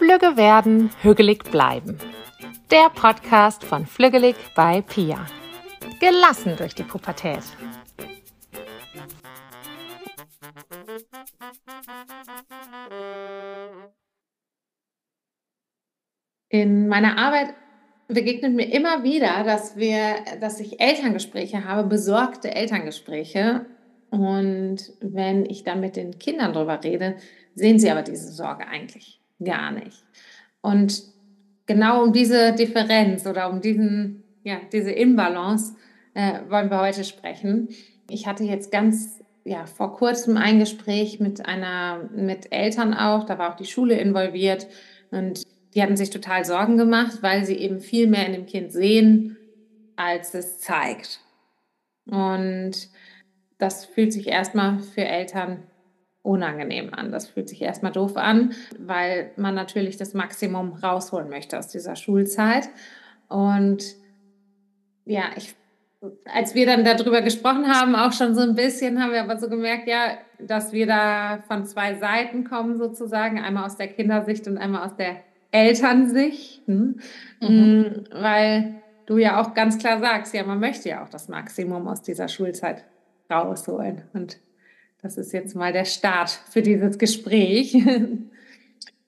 Flügge 0.00 0.38
werden, 0.38 0.88
hügelig 1.02 1.44
bleiben. 1.50 1.98
Der 2.70 2.88
Podcast 2.88 3.62
von 3.62 3.84
Flügelig 3.84 4.34
bei 4.56 4.80
Pia. 4.80 5.26
Gelassen 6.00 6.56
durch 6.56 6.74
die 6.74 6.84
Pubertät. 6.84 7.42
In 16.48 16.88
meiner 16.88 17.18
Arbeit 17.18 17.52
begegnet 18.08 18.54
mir 18.54 18.72
immer 18.72 19.02
wieder, 19.02 19.44
dass 19.44 19.76
wir, 19.76 20.24
dass 20.40 20.60
ich 20.60 20.80
Elterngespräche 20.80 21.66
habe, 21.66 21.86
besorgte 21.86 22.54
Elterngespräche. 22.54 23.66
Und 24.08 24.78
wenn 25.02 25.44
ich 25.44 25.62
dann 25.62 25.80
mit 25.80 25.96
den 25.96 26.18
Kindern 26.18 26.54
darüber 26.54 26.82
rede, 26.82 27.16
sehen 27.54 27.78
sie 27.78 27.90
aber 27.90 28.02
diese 28.02 28.32
Sorge 28.32 28.66
eigentlich 28.66 29.19
gar 29.42 29.70
nicht. 29.72 30.04
Und 30.60 31.02
genau 31.66 32.02
um 32.02 32.12
diese 32.12 32.52
Differenz 32.52 33.26
oder 33.26 33.50
um 33.50 33.60
diesen, 33.60 34.22
ja, 34.42 34.56
diese 34.72 34.90
Imbalance 34.90 35.74
äh, 36.14 36.40
wollen 36.48 36.70
wir 36.70 36.80
heute 36.80 37.04
sprechen. 37.04 37.68
Ich 38.08 38.26
hatte 38.26 38.44
jetzt 38.44 38.70
ganz 38.72 39.20
ja, 39.44 39.66
vor 39.66 39.96
kurzem 39.96 40.36
ein 40.36 40.58
Gespräch 40.58 41.20
mit 41.20 41.46
einer, 41.46 42.08
mit 42.14 42.52
Eltern 42.52 42.94
auch, 42.94 43.24
da 43.24 43.38
war 43.38 43.52
auch 43.52 43.56
die 43.56 43.64
Schule 43.64 43.98
involviert 43.98 44.66
und 45.10 45.42
die 45.74 45.82
hatten 45.82 45.96
sich 45.96 46.10
total 46.10 46.44
Sorgen 46.44 46.76
gemacht, 46.76 47.18
weil 47.22 47.44
sie 47.44 47.56
eben 47.56 47.80
viel 47.80 48.06
mehr 48.06 48.26
in 48.26 48.32
dem 48.32 48.46
Kind 48.46 48.72
sehen, 48.72 49.36
als 49.96 50.34
es 50.34 50.58
zeigt. 50.58 51.20
Und 52.06 52.88
das 53.58 53.84
fühlt 53.84 54.12
sich 54.12 54.26
erstmal 54.26 54.80
für 54.80 55.04
Eltern 55.04 55.62
unangenehm 56.22 56.92
an. 56.92 57.12
Das 57.12 57.28
fühlt 57.28 57.48
sich 57.48 57.62
erstmal 57.62 57.92
doof 57.92 58.16
an, 58.16 58.52
weil 58.78 59.32
man 59.36 59.54
natürlich 59.54 59.96
das 59.96 60.14
Maximum 60.14 60.74
rausholen 60.74 61.28
möchte 61.28 61.58
aus 61.58 61.68
dieser 61.68 61.96
Schulzeit. 61.96 62.68
Und 63.28 63.82
ja, 65.06 65.24
ich, 65.36 65.54
als 66.32 66.54
wir 66.54 66.66
dann 66.66 66.84
darüber 66.84 67.22
gesprochen 67.22 67.68
haben, 67.68 67.94
auch 67.94 68.12
schon 68.12 68.34
so 68.34 68.42
ein 68.42 68.54
bisschen, 68.54 69.02
haben 69.02 69.12
wir 69.12 69.22
aber 69.22 69.38
so 69.38 69.48
gemerkt, 69.48 69.88
ja, 69.88 70.18
dass 70.38 70.72
wir 70.72 70.86
da 70.86 71.42
von 71.48 71.64
zwei 71.64 71.94
Seiten 71.94 72.44
kommen 72.44 72.76
sozusagen, 72.76 73.40
einmal 73.40 73.64
aus 73.64 73.76
der 73.76 73.88
Kindersicht 73.88 74.46
und 74.46 74.58
einmal 74.58 74.86
aus 74.86 74.96
der 74.96 75.16
Elternsicht, 75.52 76.66
hm? 76.66 77.00
mhm. 77.40 78.04
weil 78.12 78.82
du 79.06 79.18
ja 79.18 79.40
auch 79.40 79.54
ganz 79.54 79.78
klar 79.78 79.98
sagst, 79.98 80.34
ja, 80.34 80.44
man 80.44 80.60
möchte 80.60 80.88
ja 80.88 81.02
auch 81.02 81.08
das 81.08 81.28
Maximum 81.28 81.88
aus 81.88 82.02
dieser 82.02 82.28
Schulzeit 82.28 82.84
rausholen. 83.30 84.02
Und 84.12 84.38
das 85.02 85.16
ist 85.16 85.32
jetzt 85.32 85.54
mal 85.54 85.72
der 85.72 85.84
Start 85.84 86.30
für 86.50 86.62
dieses 86.62 86.98
Gespräch. 86.98 87.76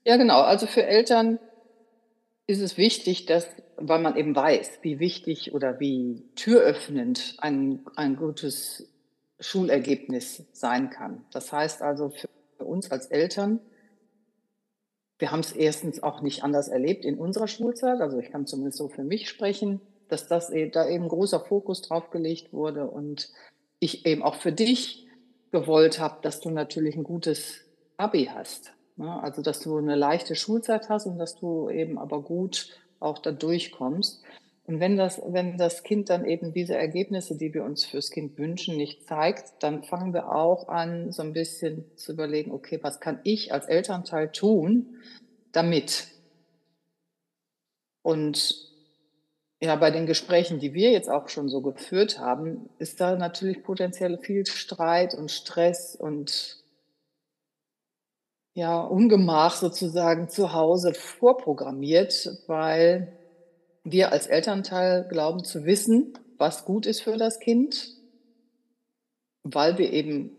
Ja, 0.05 0.17
genau. 0.17 0.41
Also 0.41 0.67
für 0.67 0.85
Eltern 0.85 1.39
ist 2.49 2.61
es 2.61 2.77
wichtig, 2.77 3.27
dass, 3.27 3.47
weil 3.77 4.01
man 4.01 4.17
eben 4.17 4.35
weiß, 4.35 4.81
wie 4.83 4.99
wichtig 4.99 5.55
oder 5.55 5.79
wie 5.79 6.25
türöffnend 6.35 7.37
ein, 7.39 7.85
ein 7.95 8.17
gutes 8.17 8.89
Schulergebnis 9.39 10.45
sein 10.53 10.91
kann. 10.91 11.25
Das 11.31 11.53
heißt 11.53 11.83
also 11.83 12.11
für 12.11 12.65
uns 12.65 12.91
als 12.91 13.07
Eltern, 13.07 13.61
wir 15.19 15.31
haben 15.31 15.41
es 15.41 15.53
erstens 15.53 16.03
auch 16.03 16.21
nicht 16.21 16.43
anders 16.43 16.67
erlebt 16.67 17.05
in 17.05 17.17
unserer 17.17 17.47
Schulzeit, 17.47 18.01
also 18.01 18.19
ich 18.19 18.33
kann 18.33 18.47
zumindest 18.47 18.79
so 18.79 18.89
für 18.89 19.05
mich 19.05 19.29
sprechen, 19.29 19.81
dass 20.09 20.27
das 20.27 20.51
eben, 20.51 20.73
da 20.73 20.89
eben 20.89 21.07
großer 21.07 21.39
Fokus 21.39 21.81
drauf 21.83 22.11
gelegt 22.11 22.53
wurde 22.53 22.91
und 22.91 23.31
ich 23.79 24.05
eben 24.05 24.23
auch 24.23 24.35
für 24.35 24.51
dich 24.51 25.07
gewollt 25.53 26.01
habe, 26.01 26.19
dass 26.23 26.41
du 26.41 26.51
natürlich 26.51 26.97
ein 26.97 27.05
gutes 27.05 27.61
Abi 27.97 28.31
hast. 28.35 28.73
Ne? 28.97 29.23
Also 29.23 29.43
dass 29.43 29.61
du 29.61 29.77
eine 29.77 29.95
leichte 29.95 30.35
Schulzeit 30.35 30.89
hast 30.89 31.07
und 31.07 31.19
dass 31.19 31.37
du 31.37 31.71
eben 31.71 31.99
aber 31.99 32.23
gut 32.23 32.69
auch 32.99 33.19
da 33.19 33.31
durchkommst. 33.31 34.23
Und 34.65 34.81
wenn 34.81 34.97
das, 34.97 35.21
wenn 35.27 35.59
das 35.59 35.83
Kind 35.83 36.09
dann 36.09 36.25
eben 36.25 36.53
diese 36.53 36.77
Ergebnisse, 36.77 37.37
die 37.37 37.53
wir 37.53 37.65
uns 37.65 37.85
fürs 37.85 38.11
Kind 38.11 38.39
wünschen, 38.39 38.77
nicht 38.77 39.07
zeigt, 39.07 39.55
dann 39.61 39.83
fangen 39.83 40.15
wir 40.15 40.33
auch 40.33 40.69
an, 40.69 41.11
so 41.11 41.23
ein 41.23 41.33
bisschen 41.33 41.85
zu 41.97 42.13
überlegen, 42.13 42.53
okay, 42.53 42.79
was 42.81 43.01
kann 43.01 43.21
ich 43.25 43.53
als 43.53 43.67
Elternteil 43.67 44.31
tun, 44.31 44.99
damit? 45.51 46.09
Und 48.03 48.72
ja, 49.63 49.77
bei 49.77 49.93
den 49.93 50.07
Gesprächen, 50.07 50.59
die 50.59 50.75
wir 50.75 50.91
jetzt 50.91 51.09
auch 51.09 51.29
schon 51.29 51.49
so 51.49 51.61
geführt 51.61 52.19
haben, 52.19 52.69
ist 52.79 53.01
da 53.01 53.15
natürlich 53.15 53.63
potenziell 53.63 54.19
viel 54.19 54.45
Streit 54.45 55.15
und 55.15 55.31
Stress 55.31 55.95
und 55.95 56.57
ja, 58.55 58.81
Ungemach 58.81 59.55
sozusagen 59.55 60.29
zu 60.29 60.53
Hause 60.53 60.95
vorprogrammiert, 60.95 62.43
weil 62.49 63.17
wir 63.85 64.11
als 64.11 64.27
Elternteil 64.27 65.07
glauben 65.09 65.45
zu 65.45 65.65
wissen, 65.65 66.19
was 66.39 66.65
gut 66.65 66.85
ist 66.85 67.01
für 67.01 67.17
das 67.17 67.39
Kind, 67.39 67.95
weil 69.45 69.79
wir 69.79 69.93
eben, 69.93 70.37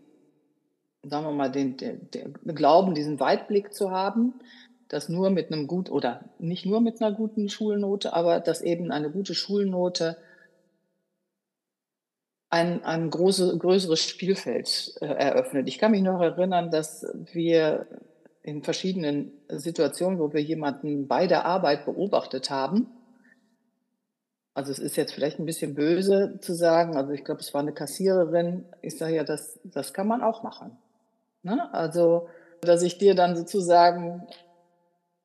sagen 1.02 1.24
wir 1.24 1.32
mal, 1.32 1.50
den, 1.50 1.78
den, 1.78 2.10
den 2.10 2.34
glauben, 2.54 2.94
diesen 2.94 3.18
Weitblick 3.20 3.72
zu 3.72 3.90
haben, 3.90 4.34
dass 4.88 5.08
nur 5.08 5.30
mit 5.30 5.50
einem 5.50 5.66
gut 5.66 5.90
oder 5.90 6.24
nicht 6.38 6.66
nur 6.66 6.80
mit 6.80 7.00
einer 7.00 7.14
guten 7.14 7.48
Schulnote, 7.48 8.12
aber 8.12 8.40
dass 8.40 8.60
eben 8.60 8.90
eine 8.90 9.10
gute 9.10 9.34
Schulnote 9.34 10.16
ein, 12.50 12.84
ein 12.84 13.10
große, 13.10 13.58
größeres 13.58 14.00
Spielfeld 14.00 14.94
äh, 15.00 15.06
eröffnet. 15.06 15.66
Ich 15.68 15.78
kann 15.78 15.90
mich 15.90 16.02
noch 16.02 16.20
erinnern, 16.20 16.70
dass 16.70 17.06
wir 17.32 17.86
in 18.42 18.62
verschiedenen 18.62 19.32
Situationen, 19.48 20.18
wo 20.18 20.32
wir 20.32 20.42
jemanden 20.42 21.08
bei 21.08 21.26
der 21.26 21.46
Arbeit 21.46 21.84
beobachtet 21.84 22.50
haben, 22.50 22.86
also 24.54 24.70
es 24.70 24.78
ist 24.78 24.96
jetzt 24.96 25.12
vielleicht 25.12 25.40
ein 25.40 25.46
bisschen 25.46 25.74
böse 25.74 26.38
zu 26.40 26.54
sagen, 26.54 26.96
also 26.96 27.10
ich 27.10 27.24
glaube, 27.24 27.40
es 27.40 27.52
war 27.52 27.60
eine 27.60 27.72
Kassiererin, 27.72 28.64
ich 28.82 28.96
sage 28.96 29.16
ja, 29.16 29.24
das, 29.24 29.58
das 29.64 29.92
kann 29.92 30.06
man 30.06 30.22
auch 30.22 30.44
machen. 30.44 30.78
Ne? 31.42 31.74
Also, 31.74 32.28
dass 32.60 32.82
ich 32.82 32.96
dir 32.96 33.16
dann 33.16 33.36
sozusagen 33.36 34.26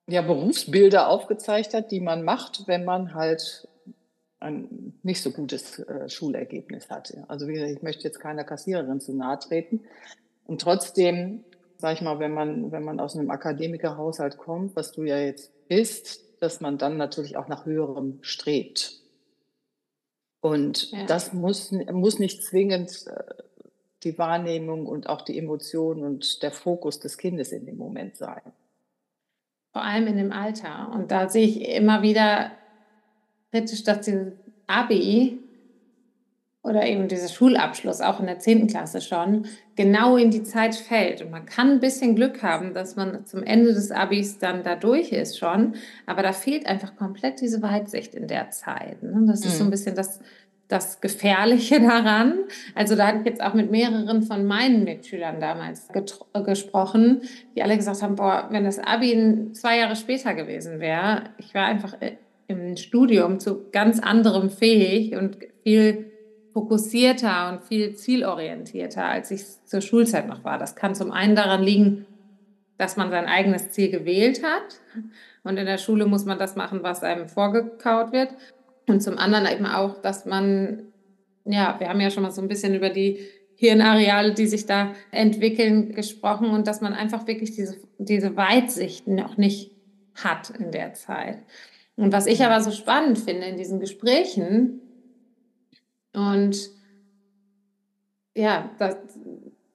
ja, 0.10 0.22
Berufsbilder 0.22 1.08
aufgezeigt 1.08 1.74
hat, 1.74 1.92
die 1.92 2.00
man 2.00 2.24
macht, 2.24 2.68
wenn 2.68 2.86
man 2.86 3.14
halt 3.14 3.68
ein 4.40 4.94
nicht 5.04 5.22
so 5.22 5.32
gutes 5.32 5.80
äh, 5.80 6.10
Schulergebnis 6.10 6.90
hat. 6.90 7.14
Also 7.28 7.48
wie 7.48 7.54
gesagt, 7.54 7.72
ich 7.72 7.82
möchte 7.82 8.04
jetzt 8.04 8.20
keiner 8.20 8.44
Kassiererin 8.44 9.02
zu 9.02 9.14
nahe 9.14 9.38
treten. 9.40 9.82
Und 10.46 10.62
trotzdem, 10.62 11.44
sag 11.78 11.94
ich 11.94 12.02
mal, 12.02 12.20
wenn 12.20 12.34
man, 12.34 12.72
wenn 12.72 12.84
man 12.84 13.00
aus 13.00 13.16
einem 13.16 13.32
Akademikerhaushalt 13.32 14.38
kommt, 14.38 14.76
was 14.76 14.92
du 14.92 15.04
ja 15.04 15.20
jetzt 15.20 15.52
bist, 15.68 16.24
dass 16.42 16.62
man 16.62 16.78
dann 16.78 16.98
natürlich 16.98 17.38
auch 17.38 17.48
nach 17.48 17.66
höherem 17.66 18.20
strebt. 18.22 19.02
Und 20.42 20.92
ja. 20.92 21.06
das 21.06 21.34
muss, 21.34 21.72
muss 21.72 22.18
nicht 22.18 22.44
zwingend 22.44 23.06
äh, 23.08 23.44
die 24.04 24.18
Wahrnehmung 24.18 24.86
und 24.86 25.10
auch 25.10 25.22
die 25.22 25.38
Emotionen 25.38 26.04
und 26.04 26.42
der 26.42 26.52
Fokus 26.52 27.00
des 27.00 27.18
Kindes 27.18 27.52
in 27.52 27.66
dem 27.66 27.78
Moment 27.78 28.16
sein. 28.16 28.42
Vor 29.72 29.84
allem 29.84 30.08
in 30.08 30.18
dem 30.18 30.32
Alter. 30.32 30.92
Und 30.94 31.12
da 31.12 31.30
sehe 31.30 31.46
ich 31.46 31.70
immer 31.70 32.02
wieder 32.02 32.52
kritisch, 33.52 33.84
dass 33.84 34.02
dieses 34.02 34.34
Abi 34.68 35.40
oder 36.62 36.86
eben 36.86 37.08
dieser 37.08 37.30
Schulabschluss, 37.30 38.02
auch 38.02 38.20
in 38.20 38.26
der 38.26 38.40
10. 38.40 38.68
Klasse 38.68 39.02
schon, 39.02 39.46
genau 39.76 40.18
in 40.18 40.30
die 40.30 40.44
Zeit 40.44 40.76
fällt. 40.76 41.22
Und 41.22 41.32
man 41.32 41.46
kann 41.46 41.72
ein 41.72 41.80
bisschen 41.80 42.16
Glück 42.16 42.44
haben, 42.44 42.74
dass 42.74 42.96
man 42.96 43.26
zum 43.26 43.44
Ende 43.44 43.74
des 43.74 43.92
Abis 43.92 44.40
dann 44.40 44.64
da 44.64 44.76
durch 44.76 45.12
ist 45.12 45.40
schon, 45.40 45.76
aber 46.06 46.22
da 46.22 46.34
fehlt 46.34 46.68
einfach 46.68 46.96
komplett 46.96 47.40
diese 47.40 47.62
Weitsicht 47.62 48.14
in 48.14 48.28
der 48.28 48.50
Zeit. 48.50 49.02
Ne? 49.02 49.24
Das 49.26 49.46
ist 49.46 49.58
so 49.58 49.64
ein 49.64 49.68
mhm. 49.68 49.72
bisschen 49.72 49.96
das, 49.96 50.20
das 50.70 51.02
Gefährliche 51.02 51.82
daran. 51.82 52.36
Also 52.74 52.96
da 52.96 53.08
hatte 53.08 53.20
ich 53.20 53.26
jetzt 53.26 53.44
auch 53.44 53.54
mit 53.54 53.70
mehreren 53.70 54.24
von 54.24 54.46
meinen 54.46 54.86
Mitschülern 54.86 55.42
damals 55.42 55.90
gesprochen, 56.46 57.22
die 57.56 57.62
alle 57.62 57.76
gesagt 57.76 58.02
haben, 58.02 58.16
boah, 58.16 58.48
wenn 58.52 58.64
das 58.64 58.80
Abi 58.80 59.52
zwei 59.52 59.80
Jahre 59.80 59.98
später 59.98 60.34
gewesen 60.34 60.80
wäre, 60.80 61.24
ich 61.38 61.54
war 61.54 61.66
einfach 61.66 61.96
im 62.48 62.78
Studium 62.78 63.40
zu 63.40 63.70
ganz 63.72 64.00
anderem 64.00 64.50
fähig 64.50 65.16
und 65.16 65.38
viel 65.64 66.12
fokussierter 66.54 67.52
und 67.52 67.64
viel 67.64 67.96
zielorientierter, 67.96 69.06
als 69.06 69.30
ich 69.32 69.44
zur 69.66 69.82
Schulzeit 69.82 70.28
noch 70.28 70.44
war. 70.44 70.58
Das 70.58 70.76
kann 70.76 70.96
zum 70.96 71.12
einen 71.12 71.36
daran 71.36 71.62
liegen, 71.62 72.06
dass 72.78 72.98
man 72.98 73.12
sein 73.12 73.26
eigenes 73.26 73.70
Ziel 73.72 73.92
gewählt 73.92 74.42
hat. 74.44 74.80
Und 75.44 75.58
in 75.58 75.66
der 75.66 75.78
Schule 75.78 76.06
muss 76.06 76.26
man 76.26 76.40
das 76.40 76.56
machen, 76.56 76.80
was 76.82 77.04
einem 77.04 77.28
vorgekaut 77.28 78.12
wird. 78.12 78.30
Und 78.90 79.02
zum 79.02 79.18
anderen 79.18 79.46
eben 79.46 79.66
auch, 79.66 80.02
dass 80.02 80.26
man, 80.26 80.92
ja, 81.46 81.80
wir 81.80 81.90
haben 81.90 82.02
ja 82.02 82.10
schon 82.10 82.24
mal 82.24 82.32
so 82.32 82.42
ein 82.42 82.48
bisschen 82.48 82.76
über 82.76 82.90
die 82.90 83.20
Hirnareale, 83.56 84.34
die 84.34 84.48
sich 84.48 84.66
da 84.66 84.94
entwickeln, 85.12 85.94
gesprochen 85.94 86.50
und 86.50 86.66
dass 86.68 86.82
man 86.82 86.94
einfach 86.94 87.28
wirklich 87.28 87.52
diese, 87.52 87.78
diese 87.98 88.36
Weitsicht 88.36 89.08
noch 89.08 89.38
nicht 89.38 89.72
hat 90.16 90.50
in 90.50 90.72
der 90.72 90.94
Zeit. 90.94 91.40
Und 91.96 92.14
was 92.14 92.26
ich 92.26 92.44
aber 92.44 92.62
so 92.62 92.72
spannend 92.72 93.20
finde 93.20 93.48
in 93.48 93.58
diesen 93.58 93.80
Gesprächen, 93.80 94.82
und 96.14 96.72
ja, 98.36 98.72
das, 98.80 98.98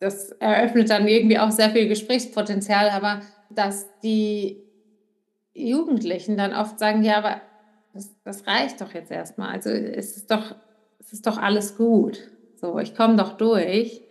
das 0.01 0.31
eröffnet 0.33 0.91
dann 0.91 1.07
irgendwie 1.07 1.39
auch 1.39 1.51
sehr 1.51 1.71
viel 1.71 1.89
Gesprächspotenzial, 1.89 2.91
aber 2.91 3.21
dass 3.51 3.87
die 4.01 4.63
Jugendlichen 5.55 6.37
dann 6.37 6.53
oft 6.53 6.79
sagen, 6.79 7.03
ja, 7.03 7.19
aber 7.19 7.41
das, 7.95 8.15
das 8.25 8.47
reicht 8.47 8.81
doch 8.81 8.93
jetzt 8.93 9.11
erstmal. 9.11 9.51
Also 9.51 9.71
es 9.71 10.17
ist 10.17 10.31
doch, 10.31 10.55
es 10.99 11.13
ist 11.13 11.27
doch 11.27 11.39
alles 11.39 11.77
gut. 11.77 12.19
So, 12.57 12.79
ich 12.79 12.95
komme 12.95 13.17
doch 13.17 13.37
durch. 13.37 14.03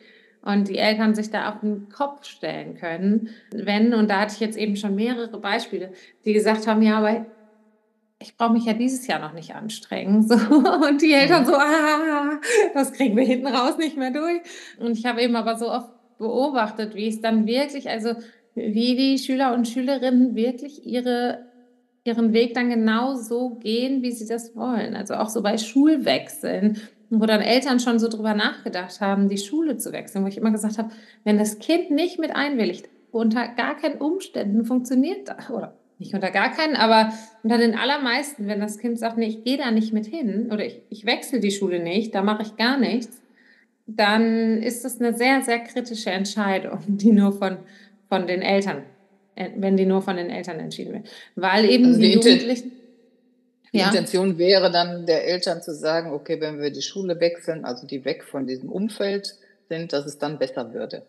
Und 0.42 0.68
die 0.68 0.78
Eltern 0.78 1.16
sich 1.16 1.30
da 1.30 1.50
auf 1.50 1.62
den 1.62 1.88
Kopf 1.88 2.26
stellen 2.26 2.76
können, 2.76 3.30
wenn, 3.54 3.94
und 3.94 4.10
da 4.10 4.20
hatte 4.20 4.34
ich 4.34 4.42
jetzt 4.42 4.58
eben 4.58 4.76
schon 4.76 4.94
mehrere 4.94 5.40
Beispiele, 5.40 5.94
die 6.26 6.34
gesagt 6.34 6.68
haben, 6.68 6.82
ja, 6.82 6.98
aber 6.98 7.26
ich 8.20 8.36
brauche 8.36 8.52
mich 8.52 8.66
ja 8.66 8.74
dieses 8.74 9.08
Jahr 9.08 9.20
noch 9.20 9.34
nicht 9.34 9.56
anstrengen. 9.56 10.24
So. 10.28 10.36
Und 10.36 11.02
die 11.02 11.14
Eltern 11.14 11.46
so, 11.46 11.54
ah, 11.54 12.40
das 12.74 12.92
kriegen 12.92 13.16
wir 13.16 13.26
hinten 13.26 13.48
raus 13.48 13.78
nicht 13.78 13.98
mehr 13.98 14.12
durch. 14.12 14.42
Und 14.80 14.98
ich 14.98 15.06
habe 15.06 15.22
eben 15.22 15.36
aber 15.36 15.58
so 15.58 15.72
oft 15.72 15.92
beobachtet, 16.18 16.96
wie 16.96 17.08
es 17.08 17.22
dann 17.22 17.48
wirklich, 17.48 17.90
also 17.90 18.14
wie 18.56 18.96
die 18.96 19.18
Schüler 19.18 19.54
und 19.54 19.68
Schülerinnen 19.68 20.36
wirklich 20.36 20.86
ihre, 20.86 21.46
ihren 22.04 22.34
Weg 22.34 22.54
dann 22.54 22.70
genau 22.70 23.16
so 23.16 23.52
gehen, 23.56 24.02
wie 24.02 24.12
sie 24.12 24.28
das 24.28 24.56
wollen. 24.56 24.96
Also 24.96 25.16
auch 25.16 25.30
so 25.30 25.42
bei 25.42 25.58
Schulwechseln, 25.58 26.80
wo 27.10 27.26
dann 27.26 27.42
Eltern 27.42 27.80
schon 27.80 28.00
so 28.00 28.10
drüber 28.10 28.34
nachgedacht 28.34 29.00
haben, 29.00 29.30
die 29.30 29.38
Schule 29.38 29.78
zu 29.78 29.92
wechseln, 29.94 30.24
wo 30.24 30.28
ich 30.28 30.38
immer 30.38 30.52
gesagt 30.52 30.78
habe, 30.78 30.90
wenn 31.24 31.38
das 31.38 31.60
Kind 31.60 31.92
nicht 31.92 32.20
mit 32.20 32.36
einwilligt, 32.36 32.90
unter 33.12 33.48
gar 33.48 33.78
keinen 33.78 34.02
Umständen 34.02 34.66
funktioniert 34.66 35.30
das, 35.30 35.50
oder 35.50 35.78
nicht 36.00 36.14
unter 36.14 36.32
gar 36.32 36.52
keinen, 36.52 36.76
aber 36.76 37.14
unter 37.44 37.58
den 37.58 37.76
allermeisten, 37.76 38.48
wenn 38.48 38.60
das 38.60 38.80
Kind 38.80 39.00
sagt, 39.00 39.18
nee, 39.18 39.28
ich 39.28 39.44
gehe 39.44 39.58
da 39.58 39.72
nicht 39.72 39.94
mit 39.94 40.06
hin 40.06 40.50
oder 40.52 40.66
ich, 40.66 40.82
ich 40.90 41.06
wechsle 41.06 41.40
die 41.40 41.52
Schule 41.52 41.80
nicht, 41.80 42.16
da 42.16 42.24
mache 42.24 42.42
ich 42.42 42.58
gar 42.58 42.78
nichts, 42.78 43.22
dann 43.86 44.62
ist 44.62 44.84
das 44.84 45.00
eine 45.00 45.16
sehr, 45.16 45.42
sehr 45.42 45.60
kritische 45.60 46.10
Entscheidung, 46.10 46.80
die 46.88 47.12
nur 47.12 47.32
von, 47.32 47.58
von 48.10 48.28
den 48.28 48.42
Eltern, 48.42 48.84
wenn 49.36 49.78
die 49.78 49.86
nur 49.86 50.02
von 50.02 50.18
den 50.18 50.30
Eltern 50.30 50.60
entschieden 50.60 50.94
wird. 50.94 51.10
Weil 51.36 51.66
eben 51.66 51.86
also 51.86 52.00
die, 52.00 52.08
die 52.08 52.14
Jugendlichen. 52.14 52.72
Die 53.74 53.80
ja. 53.80 53.88
Intention 53.88 54.38
wäre 54.38 54.72
dann 54.72 55.08
der 55.08 55.28
Eltern 55.28 55.64
zu 55.64 55.74
sagen, 55.74 56.12
okay, 56.12 56.40
wenn 56.40 56.62
wir 56.62 56.70
die 56.70 56.84
Schule 56.84 57.20
wechseln, 57.20 57.66
also 57.66 57.88
die 57.88 58.06
weg 58.06 58.24
von 58.24 58.46
diesem 58.46 58.70
Umfeld 58.70 59.36
sind, 59.68 59.94
dass 59.94 60.06
es 60.06 60.20
dann 60.20 60.38
besser 60.38 60.74
würde. 60.74 61.02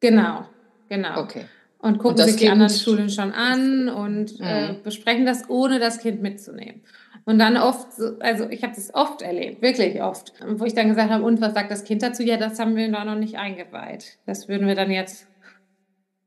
Genau, 0.00 0.44
genau. 0.88 1.20
Okay. 1.20 1.46
Und 1.80 1.98
gucken 1.98 2.20
und 2.20 2.24
sich 2.24 2.36
kind, 2.36 2.40
die 2.40 2.48
anderen 2.50 2.72
Schulen 2.72 3.10
schon 3.10 3.32
an 3.32 3.88
und 3.88 4.40
äh, 4.40 4.72
mhm. 4.72 4.82
besprechen 4.82 5.26
das, 5.26 5.48
ohne 5.48 5.80
das 5.80 5.98
Kind 5.98 6.22
mitzunehmen. 6.22 6.82
Und 7.24 7.38
dann 7.38 7.56
oft, 7.56 7.88
also 8.20 8.48
ich 8.48 8.62
habe 8.62 8.74
das 8.74 8.94
oft 8.94 9.22
erlebt, 9.22 9.60
wirklich 9.60 10.00
oft, 10.00 10.32
wo 10.46 10.64
ich 10.64 10.74
dann 10.74 10.88
gesagt 10.88 11.10
habe, 11.10 11.24
und 11.24 11.40
was 11.40 11.54
sagt 11.54 11.70
das 11.70 11.84
Kind 11.84 12.02
dazu? 12.02 12.22
Ja, 12.22 12.36
das 12.36 12.58
haben 12.58 12.74
wir 12.74 12.90
da 12.90 13.04
noch 13.04 13.16
nicht 13.16 13.36
eingeweiht. 13.36 14.18
Das 14.24 14.48
würden 14.48 14.66
wir 14.66 14.74
dann 14.74 14.90
jetzt 14.90 15.26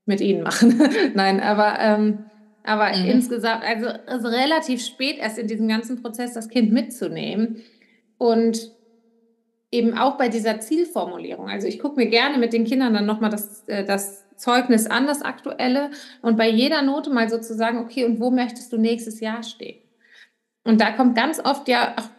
mit 0.06 0.22
Ihnen 0.22 0.44
machen. 0.44 0.82
Nein, 1.14 1.40
aber, 1.40 1.80
ähm, 1.80 2.26
aber 2.64 2.96
mhm. 2.96 3.06
insgesamt, 3.06 3.64
also, 3.64 3.88
also 4.06 4.28
relativ 4.28 4.86
spät 4.86 5.18
erst 5.18 5.38
in 5.38 5.48
diesem 5.48 5.68
ganzen 5.68 6.02
Prozess 6.02 6.34
das 6.34 6.50
Kind 6.50 6.72
mitzunehmen 6.72 7.62
und 8.18 8.72
eben 9.72 9.98
auch 9.98 10.18
bei 10.18 10.28
dieser 10.28 10.60
Zielformulierung. 10.60 11.50
Also 11.50 11.68
ich 11.68 11.80
gucke 11.80 11.96
mir 11.96 12.08
gerne 12.08 12.38
mit 12.38 12.54
den 12.54 12.66
Kindern 12.66 12.94
dann 12.94 13.06
nochmal 13.06 13.30
das, 13.30 13.64
äh, 13.68 13.86
das 13.86 14.28
Zeugnis 14.36 14.88
an, 14.88 15.08
das 15.08 15.22
aktuelle, 15.22 15.92
und 16.22 16.36
bei 16.36 16.50
jeder 16.50 16.82
Note 16.82 17.12
mal 17.12 17.30
sozusagen, 17.30 17.78
okay, 17.78 18.06
und 18.06 18.20
wo 18.20 18.32
möchtest 18.32 18.74
du 18.74 18.78
nächstes 18.78 19.20
Jahr 19.20 19.44
stehen? 19.44 19.80
Und 20.64 20.82
da 20.82 20.92
kommt 20.92 21.16
ganz 21.16 21.40
oft 21.40 21.68
ja, 21.68 21.94
ach, 21.96 22.10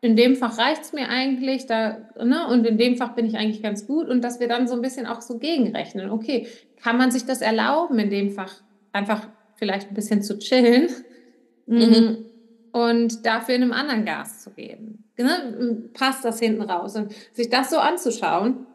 in 0.00 0.14
dem 0.14 0.36
Fach 0.36 0.58
reicht 0.58 0.82
es 0.82 0.92
mir 0.92 1.08
eigentlich, 1.08 1.66
da, 1.66 1.98
ne, 2.22 2.46
und 2.48 2.66
in 2.66 2.78
dem 2.78 2.96
Fach 2.96 3.14
bin 3.14 3.26
ich 3.26 3.36
eigentlich 3.36 3.62
ganz 3.62 3.86
gut. 3.86 4.08
Und 4.08 4.22
dass 4.22 4.38
wir 4.38 4.46
dann 4.46 4.68
so 4.68 4.74
ein 4.74 4.82
bisschen 4.82 5.06
auch 5.06 5.20
so 5.20 5.38
gegenrechnen. 5.38 6.10
Okay, 6.10 6.46
kann 6.82 6.96
man 6.96 7.10
sich 7.10 7.24
das 7.24 7.40
erlauben, 7.40 7.98
in 7.98 8.10
dem 8.10 8.30
Fach 8.30 8.54
einfach 8.92 9.28
vielleicht 9.56 9.88
ein 9.88 9.94
bisschen 9.94 10.22
zu 10.22 10.38
chillen 10.38 10.88
mhm. 11.66 11.78
Mm, 11.78 12.16
und 12.72 13.26
dafür 13.26 13.54
in 13.54 13.62
einem 13.62 13.72
anderen 13.72 14.04
Gas 14.04 14.42
zu 14.42 14.50
geben? 14.50 15.04
Ne? 15.16 15.88
Passt 15.94 16.24
das 16.24 16.38
hinten 16.38 16.62
raus? 16.62 16.96
Und 16.96 17.12
sich 17.32 17.50
das 17.50 17.70
so 17.70 17.78
anzuschauen. 17.78 18.66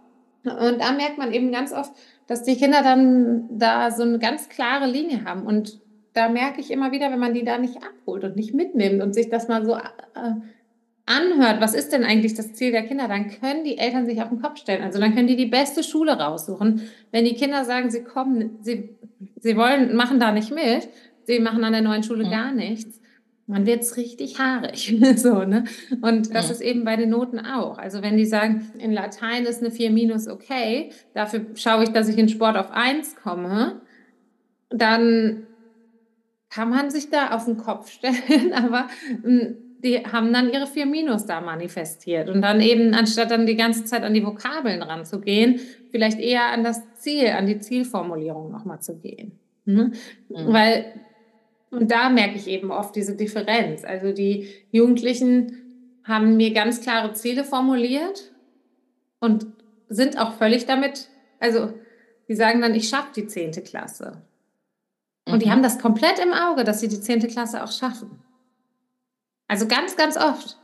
Und 0.44 0.82
da 0.82 0.92
merkt 0.92 1.18
man 1.18 1.32
eben 1.32 1.52
ganz 1.52 1.72
oft, 1.72 1.94
dass 2.28 2.44
die 2.44 2.58
Kinder 2.58 2.82
dann 2.84 3.48
da 3.58 3.92
so 3.92 4.04
eine 4.04 4.20
ganz 4.20 4.50
klare 4.50 4.88
Linie 4.88 5.24
haben. 5.24 5.46
Und 5.46 5.80
da 6.14 6.30
merke 6.30 6.60
ich 6.60 6.70
immer 6.70 6.92
wieder, 6.92 7.12
wenn 7.12 7.20
man 7.20 7.34
die 7.34 7.46
da 7.46 7.58
nicht 7.58 7.78
abholt 7.78 8.24
und 8.24 8.36
nicht 8.36 8.54
mitnimmt 8.54 9.02
und 9.02 9.14
sich 9.14 9.30
das 9.30 9.48
mal 9.48 9.66
so 9.66 9.76
äh, 9.76 10.34
anhört, 11.06 11.60
was 11.60 11.74
ist 11.74 11.92
denn 11.92 12.04
eigentlich 12.04 12.34
das 12.34 12.54
Ziel 12.54 12.72
der 12.72 12.84
Kinder, 12.84 13.08
dann 13.08 13.30
können 13.30 13.64
die 13.64 13.78
Eltern 13.78 14.06
sich 14.06 14.22
auf 14.22 14.30
den 14.30 14.42
Kopf 14.42 14.58
stellen. 14.58 14.84
Also 14.84 15.00
dann 15.00 15.14
können 15.14 15.28
die 15.28 15.36
die 15.36 15.48
beste 15.48 15.84
Schule 15.84 16.14
raussuchen. 16.14 16.82
Wenn 17.12 17.26
die 17.26 17.36
Kinder 17.36 17.66
sagen, 17.66 17.92
sie 17.92 18.04
kommen, 18.04 18.58
sie, 18.62 18.90
sie 19.40 19.58
wollen, 19.58 19.96
machen 19.96 20.20
da 20.20 20.32
nicht 20.32 20.52
mit, 20.52 20.88
sie 21.26 21.40
machen 21.40 21.64
an 21.64 21.74
der 21.74 21.82
neuen 21.82 22.04
Schule 22.04 22.24
ja. 22.24 22.30
gar 22.30 22.52
nichts, 22.54 23.02
dann 23.48 23.66
wird 23.66 23.82
es 23.82 23.98
richtig 23.98 24.40
haarig. 24.40 24.98
so, 25.18 25.44
ne? 25.44 25.66
Und 26.02 26.34
das 26.34 26.48
ja. 26.48 26.54
ist 26.54 26.62
eben 26.62 26.86
bei 26.86 26.96
den 26.96 27.10
Noten 27.10 27.40
auch. 27.40 27.78
Also 27.78 28.02
wenn 28.02 28.16
die 28.16 28.26
sagen, 28.26 28.72
in 28.80 28.94
Latein 28.94 29.46
ist 29.46 29.62
eine 29.62 29.72
4 29.72 29.92
minus 29.92 30.28
okay, 30.30 30.92
dafür 31.14 31.48
schaue 31.56 31.84
ich, 31.84 31.90
dass 31.90 32.08
ich 32.08 32.18
in 32.18 32.30
Sport 32.30 32.56
auf 32.56 32.72
1 32.72 33.18
komme, 33.18 33.82
dann 34.70 35.48
kann 36.50 36.70
man 36.70 36.90
sich 36.92 37.10
da 37.10 37.32
auf 37.32 37.46
den 37.46 37.58
Kopf 37.58 37.92
stellen, 37.92 38.54
aber 38.54 38.88
hm, 39.22 39.58
die 39.84 40.00
haben 40.00 40.32
dann 40.32 40.52
ihre 40.52 40.66
vier 40.66 40.86
Minus 40.86 41.26
da 41.26 41.42
manifestiert 41.42 42.30
und 42.30 42.42
dann 42.42 42.62
eben, 42.62 42.94
anstatt 42.94 43.32
dann 43.32 43.46
die 43.46 43.58
ganze 43.58 43.84
Zeit 43.84 44.04
an 44.04 44.14
die 44.14 44.26
Vokabeln 44.26 44.82
ranzugehen, 44.82 45.60
vielleicht 45.92 46.20
eher 46.20 46.48
an 46.48 46.64
das 46.64 46.82
Ziel, 46.96 47.28
an 47.28 47.46
die 47.46 47.60
Zielformulierung 47.60 48.52
nochmal 48.52 48.82
zu 48.82 48.98
gehen. 48.98 49.38
Mhm. 49.66 49.94
Mhm. 50.30 50.54
Weil, 50.54 50.86
und 51.70 51.92
da 51.92 52.10
merke 52.10 52.38
ich 52.38 52.48
eben 52.48 52.72
oft 52.72 52.96
diese 52.96 53.16
Differenz. 53.18 53.84
Also 53.84 54.14
die 54.14 54.48
Jugendlichen 54.72 56.00
haben 56.06 56.38
mir 56.38 56.54
ganz 56.54 56.82
klare 56.82 57.14
Ziele 57.14 57.44
formuliert 57.44 58.32
und 59.20 59.48
sind 59.90 60.18
auch 60.18 60.34
völlig 60.36 60.66
damit, 60.66 61.10
also 61.40 61.74
die 62.30 62.36
sagen 62.36 62.62
dann, 62.62 62.74
ich 62.74 62.88
schaffe 62.88 63.12
die 63.16 63.28
zehnte 63.28 63.62
Klasse. 63.62 64.22
Und 65.26 65.42
die 65.42 65.48
mhm. 65.48 65.52
haben 65.52 65.64
das 65.64 65.80
komplett 65.80 66.20
im 66.20 66.32
Auge, 66.32 66.64
dass 66.64 66.80
sie 66.80 66.88
die 66.88 67.02
zehnte 67.02 67.28
Klasse 67.28 67.64
auch 67.64 67.72
schaffen. 67.72 68.23
Also 69.54 69.68
ganz, 69.68 69.96
ganz 69.96 70.18
oft. 70.18 70.58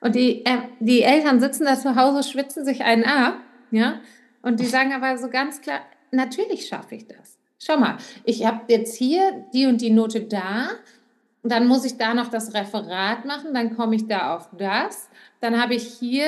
Und 0.00 0.16
die, 0.16 0.44
äh, 0.44 0.62
die 0.80 1.02
Eltern 1.02 1.38
sitzen 1.38 1.64
da 1.64 1.78
zu 1.78 1.94
Hause, 1.94 2.28
schwitzen 2.28 2.64
sich 2.64 2.82
einen 2.82 3.04
ab, 3.04 3.36
ja, 3.70 4.00
und 4.42 4.58
die 4.58 4.66
sagen 4.66 4.92
aber 4.92 5.16
so 5.16 5.28
ganz 5.30 5.60
klar, 5.60 5.78
natürlich 6.10 6.66
schaffe 6.66 6.96
ich 6.96 7.06
das. 7.06 7.38
Schau 7.60 7.76
mal, 7.76 7.98
ich 8.24 8.44
habe 8.44 8.62
jetzt 8.66 8.96
hier 8.96 9.46
die 9.54 9.66
und 9.66 9.80
die 9.80 9.90
Note 9.90 10.22
da, 10.22 10.70
und 11.44 11.52
dann 11.52 11.68
muss 11.68 11.84
ich 11.84 11.98
da 11.98 12.14
noch 12.14 12.30
das 12.30 12.52
Referat 12.52 13.24
machen, 13.26 13.54
dann 13.54 13.76
komme 13.76 13.94
ich 13.94 14.08
da 14.08 14.34
auf 14.34 14.48
das, 14.58 15.08
dann 15.40 15.62
habe 15.62 15.76
ich 15.76 15.84
hier 15.84 16.26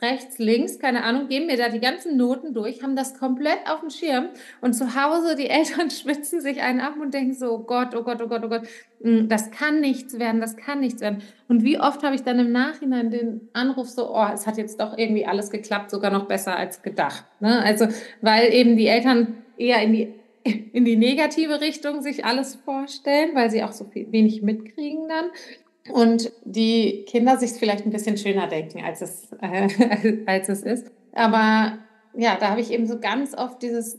rechts, 0.00 0.38
links, 0.38 0.78
keine 0.78 1.04
Ahnung, 1.04 1.28
geben 1.28 1.46
mir 1.46 1.56
da 1.56 1.68
die 1.68 1.80
ganzen 1.80 2.16
Noten 2.16 2.54
durch, 2.54 2.82
haben 2.82 2.96
das 2.96 3.18
komplett 3.18 3.58
auf 3.68 3.80
dem 3.80 3.90
Schirm 3.90 4.28
und 4.60 4.74
zu 4.74 4.94
Hause 4.94 5.36
die 5.36 5.48
Eltern 5.50 5.90
schwitzen 5.90 6.40
sich 6.40 6.62
einen 6.62 6.80
ab 6.80 6.94
und 7.00 7.14
denken 7.14 7.34
so, 7.34 7.52
oh 7.52 7.58
Gott, 7.58 7.94
oh 7.94 8.02
Gott, 8.02 8.20
oh 8.22 8.28
Gott, 8.28 8.42
oh 8.44 8.48
Gott, 8.48 8.62
hm, 9.02 9.28
das 9.28 9.50
kann 9.50 9.80
nichts 9.80 10.18
werden, 10.18 10.40
das 10.40 10.56
kann 10.56 10.80
nichts 10.80 11.00
werden. 11.00 11.22
Und 11.48 11.62
wie 11.62 11.78
oft 11.78 12.02
habe 12.02 12.14
ich 12.14 12.22
dann 12.22 12.38
im 12.38 12.52
Nachhinein 12.52 13.10
den 13.10 13.48
Anruf 13.52 13.88
so, 13.88 14.14
oh, 14.14 14.26
es 14.32 14.46
hat 14.46 14.56
jetzt 14.56 14.80
doch 14.80 14.96
irgendwie 14.96 15.26
alles 15.26 15.50
geklappt, 15.50 15.90
sogar 15.90 16.10
noch 16.10 16.26
besser 16.26 16.56
als 16.56 16.82
gedacht. 16.82 17.24
Ne? 17.40 17.62
Also, 17.62 17.86
weil 18.20 18.52
eben 18.52 18.76
die 18.76 18.86
Eltern 18.86 19.38
eher 19.56 19.82
in 19.82 19.92
die 19.92 20.14
in 20.44 20.84
die 20.84 20.96
negative 20.96 21.62
Richtung 21.62 22.02
sich 22.02 22.26
alles 22.26 22.56
vorstellen, 22.56 23.34
weil 23.34 23.50
sie 23.50 23.62
auch 23.64 23.72
so 23.72 23.86
viel, 23.86 24.12
wenig 24.12 24.42
mitkriegen 24.42 25.08
dann 25.08 25.30
und 25.92 26.32
die 26.44 27.04
Kinder 27.06 27.36
sich 27.36 27.52
vielleicht 27.52 27.84
ein 27.84 27.90
bisschen 27.90 28.16
schöner 28.16 28.46
denken, 28.46 28.82
als 28.82 29.02
es, 29.02 29.28
äh, 29.40 30.22
als 30.26 30.48
es 30.48 30.62
ist. 30.62 30.90
Aber 31.12 31.78
ja, 32.16 32.36
da 32.38 32.50
habe 32.50 32.60
ich 32.60 32.70
eben 32.70 32.86
so 32.86 32.98
ganz 32.98 33.34
oft 33.34 33.62
dieses, 33.62 33.98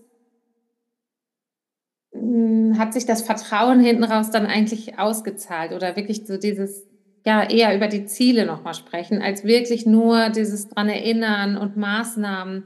hm, 2.14 2.78
hat 2.78 2.94
sich 2.94 3.06
das 3.06 3.22
Vertrauen 3.22 3.80
hinten 3.80 4.04
raus 4.04 4.32
dann 4.32 4.46
eigentlich 4.46 4.98
ausgezahlt 4.98 5.74
oder 5.74 5.96
wirklich 5.96 6.26
so 6.26 6.38
dieses, 6.38 6.88
ja, 7.26 7.48
eher 7.48 7.76
über 7.76 7.88
die 7.88 8.06
Ziele 8.06 8.46
nochmal 8.46 8.74
sprechen, 8.74 9.22
als 9.22 9.44
wirklich 9.44 9.86
nur 9.86 10.30
dieses 10.30 10.70
dran 10.70 10.90
erinnern 10.90 11.58
und 11.58 11.78
Maßnahmen. 11.78 12.66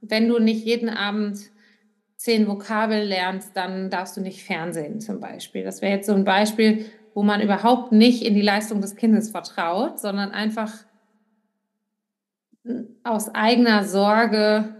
Wenn 0.00 0.28
du 0.28 0.38
nicht 0.38 0.64
jeden 0.64 0.88
Abend 0.88 1.38
zehn 2.16 2.46
Vokabel 2.46 3.02
lernst, 3.02 3.56
dann 3.56 3.88
darfst 3.88 4.16
du 4.16 4.20
nicht 4.20 4.44
Fernsehen 4.44 5.00
zum 5.00 5.20
Beispiel. 5.20 5.64
Das 5.64 5.80
wäre 5.80 5.94
jetzt 5.94 6.06
so 6.06 6.14
ein 6.14 6.24
Beispiel, 6.24 6.84
wo 7.14 7.22
man 7.22 7.40
überhaupt 7.40 7.92
nicht 7.92 8.22
in 8.22 8.34
die 8.34 8.42
Leistung 8.42 8.80
des 8.80 8.96
Kindes 8.96 9.30
vertraut, 9.30 9.98
sondern 9.98 10.30
einfach 10.30 10.72
aus 13.04 13.34
eigener 13.34 13.84
Sorge 13.84 14.76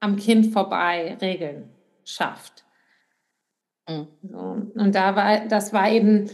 am 0.00 0.16
Kind 0.16 0.52
vorbei 0.52 1.16
Regeln 1.20 1.70
schafft. 2.04 2.64
Mhm. 3.88 4.72
Und 4.74 4.94
da 4.94 5.16
war, 5.16 5.46
das 5.46 5.72
war 5.72 5.90
eben 5.90 6.30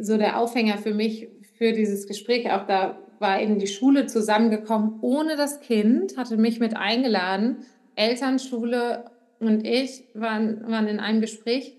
so 0.00 0.16
der 0.16 0.38
Aufhänger 0.38 0.78
für 0.78 0.94
mich 0.94 1.28
für 1.58 1.72
dieses 1.72 2.06
Gespräch. 2.06 2.50
Auch 2.52 2.66
da 2.66 2.98
war 3.18 3.40
eben 3.40 3.58
die 3.58 3.66
Schule 3.66 4.06
zusammengekommen 4.06 4.98
ohne 5.00 5.36
das 5.36 5.60
Kind, 5.60 6.16
hatte 6.16 6.36
mich 6.36 6.60
mit 6.60 6.76
eingeladen. 6.76 7.64
Eltern, 7.94 8.38
Schule 8.38 9.10
und 9.40 9.66
ich 9.66 10.04
waren, 10.14 10.68
waren 10.70 10.86
in 10.86 11.00
einem 11.00 11.20
Gespräch 11.20 11.74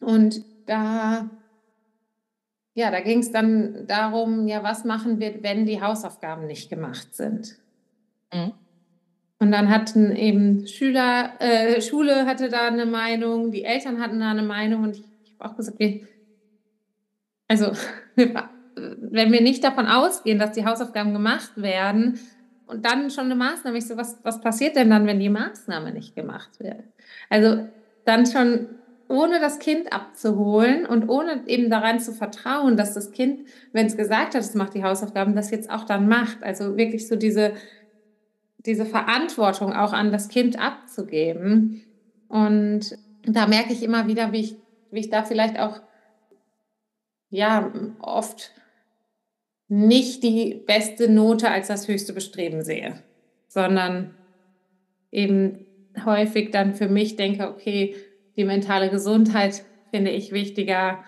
und 0.00 0.44
da 0.66 1.30
ja, 2.74 2.90
da 2.90 3.00
ging 3.00 3.18
es 3.18 3.32
dann 3.32 3.86
darum, 3.86 4.46
ja, 4.46 4.62
was 4.62 4.84
machen 4.84 5.18
wir, 5.20 5.42
wenn 5.42 5.66
die 5.66 5.82
Hausaufgaben 5.82 6.46
nicht 6.46 6.70
gemacht 6.70 7.14
sind? 7.14 7.56
Mhm. 8.32 8.52
Und 9.38 9.52
dann 9.52 9.70
hatten 9.70 10.14
eben 10.14 10.66
Schüler, 10.66 11.32
äh, 11.40 11.80
Schule 11.80 12.26
hatte 12.26 12.48
da 12.50 12.68
eine 12.68 12.86
Meinung, 12.86 13.50
die 13.50 13.64
Eltern 13.64 14.00
hatten 14.00 14.20
da 14.20 14.30
eine 14.30 14.42
Meinung 14.42 14.84
und 14.84 14.96
ich, 14.96 15.04
ich 15.24 15.34
habe 15.38 15.50
auch 15.50 15.56
gesagt, 15.56 15.76
okay, 15.76 16.06
also 17.48 17.72
wenn 18.76 19.32
wir 19.32 19.40
nicht 19.40 19.64
davon 19.64 19.86
ausgehen, 19.86 20.38
dass 20.38 20.52
die 20.52 20.64
Hausaufgaben 20.64 21.12
gemacht 21.12 21.52
werden 21.56 22.20
und 22.66 22.84
dann 22.84 23.10
schon 23.10 23.24
eine 23.24 23.34
Maßnahme, 23.34 23.78
ich 23.78 23.86
so, 23.86 23.96
was, 23.96 24.18
was 24.22 24.40
passiert 24.40 24.76
denn 24.76 24.90
dann, 24.90 25.06
wenn 25.06 25.18
die 25.18 25.30
Maßnahme 25.30 25.92
nicht 25.92 26.14
gemacht 26.14 26.60
wird? 26.60 26.84
Also 27.28 27.66
dann 28.04 28.26
schon 28.26 28.68
ohne 29.10 29.40
das 29.40 29.58
Kind 29.58 29.92
abzuholen 29.92 30.86
und 30.86 31.08
ohne 31.08 31.42
eben 31.46 31.68
daran 31.68 31.98
zu 31.98 32.12
vertrauen, 32.12 32.76
dass 32.76 32.94
das 32.94 33.10
Kind, 33.10 33.40
wenn 33.72 33.86
es 33.86 33.96
gesagt 33.96 34.34
hat, 34.34 34.40
es 34.40 34.54
macht 34.54 34.74
die 34.74 34.84
Hausaufgaben, 34.84 35.34
das 35.34 35.50
jetzt 35.50 35.68
auch 35.68 35.84
dann 35.84 36.08
macht. 36.08 36.44
Also 36.44 36.76
wirklich 36.76 37.08
so 37.08 37.16
diese, 37.16 37.54
diese 38.58 38.86
Verantwortung 38.86 39.72
auch 39.72 39.92
an 39.92 40.12
das 40.12 40.28
Kind 40.28 40.60
abzugeben. 40.60 41.82
Und 42.28 42.96
da 43.24 43.48
merke 43.48 43.72
ich 43.72 43.82
immer 43.82 44.06
wieder, 44.06 44.32
wie 44.32 44.40
ich, 44.40 44.56
wie 44.92 45.00
ich 45.00 45.10
da 45.10 45.24
vielleicht 45.24 45.58
auch 45.58 45.80
ja 47.30 47.72
oft 48.00 48.52
nicht 49.66 50.22
die 50.22 50.62
beste 50.66 51.10
Note 51.10 51.50
als 51.50 51.66
das 51.66 51.88
höchste 51.88 52.12
Bestreben 52.12 52.62
sehe, 52.62 53.02
sondern 53.48 54.14
eben 55.10 55.66
häufig 56.04 56.52
dann 56.52 56.74
für 56.74 56.88
mich 56.88 57.16
denke, 57.16 57.48
okay, 57.48 57.96
die 58.40 58.46
mentale 58.46 58.88
Gesundheit 58.88 59.64
finde 59.90 60.10
ich 60.12 60.32
wichtiger. 60.32 61.04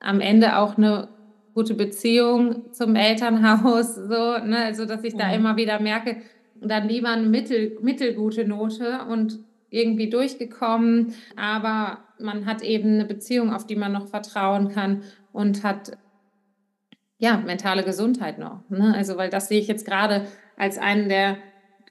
Am 0.00 0.20
Ende 0.20 0.56
auch 0.56 0.78
eine 0.78 1.08
gute 1.52 1.74
Beziehung 1.74 2.72
zum 2.72 2.96
Elternhaus, 2.96 3.94
so, 4.08 4.38
ne? 4.38 4.64
also 4.64 4.86
dass 4.86 5.04
ich 5.04 5.14
da 5.14 5.28
mhm. 5.28 5.34
immer 5.34 5.56
wieder 5.56 5.78
merke, 5.78 6.22
dann 6.60 6.88
lieber 6.88 7.10
eine 7.10 7.26
mittel, 7.26 7.76
mittelgute 7.82 8.48
Note 8.48 9.00
und 9.10 9.40
irgendwie 9.68 10.08
durchgekommen, 10.08 11.14
aber 11.36 11.98
man 12.18 12.46
hat 12.46 12.62
eben 12.62 12.94
eine 12.94 13.04
Beziehung, 13.04 13.52
auf 13.52 13.66
die 13.66 13.76
man 13.76 13.92
noch 13.92 14.06
vertrauen 14.06 14.70
kann 14.70 15.02
und 15.32 15.64
hat 15.64 15.98
ja 17.18 17.36
mentale 17.36 17.82
Gesundheit 17.82 18.38
noch. 18.38 18.62
Ne? 18.70 18.94
Also, 18.96 19.18
weil 19.18 19.28
das 19.28 19.48
sehe 19.48 19.60
ich 19.60 19.68
jetzt 19.68 19.84
gerade 19.84 20.26
als 20.56 20.78
einen 20.78 21.10
der 21.10 21.36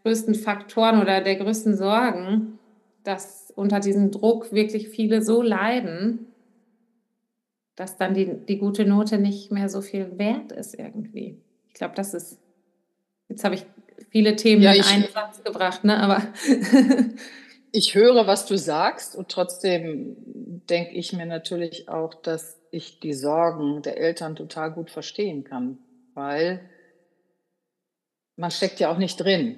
größten 0.02 0.34
Faktoren 0.34 1.00
oder 1.00 1.22
der 1.22 1.36
größten 1.36 1.76
Sorgen, 1.76 2.58
dass 3.04 3.43
unter 3.56 3.80
diesem 3.80 4.12
Druck 4.12 4.52
wirklich 4.52 4.90
viele 4.90 5.22
so 5.22 5.42
leiden, 5.42 6.28
dass 7.76 7.98
dann 7.98 8.14
die, 8.14 8.46
die 8.48 8.58
gute 8.58 8.86
Note 8.86 9.18
nicht 9.18 9.52
mehr 9.52 9.70
so 9.70 9.82
viel 9.82 10.18
wert 10.18 10.52
ist 10.52 10.78
irgendwie. 10.78 11.42
Ich 11.68 11.74
glaube, 11.74 11.96
das 11.96 12.14
ist, 12.14 12.38
jetzt 13.30 13.44
habe 13.44 13.56
ich 13.56 13.66
viele 14.10 14.36
Themen 14.36 14.62
ja, 14.62 14.74
in 14.74 14.84
einen 14.84 15.08
Satz 15.12 15.44
gebracht, 15.44 15.84
ne? 15.84 15.98
aber 15.98 16.22
ich 17.72 17.96
höre, 17.96 18.28
was 18.28 18.46
du 18.46 18.58
sagst 18.58 19.16
und 19.16 19.30
trotzdem 19.30 20.16
denke 20.70 20.92
ich 20.92 21.14
mir 21.14 21.26
natürlich 21.26 21.90
auch, 21.90 22.14
dass 22.14 22.60
ich 22.70 23.00
die 23.00 23.14
Sorgen 23.14 23.82
der 23.82 23.98
Eltern 23.98 24.36
total 24.36 24.72
gut 24.72 24.92
verstehen 24.92 25.44
kann, 25.44 25.80
weil 26.14 26.70
man 28.36 28.52
steckt 28.52 28.80
ja 28.80 28.92
auch 28.92 28.98
nicht 28.98 29.18
drin. 29.18 29.58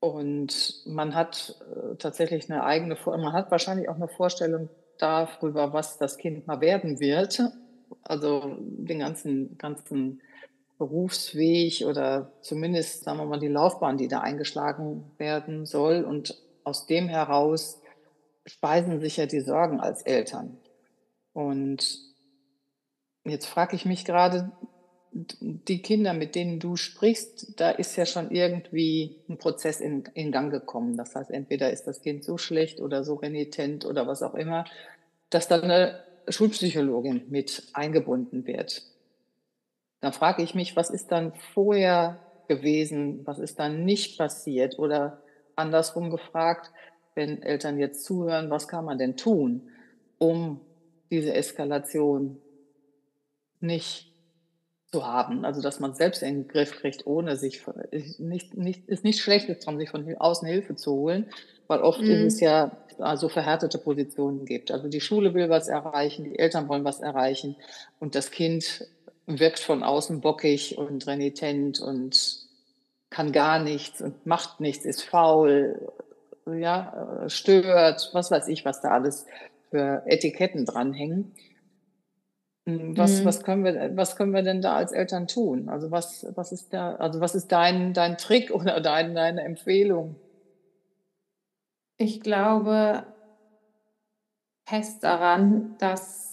Und 0.00 0.82
man 0.86 1.14
hat 1.14 1.56
äh, 1.60 1.96
tatsächlich 1.96 2.50
eine 2.50 2.64
eigene, 2.64 2.96
man 3.04 3.32
hat 3.34 3.50
wahrscheinlich 3.50 3.88
auch 3.88 3.96
eine 3.96 4.08
Vorstellung 4.08 4.70
darüber, 4.98 5.72
was 5.72 5.98
das 5.98 6.16
Kind 6.16 6.46
mal 6.46 6.60
werden 6.60 7.00
wird. 7.00 7.40
Also 8.02 8.56
den 8.58 9.00
ganzen, 9.00 9.58
ganzen 9.58 10.22
Berufsweg 10.78 11.84
oder 11.86 12.32
zumindest, 12.40 13.04
sagen 13.04 13.18
wir 13.18 13.26
mal, 13.26 13.38
die 13.38 13.48
Laufbahn, 13.48 13.98
die 13.98 14.08
da 14.08 14.20
eingeschlagen 14.20 15.04
werden 15.18 15.66
soll. 15.66 16.04
Und 16.04 16.40
aus 16.64 16.86
dem 16.86 17.08
heraus 17.08 17.82
speisen 18.46 19.00
sich 19.00 19.18
ja 19.18 19.26
die 19.26 19.40
Sorgen 19.40 19.80
als 19.80 20.02
Eltern. 20.02 20.56
Und 21.34 21.98
jetzt 23.24 23.46
frage 23.46 23.76
ich 23.76 23.84
mich 23.84 24.06
gerade, 24.06 24.50
die 25.12 25.82
Kinder, 25.82 26.12
mit 26.14 26.34
denen 26.34 26.60
du 26.60 26.76
sprichst, 26.76 27.60
da 27.60 27.70
ist 27.70 27.96
ja 27.96 28.06
schon 28.06 28.30
irgendwie 28.30 29.16
ein 29.28 29.38
Prozess 29.38 29.80
in, 29.80 30.04
in 30.14 30.30
Gang 30.30 30.52
gekommen. 30.52 30.96
Das 30.96 31.16
heißt, 31.16 31.30
entweder 31.30 31.70
ist 31.72 31.84
das 31.84 32.00
Kind 32.00 32.24
so 32.24 32.38
schlecht 32.38 32.80
oder 32.80 33.02
so 33.02 33.14
renitent 33.14 33.84
oder 33.84 34.06
was 34.06 34.22
auch 34.22 34.34
immer, 34.34 34.64
dass 35.28 35.48
dann 35.48 35.62
eine 35.62 36.00
Schulpsychologin 36.28 37.24
mit 37.28 37.64
eingebunden 37.72 38.46
wird. 38.46 38.82
Dann 40.00 40.12
frage 40.12 40.42
ich 40.42 40.54
mich, 40.54 40.76
was 40.76 40.90
ist 40.90 41.10
dann 41.10 41.32
vorher 41.54 42.20
gewesen, 42.48 43.26
was 43.26 43.38
ist 43.38 43.58
dann 43.58 43.84
nicht 43.84 44.16
passiert 44.16 44.78
oder 44.78 45.22
andersrum 45.56 46.10
gefragt, 46.10 46.70
wenn 47.14 47.42
Eltern 47.42 47.78
jetzt 47.78 48.04
zuhören, 48.04 48.50
was 48.50 48.68
kann 48.68 48.84
man 48.84 48.98
denn 48.98 49.16
tun, 49.16 49.68
um 50.18 50.60
diese 51.10 51.34
Eskalation 51.34 52.40
nicht 53.60 54.09
zu 54.92 55.06
haben. 55.06 55.44
Also, 55.44 55.60
dass 55.62 55.80
man 55.80 55.94
selbst 55.94 56.22
in 56.22 56.34
den 56.34 56.48
Griff 56.48 56.72
kriegt, 56.72 57.06
ohne 57.06 57.36
sich, 57.36 57.62
nicht, 58.18 58.56
nicht, 58.56 58.88
ist 58.88 59.04
nicht 59.04 59.20
schlecht, 59.20 59.48
dran, 59.64 59.78
sich 59.78 59.90
von 59.90 60.16
außen 60.16 60.48
Hilfe 60.48 60.74
zu 60.74 60.92
holen, 60.92 61.26
weil 61.68 61.80
oft 61.80 62.00
mhm. 62.00 62.10
ist 62.10 62.34
es 62.34 62.40
ja 62.40 62.72
so 63.14 63.28
verhärtete 63.28 63.78
Positionen 63.78 64.44
gibt. 64.44 64.70
Also 64.70 64.88
die 64.88 65.00
Schule 65.00 65.32
will 65.32 65.48
was 65.48 65.68
erreichen, 65.68 66.24
die 66.24 66.38
Eltern 66.38 66.68
wollen 66.68 66.84
was 66.84 67.00
erreichen 67.00 67.56
und 67.98 68.14
das 68.14 68.30
Kind 68.30 68.86
wirkt 69.26 69.60
von 69.60 69.82
außen 69.82 70.20
bockig 70.20 70.76
und 70.76 71.06
renitent 71.06 71.80
und 71.80 72.40
kann 73.10 73.32
gar 73.32 73.62
nichts 73.62 74.02
und 74.02 74.26
macht 74.26 74.60
nichts, 74.60 74.84
ist 74.84 75.02
faul, 75.02 75.92
ja, 76.46 77.24
stört, 77.28 78.10
was 78.12 78.30
weiß 78.30 78.48
ich, 78.48 78.64
was 78.64 78.80
da 78.80 78.90
alles 78.90 79.26
für 79.70 80.02
Etiketten 80.06 80.64
dranhängen. 80.64 81.32
Hm, 82.66 82.96
was, 82.96 83.20
mhm. 83.20 83.24
was, 83.24 83.42
können 83.42 83.64
wir, 83.64 83.96
was 83.96 84.16
können 84.16 84.32
wir 84.32 84.42
denn 84.42 84.60
da 84.60 84.76
als 84.76 84.92
Eltern 84.92 85.26
tun? 85.26 85.68
Also 85.68 85.90
was, 85.90 86.26
was 86.34 86.52
ist 86.52 86.72
da, 86.72 86.94
also 86.96 87.20
was 87.20 87.34
ist 87.34 87.48
dein, 87.52 87.92
dein 87.94 88.18
Trick 88.18 88.50
oder 88.54 88.80
dein, 88.80 89.14
deine 89.14 89.42
Empfehlung? 89.42 90.16
Ich 91.96 92.20
glaube 92.20 93.04
fest 94.66 95.02
daran, 95.02 95.74
dass 95.78 96.30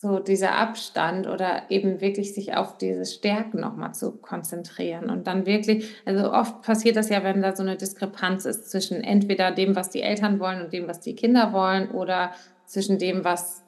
so 0.00 0.20
dieser 0.20 0.54
Abstand 0.54 1.26
oder 1.26 1.62
eben 1.70 2.00
wirklich 2.00 2.32
sich 2.32 2.54
auf 2.54 2.78
diese 2.78 3.04
Stärken 3.04 3.58
nochmal 3.58 3.94
zu 3.94 4.12
konzentrieren 4.12 5.10
und 5.10 5.26
dann 5.26 5.44
wirklich, 5.44 5.92
also 6.04 6.32
oft 6.32 6.62
passiert 6.62 6.94
das 6.94 7.08
ja, 7.08 7.24
wenn 7.24 7.42
da 7.42 7.56
so 7.56 7.64
eine 7.64 7.76
Diskrepanz 7.76 8.44
ist 8.44 8.70
zwischen 8.70 9.02
entweder 9.02 9.50
dem, 9.50 9.74
was 9.74 9.90
die 9.90 10.02
Eltern 10.02 10.38
wollen 10.38 10.62
und 10.62 10.72
dem, 10.72 10.86
was 10.86 11.00
die 11.00 11.16
Kinder 11.16 11.52
wollen 11.52 11.90
oder 11.90 12.30
zwischen 12.64 12.98
dem, 12.98 13.24
was 13.24 13.64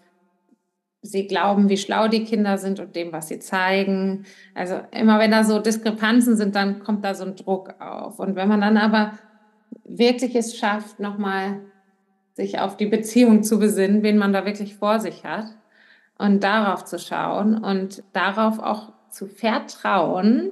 sie 1.02 1.26
glauben, 1.26 1.68
wie 1.68 1.78
schlau 1.78 2.08
die 2.08 2.24
Kinder 2.24 2.58
sind 2.58 2.78
und 2.78 2.94
dem, 2.94 3.12
was 3.12 3.28
sie 3.28 3.38
zeigen. 3.38 4.24
Also 4.54 4.80
immer 4.90 5.18
wenn 5.18 5.30
da 5.30 5.44
so 5.44 5.58
Diskrepanzen 5.58 6.36
sind, 6.36 6.54
dann 6.54 6.80
kommt 6.80 7.04
da 7.04 7.14
so 7.14 7.24
ein 7.24 7.36
Druck 7.36 7.74
auf. 7.80 8.18
Und 8.18 8.36
wenn 8.36 8.48
man 8.48 8.60
dann 8.60 8.76
aber 8.76 9.12
wirklich 9.84 10.34
es 10.34 10.56
schafft, 10.56 11.00
nochmal 11.00 11.60
sich 12.34 12.58
auf 12.58 12.76
die 12.76 12.86
Beziehung 12.86 13.42
zu 13.42 13.58
besinnen, 13.58 14.02
wen 14.02 14.18
man 14.18 14.32
da 14.32 14.44
wirklich 14.44 14.76
vor 14.76 15.00
sich 15.00 15.24
hat, 15.24 15.46
und 16.20 16.44
darauf 16.44 16.84
zu 16.84 16.98
schauen 16.98 17.56
und 17.56 18.02
darauf 18.12 18.58
auch 18.58 18.92
zu 19.08 19.26
vertrauen 19.26 20.50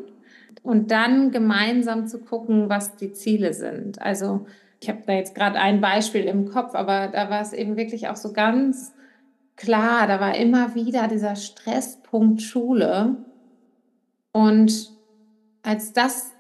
und 0.62 0.90
dann 0.90 1.30
gemeinsam 1.30 2.06
zu 2.06 2.20
gucken, 2.20 2.70
was 2.70 2.96
die 2.96 3.12
Ziele 3.12 3.52
sind. 3.52 4.00
Also 4.00 4.46
ich 4.80 4.88
habe 4.88 5.02
da 5.06 5.12
jetzt 5.12 5.34
gerade 5.34 5.58
ein 5.58 5.82
Beispiel 5.82 6.24
im 6.24 6.48
Kopf, 6.48 6.74
aber 6.74 7.08
da 7.08 7.28
war 7.28 7.42
es 7.42 7.52
eben 7.52 7.76
wirklich 7.76 8.08
auch 8.08 8.16
so 8.16 8.32
ganz 8.32 8.94
klar, 9.58 10.06
da 10.06 10.20
war 10.20 10.36
immer 10.36 10.74
wieder 10.74 11.08
dieser 11.08 11.36
Stresspunkt 11.36 12.40
Schule. 12.40 13.16
Und 14.32 14.90
als 15.62 15.92
das 15.92 16.32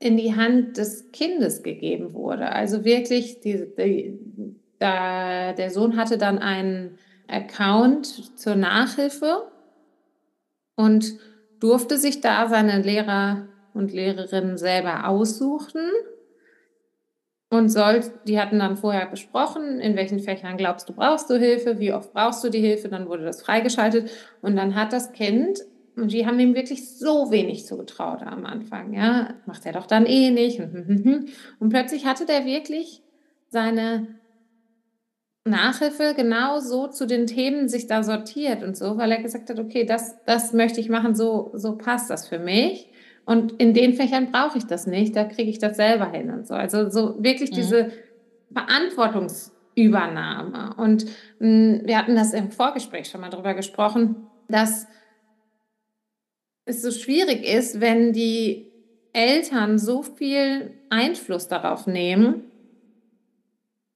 in 0.00 0.16
die 0.16 0.36
Hand 0.36 0.76
des 0.76 1.10
Kindes 1.12 1.62
gegeben 1.62 2.12
wurde, 2.12 2.50
also 2.52 2.84
wirklich, 2.84 3.40
die, 3.40 3.64
die, 3.78 4.18
da, 4.78 5.52
der 5.52 5.70
Sohn 5.70 5.96
hatte 5.96 6.18
dann 6.18 6.38
einen 6.38 6.98
Account 7.28 8.38
zur 8.38 8.56
Nachhilfe 8.56 9.50
und 10.76 11.14
durfte 11.60 11.96
sich 11.96 12.20
da 12.20 12.48
seine 12.48 12.82
Lehrer 12.82 13.48
und 13.74 13.92
Lehrerinnen 13.92 14.58
selber 14.58 15.08
aussuchen 15.08 15.80
und 17.50 17.70
soll, 17.70 18.02
die 18.26 18.38
hatten 18.38 18.58
dann 18.58 18.76
vorher 18.76 19.06
besprochen, 19.06 19.80
in 19.80 19.96
welchen 19.96 20.20
Fächern 20.20 20.58
glaubst 20.58 20.88
du, 20.88 20.92
brauchst 20.92 21.30
du 21.30 21.38
Hilfe, 21.38 21.78
wie 21.78 21.92
oft 21.92 22.12
brauchst 22.12 22.44
du 22.44 22.50
die 22.50 22.60
Hilfe, 22.60 22.88
dann 22.88 23.08
wurde 23.08 23.24
das 23.24 23.42
freigeschaltet. 23.42 24.10
Und 24.42 24.56
dann 24.56 24.74
hat 24.74 24.92
das 24.92 25.12
Kind, 25.12 25.60
und 25.96 26.12
die 26.12 26.26
haben 26.26 26.38
ihm 26.38 26.54
wirklich 26.54 26.96
so 26.96 27.30
wenig 27.30 27.66
zugetraut 27.66 28.22
am 28.22 28.44
Anfang, 28.44 28.92
ja, 28.92 29.34
macht 29.46 29.64
er 29.64 29.72
doch 29.72 29.86
dann 29.86 30.04
eh 30.04 30.30
nicht. 30.30 30.60
Und 30.60 31.70
plötzlich 31.70 32.04
hatte 32.04 32.26
der 32.26 32.44
wirklich 32.44 33.02
seine 33.48 34.08
Nachhilfe 35.44 36.12
genau 36.14 36.60
so 36.60 36.88
zu 36.88 37.06
den 37.06 37.26
Themen 37.26 37.68
sich 37.68 37.86
da 37.86 38.02
sortiert 38.02 38.62
und 38.62 38.76
so, 38.76 38.98
weil 38.98 39.10
er 39.10 39.22
gesagt 39.22 39.48
hat, 39.48 39.58
okay, 39.58 39.84
das, 39.84 40.16
das 40.26 40.52
möchte 40.52 40.80
ich 40.80 40.90
machen, 40.90 41.14
so, 41.14 41.50
so 41.54 41.76
passt 41.78 42.10
das 42.10 42.28
für 42.28 42.38
mich. 42.38 42.90
Und 43.28 43.52
in 43.60 43.74
den 43.74 43.92
Fächern 43.92 44.32
brauche 44.32 44.56
ich 44.56 44.64
das 44.64 44.86
nicht, 44.86 45.14
da 45.14 45.24
kriege 45.24 45.50
ich 45.50 45.58
das 45.58 45.76
selber 45.76 46.10
hin 46.10 46.30
und 46.30 46.46
so. 46.46 46.54
Also 46.54 46.88
so 46.88 47.22
wirklich 47.22 47.50
mhm. 47.50 47.56
diese 47.56 47.92
Verantwortungsübernahme. 48.54 50.72
Und 50.78 51.04
mh, 51.38 51.40
hm, 51.40 51.82
wir 51.84 51.98
hatten 51.98 52.16
das 52.16 52.32
im 52.32 52.50
Vorgespräch 52.50 53.10
schon 53.10 53.20
mal 53.20 53.28
drüber 53.28 53.52
gesprochen, 53.52 54.16
dass 54.48 54.86
es 56.64 56.80
so 56.80 56.90
schwierig 56.90 57.44
ist, 57.44 57.82
wenn 57.82 58.14
die 58.14 58.72
Eltern 59.12 59.78
so 59.78 60.02
viel 60.02 60.72
Einfluss 60.88 61.48
darauf 61.48 61.86
nehmen, 61.86 62.44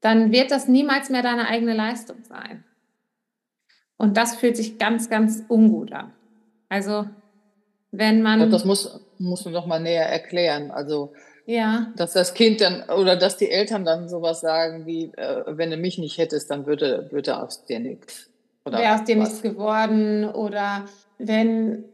dann 0.02 0.30
wird 0.30 0.50
das 0.50 0.68
niemals 0.68 1.08
mehr 1.08 1.22
deine 1.22 1.48
eigene 1.48 1.72
Leistung 1.72 2.22
sein. 2.24 2.64
Und 3.96 4.18
das 4.18 4.36
fühlt 4.36 4.58
sich 4.58 4.76
ganz, 4.76 5.08
ganz 5.08 5.42
ungut 5.48 5.92
an. 5.92 6.12
Also, 6.68 7.06
wenn 7.92 8.20
man. 8.20 8.50
Das 8.50 8.64
muss, 8.64 9.00
musst 9.23 9.47
du 9.47 9.50
noch 9.50 9.67
mal 9.67 9.81
näher 9.81 10.07
erklären. 10.07 10.71
Also, 10.71 11.12
ja. 11.47 11.93
dass 11.97 12.12
das 12.12 12.35
Kind 12.35 12.61
dann 12.61 12.83
oder 12.91 13.17
dass 13.17 13.37
die 13.37 13.50
Eltern 13.50 13.85
dann 13.85 14.09
sowas 14.09 14.41
sagen 14.41 14.87
wie, 14.87 15.12
äh, 15.17 15.45
wenn 15.47 15.71
du 15.71 15.76
mich 15.76 15.99
nicht 15.99 16.19
hättest, 16.19 16.50
dann 16.50 16.67
würde, 16.67 17.09
würde 17.11 17.43
aus 17.43 17.64
dir 17.64 17.81
nichts. 17.81 18.31
Wäre 18.64 18.95
aus 18.95 19.05
dir 19.05 19.17
nichts 19.17 19.43
geworden. 19.43 20.25
Oder 20.29 20.85
wenn 21.19 21.85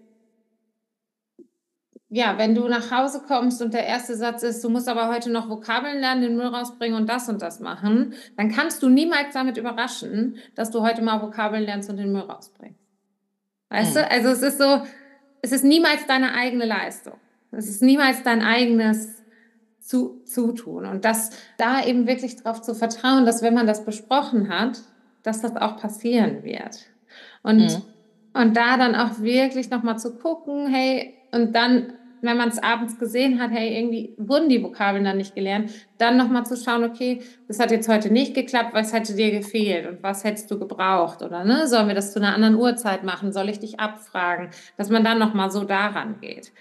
ja, 2.10 2.38
wenn 2.38 2.54
du 2.54 2.66
nach 2.68 2.90
Hause 2.90 3.22
kommst 3.26 3.60
und 3.60 3.74
der 3.74 3.84
erste 3.84 4.16
Satz 4.16 4.42
ist, 4.42 4.64
du 4.64 4.70
musst 4.70 4.88
aber 4.88 5.08
heute 5.08 5.30
noch 5.30 5.50
Vokabeln 5.50 6.00
lernen, 6.00 6.22
den 6.22 6.36
Müll 6.36 6.46
rausbringen 6.46 6.96
und 6.96 7.06
das 7.06 7.28
und 7.28 7.42
das 7.42 7.60
machen, 7.60 8.14
dann 8.36 8.50
kannst 8.50 8.82
du 8.82 8.88
niemals 8.88 9.34
damit 9.34 9.58
überraschen, 9.58 10.38
dass 10.54 10.70
du 10.70 10.82
heute 10.82 11.02
mal 11.02 11.20
Vokabeln 11.20 11.64
lernst 11.64 11.90
und 11.90 11.98
den 11.98 12.10
Müll 12.10 12.22
rausbringst. 12.22 12.80
Weißt 13.68 13.94
mhm. 13.94 13.98
du? 13.98 14.10
Also 14.10 14.28
es 14.28 14.42
ist 14.42 14.58
so, 14.58 14.80
es 15.42 15.52
ist 15.52 15.64
niemals 15.64 16.06
deine 16.06 16.34
eigene 16.34 16.64
Leistung. 16.64 17.14
Es 17.50 17.68
ist 17.68 17.82
niemals 17.82 18.22
dein 18.22 18.42
eigenes 18.42 19.22
zu, 19.80 20.22
Zutun. 20.24 20.84
Und 20.84 21.04
das 21.04 21.30
da 21.56 21.84
eben 21.84 22.06
wirklich 22.06 22.36
darauf 22.36 22.60
zu 22.60 22.74
vertrauen, 22.74 23.24
dass 23.24 23.42
wenn 23.42 23.54
man 23.54 23.66
das 23.66 23.84
besprochen 23.84 24.48
hat, 24.48 24.82
dass 25.22 25.40
das 25.40 25.56
auch 25.56 25.78
passieren 25.78 26.42
wird. 26.42 26.86
Und, 27.42 27.58
mhm. 27.58 27.82
und 28.34 28.56
da 28.56 28.76
dann 28.76 28.94
auch 28.94 29.20
wirklich 29.20 29.70
nochmal 29.70 29.98
zu 29.98 30.16
gucken, 30.16 30.66
hey, 30.68 31.14
und 31.32 31.54
dann 31.54 31.94
wenn 32.22 32.36
man 32.36 32.48
es 32.48 32.62
abends 32.62 32.98
gesehen 32.98 33.40
hat, 33.40 33.50
hey, 33.50 33.76
irgendwie 33.76 34.14
wurden 34.16 34.48
die 34.48 34.62
Vokabeln 34.62 35.04
dann 35.04 35.16
nicht 35.16 35.34
gelernt, 35.34 35.70
dann 35.98 36.16
nochmal 36.16 36.46
zu 36.46 36.56
schauen, 36.56 36.84
okay, 36.84 37.20
das 37.46 37.58
hat 37.58 37.70
jetzt 37.70 37.88
heute 37.88 38.12
nicht 38.12 38.34
geklappt, 38.34 38.74
was 38.74 38.92
hätte 38.92 39.14
dir 39.14 39.30
gefehlt 39.30 39.86
und 39.86 40.02
was 40.02 40.24
hättest 40.24 40.50
du 40.50 40.58
gebraucht 40.58 41.22
oder 41.22 41.44
ne, 41.44 41.66
sollen 41.66 41.88
wir 41.88 41.94
das 41.94 42.12
zu 42.12 42.20
einer 42.20 42.34
anderen 42.34 42.56
Uhrzeit 42.56 43.04
machen, 43.04 43.32
soll 43.32 43.48
ich 43.48 43.58
dich 43.58 43.80
abfragen, 43.80 44.50
dass 44.76 44.90
man 44.90 45.04
dann 45.04 45.18
nochmal 45.18 45.50
so 45.50 45.64
daran 45.64 46.20
geht. 46.20 46.52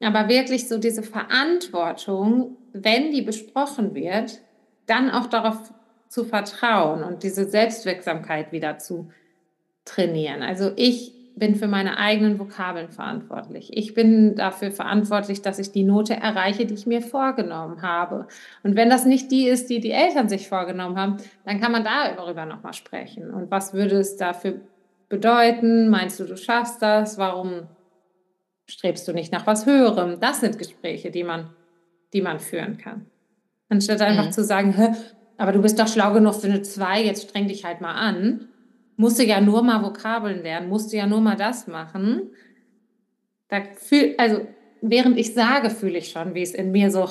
Aber 0.00 0.28
wirklich 0.28 0.68
so 0.68 0.78
diese 0.78 1.02
Verantwortung, 1.02 2.56
wenn 2.72 3.10
die 3.10 3.22
besprochen 3.22 3.94
wird, 3.94 4.40
dann 4.86 5.10
auch 5.10 5.26
darauf 5.26 5.72
zu 6.08 6.24
vertrauen 6.24 7.02
und 7.02 7.22
diese 7.22 7.48
Selbstwirksamkeit 7.48 8.52
wieder 8.52 8.78
zu 8.78 9.10
trainieren. 9.84 10.42
Also 10.42 10.72
ich 10.76 11.12
bin 11.36 11.56
für 11.56 11.66
meine 11.66 11.98
eigenen 11.98 12.38
Vokabeln 12.38 12.90
verantwortlich. 12.90 13.76
Ich 13.76 13.94
bin 13.94 14.36
dafür 14.36 14.70
verantwortlich, 14.70 15.42
dass 15.42 15.58
ich 15.58 15.72
die 15.72 15.82
Note 15.82 16.14
erreiche, 16.14 16.64
die 16.64 16.74
ich 16.74 16.86
mir 16.86 17.02
vorgenommen 17.02 17.82
habe. 17.82 18.28
Und 18.62 18.76
wenn 18.76 18.88
das 18.88 19.04
nicht 19.04 19.32
die 19.32 19.48
ist, 19.48 19.68
die 19.68 19.80
die 19.80 19.90
Eltern 19.90 20.28
sich 20.28 20.48
vorgenommen 20.48 20.96
haben, 20.96 21.16
dann 21.44 21.60
kann 21.60 21.72
man 21.72 21.84
darüber 21.84 22.46
nochmal 22.46 22.72
sprechen. 22.72 23.30
Und 23.30 23.50
was 23.50 23.74
würde 23.74 23.96
es 23.96 24.16
dafür 24.16 24.60
bedeuten? 25.08 25.88
Meinst 25.88 26.20
du, 26.20 26.24
du 26.24 26.36
schaffst 26.36 26.80
das? 26.80 27.18
Warum 27.18 27.66
strebst 28.66 29.06
du 29.08 29.12
nicht 29.12 29.32
nach 29.32 29.46
was 29.46 29.66
Höherem? 29.66 30.20
Das 30.20 30.40
sind 30.40 30.56
Gespräche, 30.56 31.10
die 31.10 31.24
man, 31.24 31.50
die 32.12 32.22
man 32.22 32.38
führen 32.38 32.78
kann. 32.78 33.06
Anstatt 33.68 34.00
einfach 34.02 34.26
mhm. 34.26 34.32
zu 34.32 34.44
sagen, 34.44 34.96
aber 35.36 35.50
du 35.50 35.60
bist 35.60 35.80
doch 35.80 35.88
schlau 35.88 36.12
genug 36.12 36.36
für 36.36 36.46
eine 36.46 36.62
2, 36.62 37.02
jetzt 37.02 37.28
streng 37.28 37.48
dich 37.48 37.64
halt 37.64 37.80
mal 37.80 37.94
an 37.94 38.48
musste 38.96 39.24
ja 39.24 39.40
nur 39.40 39.62
mal 39.62 39.82
Vokabeln 39.82 40.42
lernen, 40.42 40.68
musste 40.68 40.96
ja 40.96 41.06
nur 41.06 41.20
mal 41.20 41.36
das 41.36 41.66
machen. 41.66 42.30
Da 43.48 43.62
fühl, 43.76 44.14
also 44.18 44.46
während 44.80 45.18
ich 45.18 45.34
sage, 45.34 45.70
fühle 45.70 45.98
ich 45.98 46.10
schon, 46.10 46.34
wie 46.34 46.42
es 46.42 46.54
in 46.54 46.72
mir 46.72 46.90
so 46.90 47.08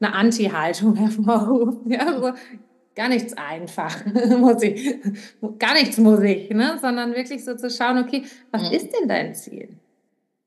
eine 0.00 0.14
Anti-Haltung 0.14 0.94
hervorruft. 0.96 1.80
Ja, 1.86 2.18
so, 2.18 2.32
gar 2.94 3.08
nichts 3.08 3.34
einfach, 3.34 4.04
muss 4.38 4.62
ich, 4.62 4.96
gar 5.58 5.74
nichts 5.74 5.98
muss 5.98 6.20
ich, 6.20 6.50
ne? 6.50 6.78
sondern 6.80 7.14
wirklich 7.14 7.44
so 7.44 7.54
zu 7.54 7.70
schauen, 7.70 7.98
okay, 7.98 8.24
was 8.50 8.62
mhm. 8.62 8.76
ist 8.76 8.90
denn 8.90 9.08
dein 9.08 9.34
Ziel? 9.34 9.68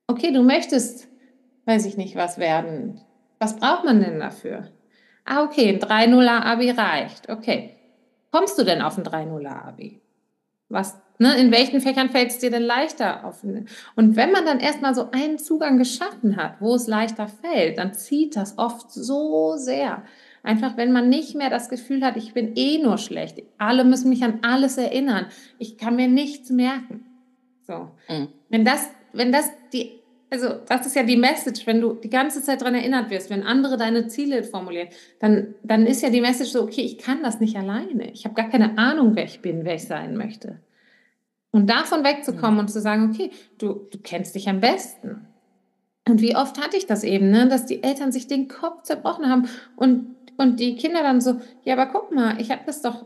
Okay, 0.08 0.34
du 0.34 0.42
möchtest, 0.42 1.08
weiß 1.66 1.86
ich 1.86 1.96
nicht, 1.96 2.16
was 2.16 2.40
werden. 2.40 3.02
Was 3.38 3.56
braucht 3.56 3.86
man 3.86 4.02
denn 4.02 4.20
dafür? 4.20 4.68
Ah, 5.24 5.44
okay, 5.44 5.70
ein 5.70 5.80
3-0er 5.80 6.42
Abi 6.42 6.72
reicht. 6.72 7.30
Okay. 7.30 7.76
Kommst 8.32 8.58
du 8.58 8.64
denn 8.64 8.82
auf 8.82 8.98
ein 8.98 9.04
3-0er 9.04 9.68
Abi? 9.68 10.02
Was, 10.70 11.00
ne, 11.18 11.36
in 11.38 11.52
welchen 11.52 11.82
Fächern 11.82 12.10
fällt 12.10 12.30
es 12.30 12.40
dir 12.40 12.52
denn 12.52 12.64
leichter 12.64 13.26
auf? 13.26 13.44
Und 13.44 14.16
wenn 14.16 14.32
man 14.32 14.46
dann 14.46 14.60
erstmal 14.60 14.96
so 14.96 15.10
einen 15.12 15.40
Zugang 15.40 15.78
geschaffen 15.78 16.38
hat, 16.38 16.62
wo 16.62 16.76
es 16.76 16.88
leichter 16.88 17.28
fällt, 17.28 17.78
dann 17.78 17.94
zieht 17.94 18.36
das 18.36 18.58
oft 18.58 18.92
so 18.92 19.58
sehr. 19.58 20.04
Einfach, 20.44 20.78
wenn 20.78 20.92
man 20.92 21.10
nicht 21.10 21.36
mehr 21.36 21.50
das 21.50 21.70
Gefühl 21.70 22.04
hat, 22.04 22.16
ich 22.16 22.34
bin 22.34 22.56
eh 22.56 22.78
nur 22.78 22.98
schlecht. 22.98 23.42
Alle 23.58 23.84
müssen 23.84 24.10
mich 24.10 24.24
an 24.24 24.40
alles 24.42 24.78
erinnern. 24.78 25.26
Ich 25.58 25.78
kann 25.78 25.96
mir 25.96 26.08
nichts 26.08 26.50
merken. 26.50 27.06
So. 27.68 27.92
Mhm. 28.08 28.30
Wenn 28.50 28.64
das, 28.64 28.90
wenn 29.12 29.32
das 29.32 29.50
die, 29.74 29.99
also 30.30 30.60
das 30.68 30.86
ist 30.86 30.96
ja 30.96 31.04
die 31.04 31.18
Message, 31.18 31.66
wenn 31.66 31.82
du 31.82 31.94
die 31.94 32.10
ganze 32.10 32.44
Zeit 32.44 32.62
daran 32.62 32.76
erinnert 32.76 33.10
wirst, 33.10 33.30
wenn 33.30 33.44
andere 33.44 33.78
deine 33.78 34.08
Ziele 34.08 34.44
formulieren, 34.44 34.90
dann, 35.20 35.56
dann 35.64 35.88
ist 35.88 36.02
ja 36.02 36.10
die 36.10 36.22
Message 36.22 36.52
so, 36.52 36.62
okay, 36.62 36.82
ich 36.82 36.98
kann 36.98 37.24
das 37.24 37.40
nicht 37.40 37.58
alleine. 37.58 38.12
Ich 38.12 38.26
habe 38.26 38.36
gar 38.36 38.50
keine 38.50 38.78
Ahnung, 38.78 39.16
wer 39.16 39.24
ich 39.24 39.42
bin, 39.42 39.66
wer 39.66 39.76
ich 39.76 39.86
sein 39.86 40.16
möchte. 40.16 40.60
Und 41.52 41.70
davon 41.70 42.04
wegzukommen 42.04 42.56
mhm. 42.56 42.60
und 42.60 42.68
zu 42.70 42.80
sagen, 42.80 43.12
okay, 43.12 43.32
du, 43.58 43.88
du 43.92 43.98
kennst 44.04 44.36
dich 44.36 44.48
am 44.48 44.60
besten. 44.60 45.26
Und 46.08 46.22
wie 46.22 46.36
oft 46.36 46.62
hatte 46.64 46.78
ich 46.78 46.86
das 46.86 47.04
eben, 47.04 47.32
ne, 47.32 47.48
dass 47.48 47.66
die 47.66 47.84
Eltern 47.84 48.12
sich 48.12 48.28
den 48.28 48.48
Kopf 48.48 48.84
zerbrochen 48.84 49.30
haben 49.30 49.48
und, 49.76 50.16
und 50.38 50.60
die 50.60 50.76
Kinder 50.76 51.02
dann 51.02 51.22
so, 51.22 51.40
ja, 51.64 51.74
aber 51.74 51.88
guck 51.88 52.12
mal, 52.12 52.40
ich 52.40 52.52
habe 52.52 52.62
das 52.66 52.82
doch 52.82 53.06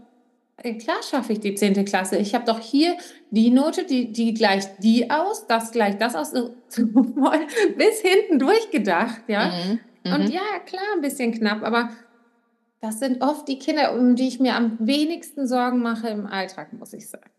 klar 0.58 1.02
schaffe 1.10 1.34
ich 1.34 1.40
die 1.40 1.56
10. 1.56 1.86
Klasse. 1.86 2.18
Ich 2.18 2.36
habe 2.36 2.46
doch 2.46 2.60
hier 2.60 2.96
die 3.32 3.50
Note, 3.50 3.86
die, 3.86 4.12
die 4.12 4.34
gleicht 4.34 4.84
die 4.84 5.10
aus, 5.10 5.48
das 5.48 5.72
gleicht 5.72 6.02
das 6.02 6.16
aus, 6.16 6.32
bis 7.78 8.02
hinten 8.02 8.40
durchgedacht, 8.40 9.24
ja. 9.28 9.48
Mhm. 9.48 9.80
Mhm. 10.04 10.14
Und 10.14 10.30
ja, 10.30 10.42
klar, 10.66 10.84
ein 10.96 11.02
bisschen 11.02 11.32
knapp, 11.34 11.64
aber 11.64 11.90
das 12.82 13.00
sind 13.00 13.24
oft 13.24 13.48
die 13.48 13.60
Kinder, 13.60 13.94
um 13.94 14.16
die 14.16 14.28
ich 14.28 14.40
mir 14.40 14.56
am 14.56 14.78
wenigsten 14.80 15.48
Sorgen 15.48 15.82
mache 15.82 16.10
im 16.10 16.26
Alltag, 16.26 16.74
muss 16.74 16.94
ich 16.94 17.10
sagen. 17.10 17.30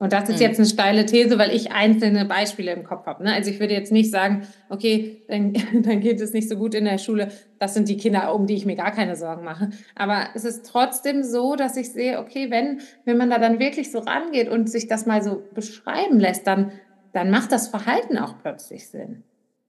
Und 0.00 0.14
das 0.14 0.30
ist 0.30 0.36
mhm. 0.36 0.42
jetzt 0.42 0.58
eine 0.58 0.66
steile 0.66 1.04
These, 1.04 1.38
weil 1.38 1.54
ich 1.54 1.72
einzelne 1.72 2.24
Beispiele 2.24 2.72
im 2.72 2.84
Kopf 2.84 3.04
habe. 3.04 3.22
Ne? 3.22 3.34
Also 3.34 3.50
ich 3.50 3.60
würde 3.60 3.74
jetzt 3.74 3.92
nicht 3.92 4.10
sagen, 4.10 4.46
okay, 4.70 5.22
dann, 5.28 5.52
dann 5.82 6.00
geht 6.00 6.22
es 6.22 6.32
nicht 6.32 6.48
so 6.48 6.56
gut 6.56 6.74
in 6.74 6.86
der 6.86 6.96
Schule. 6.96 7.28
Das 7.58 7.74
sind 7.74 7.86
die 7.86 7.98
Kinder, 7.98 8.34
um 8.34 8.46
die 8.46 8.54
ich 8.54 8.64
mir 8.64 8.76
gar 8.76 8.92
keine 8.92 9.14
Sorgen 9.14 9.44
mache. 9.44 9.68
Aber 9.94 10.28
es 10.34 10.46
ist 10.46 10.64
trotzdem 10.64 11.22
so, 11.22 11.54
dass 11.54 11.76
ich 11.76 11.92
sehe, 11.92 12.18
okay, 12.18 12.50
wenn, 12.50 12.80
wenn 13.04 13.18
man 13.18 13.28
da 13.28 13.38
dann 13.38 13.58
wirklich 13.58 13.92
so 13.92 13.98
rangeht 13.98 14.48
und 14.48 14.70
sich 14.70 14.88
das 14.88 15.04
mal 15.04 15.22
so 15.22 15.42
beschreiben 15.54 16.18
lässt, 16.18 16.46
dann, 16.46 16.72
dann 17.12 17.30
macht 17.30 17.52
das 17.52 17.68
Verhalten 17.68 18.16
auch 18.16 18.36
plötzlich 18.40 18.88
Sinn. 18.88 19.22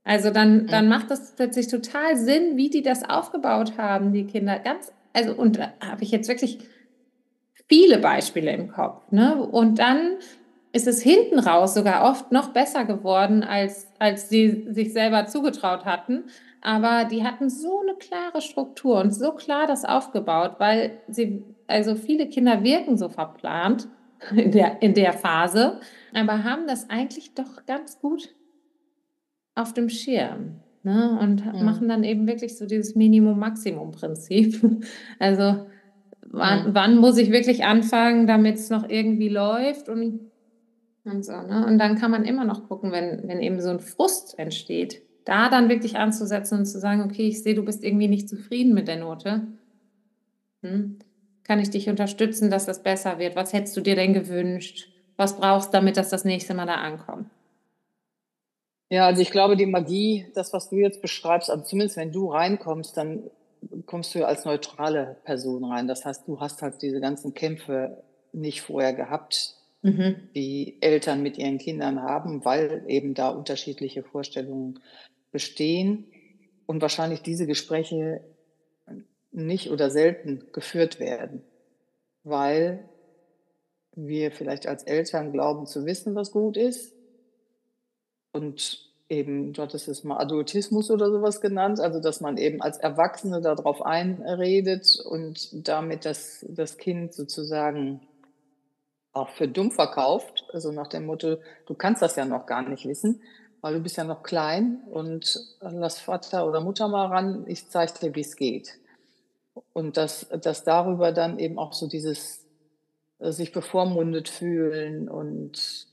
Also 0.06 0.32
dann, 0.32 0.66
dann 0.68 0.88
macht 0.88 1.12
das 1.12 1.36
plötzlich 1.36 1.68
total 1.68 2.16
Sinn, 2.16 2.56
wie 2.56 2.70
die 2.70 2.82
das 2.82 3.04
aufgebaut 3.04 3.78
haben, 3.78 4.14
die 4.14 4.26
Kinder. 4.28 4.60
Ganz, 4.60 4.94
also, 5.12 5.34
und 5.34 5.60
da 5.60 5.74
habe 5.86 6.04
ich 6.04 6.12
jetzt 6.12 6.30
wirklich 6.30 6.60
viele 7.72 8.00
Beispiele 8.00 8.52
im 8.52 8.68
Kopf. 8.68 9.10
Ne? 9.12 9.42
Und 9.42 9.80
dann 9.80 10.18
ist 10.74 10.88
es 10.88 11.02
hinten 11.02 11.40
raus 11.40 11.74
sogar 11.74 12.04
oft 12.04 12.30
noch 12.34 12.50
besser 12.50 12.84
geworden, 12.84 13.44
als, 13.44 13.88
als 13.98 14.28
sie 14.28 14.68
sich 14.72 14.92
selber 14.92 15.26
zugetraut 15.28 15.86
hatten. 15.86 16.26
Aber 16.60 17.06
die 17.06 17.24
hatten 17.24 17.50
so 17.50 17.80
eine 17.80 17.96
klare 17.96 18.42
Struktur 18.42 19.00
und 19.00 19.16
so 19.16 19.32
klar 19.32 19.68
das 19.68 19.86
aufgebaut, 19.86 20.56
weil 20.58 21.00
sie, 21.08 21.46
also 21.66 21.96
viele 21.96 22.28
Kinder 22.28 22.62
wirken 22.62 22.98
so 22.98 23.08
verplant 23.08 23.88
in 24.36 24.52
der, 24.52 24.82
in 24.82 24.94
der 24.94 25.14
Phase, 25.14 25.80
aber 26.14 26.44
haben 26.44 26.68
das 26.68 26.90
eigentlich 26.90 27.34
doch 27.36 27.66
ganz 27.66 28.02
gut 28.02 28.36
auf 29.56 29.74
dem 29.74 29.88
Schirm. 29.88 30.60
Ne? 30.84 31.18
Und 31.22 31.46
ja. 31.46 31.54
machen 31.54 31.88
dann 31.88 32.04
eben 32.04 32.28
wirklich 32.28 32.58
so 32.58 32.66
dieses 32.66 32.96
Minimum-Maximum-Prinzip. 32.96 34.62
Also 35.20 35.68
wann, 36.32 36.74
wann 36.74 36.98
muss 36.98 37.18
ich 37.18 37.32
wirklich 37.32 37.64
anfangen, 37.64 38.28
damit 38.28 38.56
es 38.56 38.70
noch 38.70 38.88
irgendwie 38.90 39.30
läuft 39.30 39.90
und, 39.90 40.32
und 41.06 41.26
so. 41.26 41.34
Ne? 41.34 41.66
Und 41.66 41.78
dann 41.78 41.98
kann 41.98 42.12
man 42.12 42.26
immer 42.26 42.46
noch 42.46 42.68
gucken, 42.68 42.92
wenn, 42.92 43.28
wenn 43.28 43.42
eben 43.42 43.62
so 43.62 43.70
ein 43.70 43.80
Frust 43.80 44.38
entsteht, 44.40 45.02
da 45.26 45.50
dann 45.50 45.70
wirklich 45.70 45.98
anzusetzen 45.98 46.60
und 46.60 46.66
zu 46.66 46.80
sagen, 46.80 47.04
okay, 47.04 47.28
ich 47.28 47.44
sehe, 47.44 47.56
du 47.56 47.64
bist 47.64 47.84
irgendwie 47.84 48.08
nicht 48.08 48.28
zufrieden 48.28 48.74
mit 48.74 48.88
der 48.88 48.98
Note. 48.98 49.48
Hm? 50.64 51.00
kann 51.52 51.60
ich 51.60 51.70
dich 51.70 51.90
unterstützen, 51.90 52.50
dass 52.50 52.66
das 52.66 52.82
besser 52.82 53.20
wird? 53.20 53.36
Was 53.36 53.52
hättest 53.52 53.76
du 53.76 53.82
dir 53.82 53.96
denn 53.96 54.14
gewünscht? 54.14 54.88
Was 55.18 55.38
brauchst 55.38 55.70
du, 55.70 55.72
damit 55.74 55.98
das 55.98 56.10
das 56.10 56.24
nächste 56.24 56.54
Mal 56.54 56.66
da 56.66 56.76
ankommt? 56.76 57.30
Ja, 58.90 59.06
also 59.06 59.22
ich 59.22 59.32
glaube, 59.32 59.58
die 59.58 59.66
Magie, 59.66 60.28
das, 60.34 60.54
was 60.54 60.70
du 60.70 60.78
jetzt 60.78 61.02
beschreibst, 61.02 61.50
also 61.50 61.64
zumindest 61.64 61.98
wenn 61.98 62.14
du 62.14 62.32
reinkommst, 62.32 62.96
dann 62.96 63.24
kommst 63.86 64.16
du 64.16 64.26
als 64.26 64.46
neutrale 64.46 65.18
Person 65.24 65.64
rein. 65.66 65.88
Das 65.88 66.06
heißt, 66.06 66.28
du 66.28 66.40
hast 66.40 66.62
halt 66.62 66.82
diese 66.82 67.00
ganzen 67.00 67.34
Kämpfe 67.34 68.04
nicht 68.32 68.62
vorher 68.62 68.94
gehabt, 68.94 69.56
mhm. 69.82 70.30
die 70.36 70.78
Eltern 70.82 71.22
mit 71.22 71.38
ihren 71.38 71.58
Kindern 71.58 72.02
haben, 72.02 72.46
weil 72.46 72.84
eben 72.88 73.14
da 73.14 73.30
unterschiedliche 73.30 74.04
Vorstellungen 74.04 74.80
bestehen 75.32 76.06
und 76.66 76.82
wahrscheinlich 76.82 77.22
diese 77.22 77.48
Gespräche 77.48 78.22
nicht 79.32 79.72
oder 79.72 79.90
selten 79.90 80.46
geführt 80.52 81.00
werden, 81.00 81.44
weil 82.24 82.90
wir 83.94 84.32
vielleicht 84.32 84.68
als 84.68 84.84
Eltern 84.84 85.32
glauben 85.32 85.66
zu 85.66 85.86
wissen, 85.86 86.16
was 86.16 86.32
gut 86.32 86.58
ist 86.58 86.94
und 88.32 88.91
eben, 89.12 89.52
du 89.52 89.62
hattest 89.62 89.90
es 89.90 90.06
mal 90.06 90.18
Adultismus 90.18 90.90
oder 90.90 91.12
sowas 91.12 91.42
genannt, 91.42 91.82
also 91.82 92.00
dass 92.00 92.22
man 92.22 92.38
eben 92.38 92.62
als 92.62 92.78
Erwachsene 92.78 93.42
darauf 93.42 93.82
einredet 93.86 95.00
und 95.04 95.68
damit 95.68 96.06
das, 96.06 96.46
das 96.50 96.78
Kind 96.78 97.14
sozusagen 97.14 98.00
auch 99.12 99.30
für 99.30 99.50
dumm 99.50 99.72
verkauft, 99.72 100.46
also 100.54 100.72
nach 100.72 100.88
dem 100.88 101.06
Motto, 101.06 101.38
du 101.66 101.74
kannst 101.76 102.02
das 102.02 102.16
ja 102.16 102.24
noch 102.24 102.46
gar 102.46 102.68
nicht 102.68 102.88
wissen, 102.88 103.22
weil 103.60 103.74
du 103.74 103.82
bist 103.82 103.98
ja 103.98 104.06
noch 104.06 104.24
klein 104.24 104.82
und 104.90 105.46
lass 105.60 106.00
Vater 106.00 106.48
oder 106.48 106.62
Mutter 106.62 106.88
mal 106.88 107.08
ran, 107.08 107.44
ich 107.48 107.70
zeige 107.70 107.94
dir, 108.00 108.16
wie 108.16 108.22
es 108.22 108.38
geht. 108.38 108.80
Und 109.74 109.98
dass, 109.98 110.30
dass 110.30 110.64
darüber 110.64 111.12
dann 111.12 111.38
eben 111.38 111.60
auch 111.60 111.74
so 111.74 111.88
dieses 111.88 112.46
äh, 113.20 113.34
sich 113.34 113.52
bevormundet 113.52 114.30
fühlen 114.30 115.10
und 115.10 115.91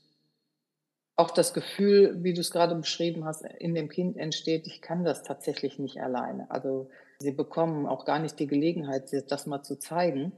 auch 1.19 1.31
das 1.31 1.53
Gefühl, 1.53 2.15
wie 2.23 2.33
du 2.33 2.39
es 2.39 2.49
gerade 2.49 2.75
beschrieben 2.75 3.25
hast, 3.25 3.43
in 3.43 3.75
dem 3.75 3.89
Kind 3.89 4.15
entsteht, 4.17 4.65
ich 4.67 4.81
kann 4.81 5.03
das 5.03 5.21
tatsächlich 5.21 5.77
nicht 5.77 6.01
alleine. 6.01 6.49
Also 6.49 6.89
sie 7.19 7.33
bekommen 7.33 7.85
auch 7.85 8.05
gar 8.05 8.19
nicht 8.19 8.39
die 8.39 8.47
Gelegenheit, 8.47 9.11
das 9.27 9.45
mal 9.45 9.61
zu 9.61 9.77
zeigen. 9.77 10.31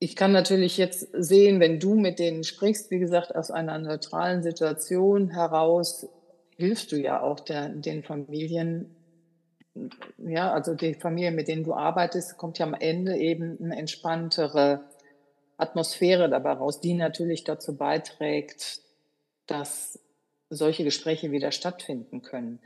Ich 0.00 0.16
kann 0.16 0.32
natürlich 0.32 0.76
jetzt 0.76 1.08
sehen, 1.14 1.60
wenn 1.60 1.80
du 1.80 1.94
mit 1.94 2.18
denen 2.18 2.44
sprichst, 2.44 2.90
wie 2.90 2.98
gesagt, 2.98 3.34
aus 3.34 3.50
einer 3.50 3.78
neutralen 3.78 4.42
Situation 4.42 5.30
heraus, 5.30 6.06
hilfst 6.56 6.92
du 6.92 6.96
ja 6.96 7.22
auch 7.22 7.40
der, 7.40 7.70
den 7.70 8.02
Familien. 8.02 8.94
Ja, 10.18 10.52
also 10.52 10.74
die 10.74 10.92
Familien, 10.92 11.34
mit 11.34 11.48
denen 11.48 11.64
du 11.64 11.72
arbeitest, 11.72 12.36
kommt 12.36 12.58
ja 12.58 12.66
am 12.66 12.74
Ende 12.74 13.16
eben 13.16 13.58
eine 13.62 13.78
entspanntere 13.78 14.84
Atmosphäre 15.56 16.28
dabei 16.28 16.52
raus, 16.52 16.80
die 16.80 16.92
natürlich 16.92 17.44
dazu 17.44 17.76
beiträgt, 17.76 18.84
dass 19.46 19.98
solche 20.50 20.84
Gespräche 20.84 21.30
wieder 21.30 21.52
stattfinden 21.52 22.22
können. 22.22 22.60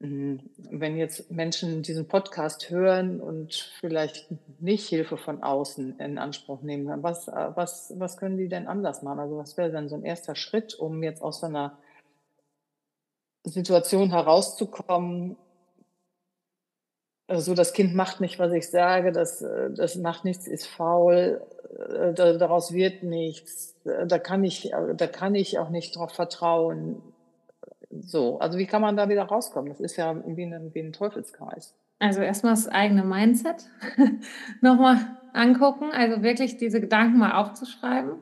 Mhm. 0.00 0.50
Wenn 0.56 0.96
jetzt 0.96 1.30
Menschen 1.30 1.82
diesen 1.82 2.08
Podcast 2.08 2.70
hören 2.70 3.20
und 3.20 3.54
vielleicht 3.80 4.28
nicht 4.60 4.88
Hilfe 4.88 5.16
von 5.16 5.42
außen 5.42 5.98
in 5.98 6.18
Anspruch 6.18 6.62
nehmen, 6.62 7.02
was, 7.02 7.28
was, 7.28 7.92
was 7.96 8.16
können 8.16 8.36
die 8.36 8.48
denn 8.48 8.66
anders 8.66 9.02
machen? 9.02 9.20
Also 9.20 9.36
was 9.36 9.56
wäre 9.56 9.70
dann 9.70 9.88
so 9.88 9.96
ein 9.96 10.04
erster 10.04 10.34
Schritt, 10.34 10.74
um 10.74 11.02
jetzt 11.02 11.22
aus 11.22 11.40
so 11.40 11.46
einer 11.46 11.78
Situation 13.44 14.10
herauszukommen, 14.10 15.36
so 17.32 17.54
das 17.54 17.72
Kind 17.72 17.94
macht 17.94 18.20
nicht, 18.20 18.38
was 18.38 18.52
ich 18.52 18.68
sage, 18.68 19.12
das, 19.12 19.44
das 19.70 19.96
macht 19.96 20.24
nichts, 20.24 20.46
ist 20.46 20.66
faul, 20.66 21.40
daraus 22.14 22.72
wird 22.72 23.02
nichts, 23.02 23.74
da 23.84 24.18
kann 24.18 24.44
ich, 24.44 24.72
da 24.96 25.06
kann 25.06 25.34
ich 25.34 25.58
auch 25.58 25.70
nicht 25.70 25.96
darauf 25.96 26.12
vertrauen. 26.12 27.02
So, 27.90 28.38
also 28.40 28.58
wie 28.58 28.66
kann 28.66 28.82
man 28.82 28.96
da 28.96 29.08
wieder 29.08 29.24
rauskommen? 29.24 29.70
Das 29.70 29.80
ist 29.80 29.96
ja 29.96 30.14
wie 30.26 30.44
ein, 30.44 30.74
wie 30.74 30.80
ein 30.80 30.92
Teufelskreis. 30.92 31.74
Also 31.98 32.20
erstmal 32.20 32.52
das 32.52 32.68
eigene 32.68 33.04
Mindset 33.04 33.68
nochmal 34.60 34.98
angucken, 35.32 35.90
also 35.92 36.22
wirklich 36.22 36.58
diese 36.58 36.80
Gedanken 36.80 37.18
mal 37.18 37.32
aufzuschreiben 37.32 38.14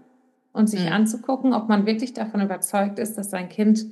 und 0.52 0.68
sich 0.68 0.84
mhm. 0.84 0.92
anzugucken, 0.92 1.54
ob 1.54 1.68
man 1.68 1.86
wirklich 1.86 2.12
davon 2.12 2.42
überzeugt 2.42 2.98
ist, 2.98 3.16
dass 3.16 3.30
sein 3.30 3.48
Kind 3.48 3.86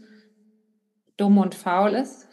dumm 1.17 1.39
und 1.39 1.55
faul 1.55 1.95
ist 1.95 2.29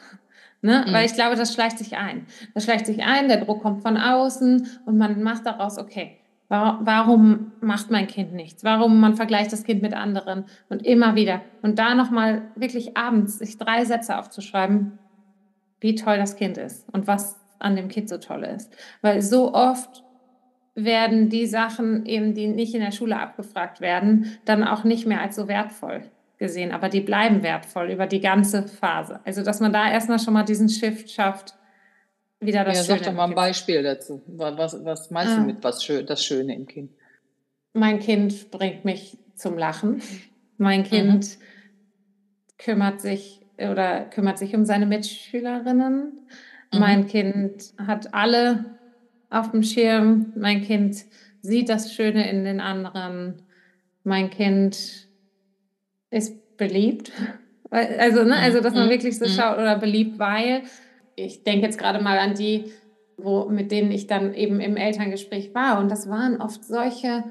Ne? 0.68 0.84
Mhm. 0.86 0.92
Weil 0.92 1.06
ich 1.06 1.14
glaube, 1.14 1.38
das 1.38 1.54
schleicht 1.54 1.78
sich 1.78 1.96
ein. 1.96 2.26
Das 2.54 2.66
schleicht 2.66 2.86
sich 2.86 3.02
ein, 3.02 3.30
der 3.30 3.38
Druck 3.38 3.62
kommt 3.62 3.84
von 3.84 3.96
außen 3.96 4.68
und 4.86 4.98
man 4.98 5.24
macht 5.24 5.46
daraus, 5.46 5.78
okay, 5.78 6.18
warum 6.50 7.54
macht 7.62 7.90
mein 7.90 8.06
Kind 8.06 8.34
nichts? 8.34 8.66
Warum 8.66 9.00
man 9.00 9.16
vergleicht 9.16 9.54
das 9.54 9.64
Kind 9.64 9.82
mit 9.82 9.94
anderen 9.94 10.44
und 10.68 10.86
immer 10.86 11.16
wieder. 11.16 11.40
Und 11.62 11.80
da 11.80 11.96
nochmal 11.96 12.42
wirklich 12.56 12.98
abends 12.98 13.40
sich 13.40 13.58
drei 13.58 13.86
Sätze 13.86 14.18
aufzuschreiben, 14.18 15.00
wie 15.80 15.96
toll 15.96 16.18
das 16.18 16.36
Kind 16.36 16.58
ist 16.58 16.86
und 16.92 17.08
was 17.08 17.40
an 17.60 17.78
dem 17.78 17.88
Kind 17.88 18.10
so 18.10 18.18
toll 18.18 18.44
ist. 18.44 18.76
Weil 19.02 19.22
so 19.22 19.54
oft 19.54 20.04
werden 20.76 21.30
die 21.30 21.46
Sachen 21.46 22.06
eben, 22.06 22.34
die 22.34 22.48
nicht 22.48 22.76
in 22.76 22.82
der 22.82 22.92
Schule 22.92 23.18
abgefragt 23.18 23.80
werden, 23.80 24.38
dann 24.44 24.66
auch 24.66 24.84
nicht 24.84 25.08
mehr 25.08 25.22
als 25.22 25.38
so 25.38 25.48
wertvoll 25.48 26.04
gesehen, 26.38 26.72
aber 26.72 26.90
die 26.90 27.02
bleiben 27.02 27.44
wertvoll 27.44 27.92
über 27.92 28.08
die 28.08 28.22
ganze 28.22 28.64
Phase. 28.68 29.20
Also, 29.26 29.44
dass 29.44 29.60
man 29.60 29.74
da 29.74 29.92
erstmal 29.92 30.20
schon 30.20 30.34
mal 30.34 30.44
diesen 30.44 30.70
Shift 30.70 31.10
schafft, 31.10 31.56
wieder 32.40 32.64
das 32.64 32.78
ja, 32.78 32.84
Schöne. 32.84 33.00
Sag 33.00 33.08
doch 33.08 33.14
mal 33.14 33.26
ein 33.26 33.36
Beispiel 33.36 33.82
dazu. 33.82 34.22
Was, 34.28 34.84
was 34.86 35.10
meinst 35.10 35.34
ah. 35.34 35.40
du 35.40 35.46
mit 35.46 35.64
was 35.64 35.84
schön, 35.84 36.06
das 36.06 36.24
Schöne 36.24 36.56
im 36.56 36.68
Kind? 36.68 36.92
Mein 37.74 38.00
Kind 38.00 38.52
bringt 38.52 38.86
mich 38.86 39.18
zum 39.36 39.58
Lachen. 39.58 40.02
Mein 40.58 40.82
mhm. 40.82 40.86
Kind 40.86 41.24
mhm. 41.24 41.44
kümmert 42.58 43.02
sich 43.02 43.42
oder 43.58 44.02
kümmert 44.02 44.38
sich 44.38 44.56
um 44.56 44.66
seine 44.66 44.86
Mitschülerinnen. 44.86 46.22
Mhm. 46.72 46.80
Mein 46.80 47.08
Kind 47.08 47.74
hat 47.78 48.14
alle 48.14 48.66
auf 49.30 49.52
dem 49.52 49.64
Schirm. 49.64 50.34
Mein 50.36 50.62
Kind 50.62 51.06
sieht 51.42 51.70
das 51.70 51.94
Schöne 51.94 52.30
in 52.30 52.44
den 52.44 52.60
anderen. 52.60 53.42
Mein 54.04 54.30
Kind 54.30 55.07
ist 56.10 56.58
beliebt. 56.58 57.12
Also, 57.70 58.24
ne, 58.24 58.38
also 58.38 58.62
dass 58.62 58.74
man 58.74 58.86
mhm. 58.86 58.92
wirklich 58.92 59.18
so 59.18 59.26
mhm. 59.26 59.30
schaut 59.30 59.58
oder 59.58 59.78
beliebt, 59.78 60.20
weil 60.20 60.64
ich 61.16 61.44
denke 61.44 61.66
jetzt 61.66 61.78
gerade 61.78 62.02
mal 62.02 62.18
an 62.18 62.34
die, 62.36 62.72
wo, 63.18 63.46
mit 63.50 63.72
denen 63.72 63.92
ich 63.92 64.08
dann 64.08 64.34
eben 64.34 64.60
im 64.60 64.78
Elterngespräch 64.78 65.54
war. 65.54 65.80
Und 65.80 65.90
das 65.90 66.10
waren 66.10 66.40
oft 66.40 66.64
solche, 66.64 67.24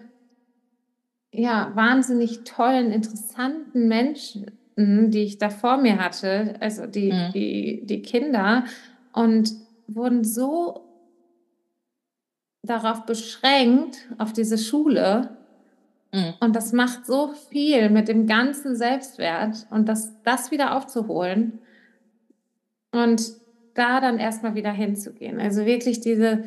ja, 1.33 1.73
wahnsinnig 1.75 2.45
tollen, 2.45 2.91
interessanten 2.91 3.89
Menschen, 3.89 4.59
die 4.77 5.23
ich 5.23 5.39
da 5.39 5.49
vor 5.49 5.79
mir 5.79 5.99
hatte, 5.99 6.55
also 6.61 6.87
die, 6.87 7.13
mhm. 7.13 7.33
die, 7.33 7.87
die 7.87 8.03
Kinder, 8.03 8.65
und 9.13 9.51
wurden 9.87 10.25
so 10.25 10.83
darauf 12.63 13.07
beschränkt, 13.07 13.97
auf 14.19 14.33
diese 14.33 14.59
Schule, 14.59 15.37
Mhm. 16.13 16.35
Und 16.41 16.57
das 16.57 16.73
macht 16.73 17.07
so 17.07 17.33
viel 17.51 17.91
mit 17.91 18.09
dem 18.09 18.27
ganzen 18.27 18.77
Selbstwert 18.77 19.67
und 19.71 19.89
das, 19.89 20.13
das 20.23 20.51
wieder 20.51 20.77
aufzuholen 20.77 21.59
und 22.93 23.33
da 23.75 24.01
dann 24.01 24.19
erstmal 24.19 24.55
wieder 24.55 24.73
hinzugehen. 24.73 25.41
Also 25.41 25.67
wirklich 25.67 26.01
diese 26.01 26.45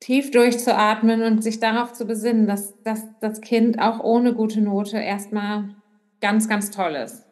tief 0.00 0.30
durchzuatmen 0.30 1.22
und 1.22 1.42
sich 1.42 1.60
darauf 1.60 1.92
zu 1.92 2.06
besinnen, 2.06 2.46
dass, 2.46 2.80
dass 2.82 3.04
das 3.20 3.40
Kind 3.40 3.80
auch 3.80 4.00
ohne 4.02 4.34
gute 4.34 4.60
Note 4.60 4.98
erstmal 4.98 5.74
ganz, 6.20 6.48
ganz 6.48 6.70
toll 6.70 6.94
ist 6.94 7.24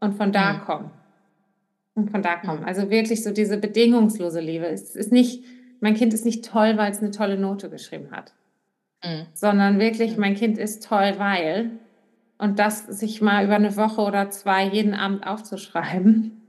und 0.00 0.14
von 0.14 0.32
da 0.32 0.54
mhm. 0.54 0.60
kommen. 0.60 0.90
Und 1.96 2.10
von 2.10 2.22
da 2.22 2.36
kommen. 2.36 2.60
Mhm. 2.60 2.66
Also 2.66 2.90
wirklich 2.90 3.22
so 3.22 3.30
diese 3.30 3.56
bedingungslose 3.56 4.40
Liebe. 4.40 4.66
Es 4.66 4.96
ist 4.96 5.12
nicht, 5.12 5.44
mein 5.78 5.94
Kind 5.94 6.12
ist 6.12 6.24
nicht 6.24 6.44
toll, 6.44 6.76
weil 6.76 6.90
es 6.90 6.98
eine 6.98 7.12
tolle 7.12 7.38
Note 7.38 7.70
geschrieben 7.70 8.10
hat 8.10 8.32
mhm. 9.04 9.26
sondern 9.32 9.78
wirklich, 9.78 10.16
mein 10.16 10.34
Kind 10.34 10.58
ist 10.58 10.86
toll, 10.86 11.14
weil. 11.18 11.70
Und 12.36 12.58
das 12.58 12.86
sich 12.86 13.22
mal 13.22 13.44
über 13.44 13.54
eine 13.54 13.76
Woche 13.76 14.02
oder 14.02 14.28
zwei 14.30 14.66
jeden 14.66 14.94
Abend 14.94 15.26
aufzuschreiben 15.26 16.42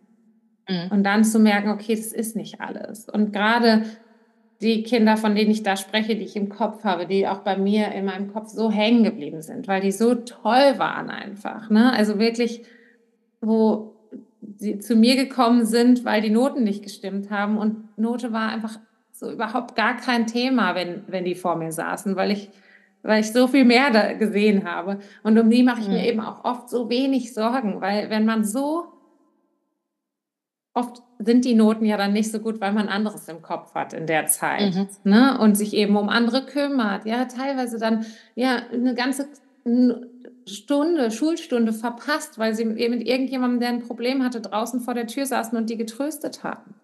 mhm. 0.68 0.88
und 0.90 1.04
dann 1.04 1.24
zu 1.24 1.40
merken, 1.40 1.70
okay, 1.70 1.96
das 1.96 2.12
ist 2.12 2.36
nicht 2.36 2.60
alles. 2.60 3.08
Und 3.08 3.34
gerade 3.34 3.84
die 4.62 4.84
Kinder, 4.84 5.18
von 5.18 5.36
denen 5.36 5.52
ich 5.52 5.64
da 5.64 5.76
spreche, 5.76 6.16
die 6.16 6.24
ich 6.24 6.36
im 6.36 6.50
Kopf 6.50 6.84
habe, 6.84 7.06
die 7.06 7.28
auch 7.28 7.40
bei 7.40 7.58
mir 7.58 7.92
in 7.92 8.06
meinem 8.06 8.32
Kopf 8.32 8.50
so 8.50 8.72
hängen 8.72 9.04
geblieben 9.04 9.42
sind, 9.42 9.68
weil 9.68 9.82
die 9.82 9.92
so 9.92 10.16
toll 10.16 10.78
waren 10.78 11.10
einfach. 11.10 11.70
Ne? 11.70 11.92
Also 11.94 12.20
wirklich, 12.20 12.64
wo 13.42 13.94
sie 14.58 14.80
zu 14.80 14.96
mir 14.96 15.16
gekommen 15.16 15.66
sind, 15.66 16.06
weil 16.06 16.22
die 16.22 16.30
Noten 16.30 16.64
nicht 16.64 16.84
gestimmt 16.84 17.30
haben 17.30 17.58
und 17.58 17.98
Note 17.98 18.32
war 18.32 18.50
einfach 18.50 18.80
so 19.18 19.32
überhaupt 19.32 19.76
gar 19.76 19.96
kein 19.96 20.28
Thema, 20.28 20.76
wenn, 20.76 21.04
wenn 21.08 21.26
die 21.26 21.36
vor 21.36 21.56
mir 21.56 21.72
saßen, 21.72 22.16
weil 22.16 22.32
ich, 22.32 22.50
weil 23.02 23.22
ich 23.22 23.32
so 23.32 23.48
viel 23.48 23.66
mehr 23.66 23.92
da 23.92 24.14
gesehen 24.14 24.70
habe. 24.70 25.00
Und 25.24 25.40
um 25.40 25.50
die 25.50 25.64
mache 25.64 25.82
ich 25.82 25.88
mhm. 25.88 25.94
mir 25.94 26.06
eben 26.06 26.20
auch 26.20 26.44
oft 26.44 26.70
so 26.70 26.90
wenig 26.90 27.34
Sorgen, 27.34 27.82
weil 27.82 28.10
wenn 28.10 28.26
man 28.26 28.44
so 28.44 28.88
oft 30.74 31.02
sind 31.20 31.46
die 31.46 31.56
Noten 31.56 31.86
ja 31.86 31.96
dann 31.96 32.12
nicht 32.12 32.30
so 32.30 32.40
gut, 32.40 32.60
weil 32.60 32.74
man 32.74 32.90
anderes 32.90 33.30
im 33.30 33.42
Kopf 33.42 33.74
hat 33.74 33.94
in 33.94 34.06
der 34.08 34.26
Zeit 34.26 34.76
mhm. 34.76 34.88
ne? 35.06 35.40
und 35.40 35.56
sich 35.56 35.74
eben 35.74 35.96
um 35.96 36.10
andere 36.10 36.46
kümmert. 36.46 37.06
Ja, 37.06 37.26
teilweise 37.26 37.80
dann 37.80 38.06
ja 38.36 38.58
eine 38.74 38.94
ganze 38.94 39.30
Stunde, 40.46 41.10
Schulstunde 41.12 41.72
verpasst, 41.72 42.38
weil 42.38 42.54
sie 42.54 42.64
eben 42.64 42.98
mit 42.98 43.08
irgendjemandem, 43.08 43.60
der 43.62 43.70
ein 43.70 43.82
Problem 43.82 44.24
hatte, 44.24 44.42
draußen 44.42 44.82
vor 44.82 44.94
der 44.94 45.08
Tür 45.08 45.26
saßen 45.26 45.58
und 45.58 45.70
die 45.70 45.78
getröstet 45.78 46.44
haben. 46.44 46.76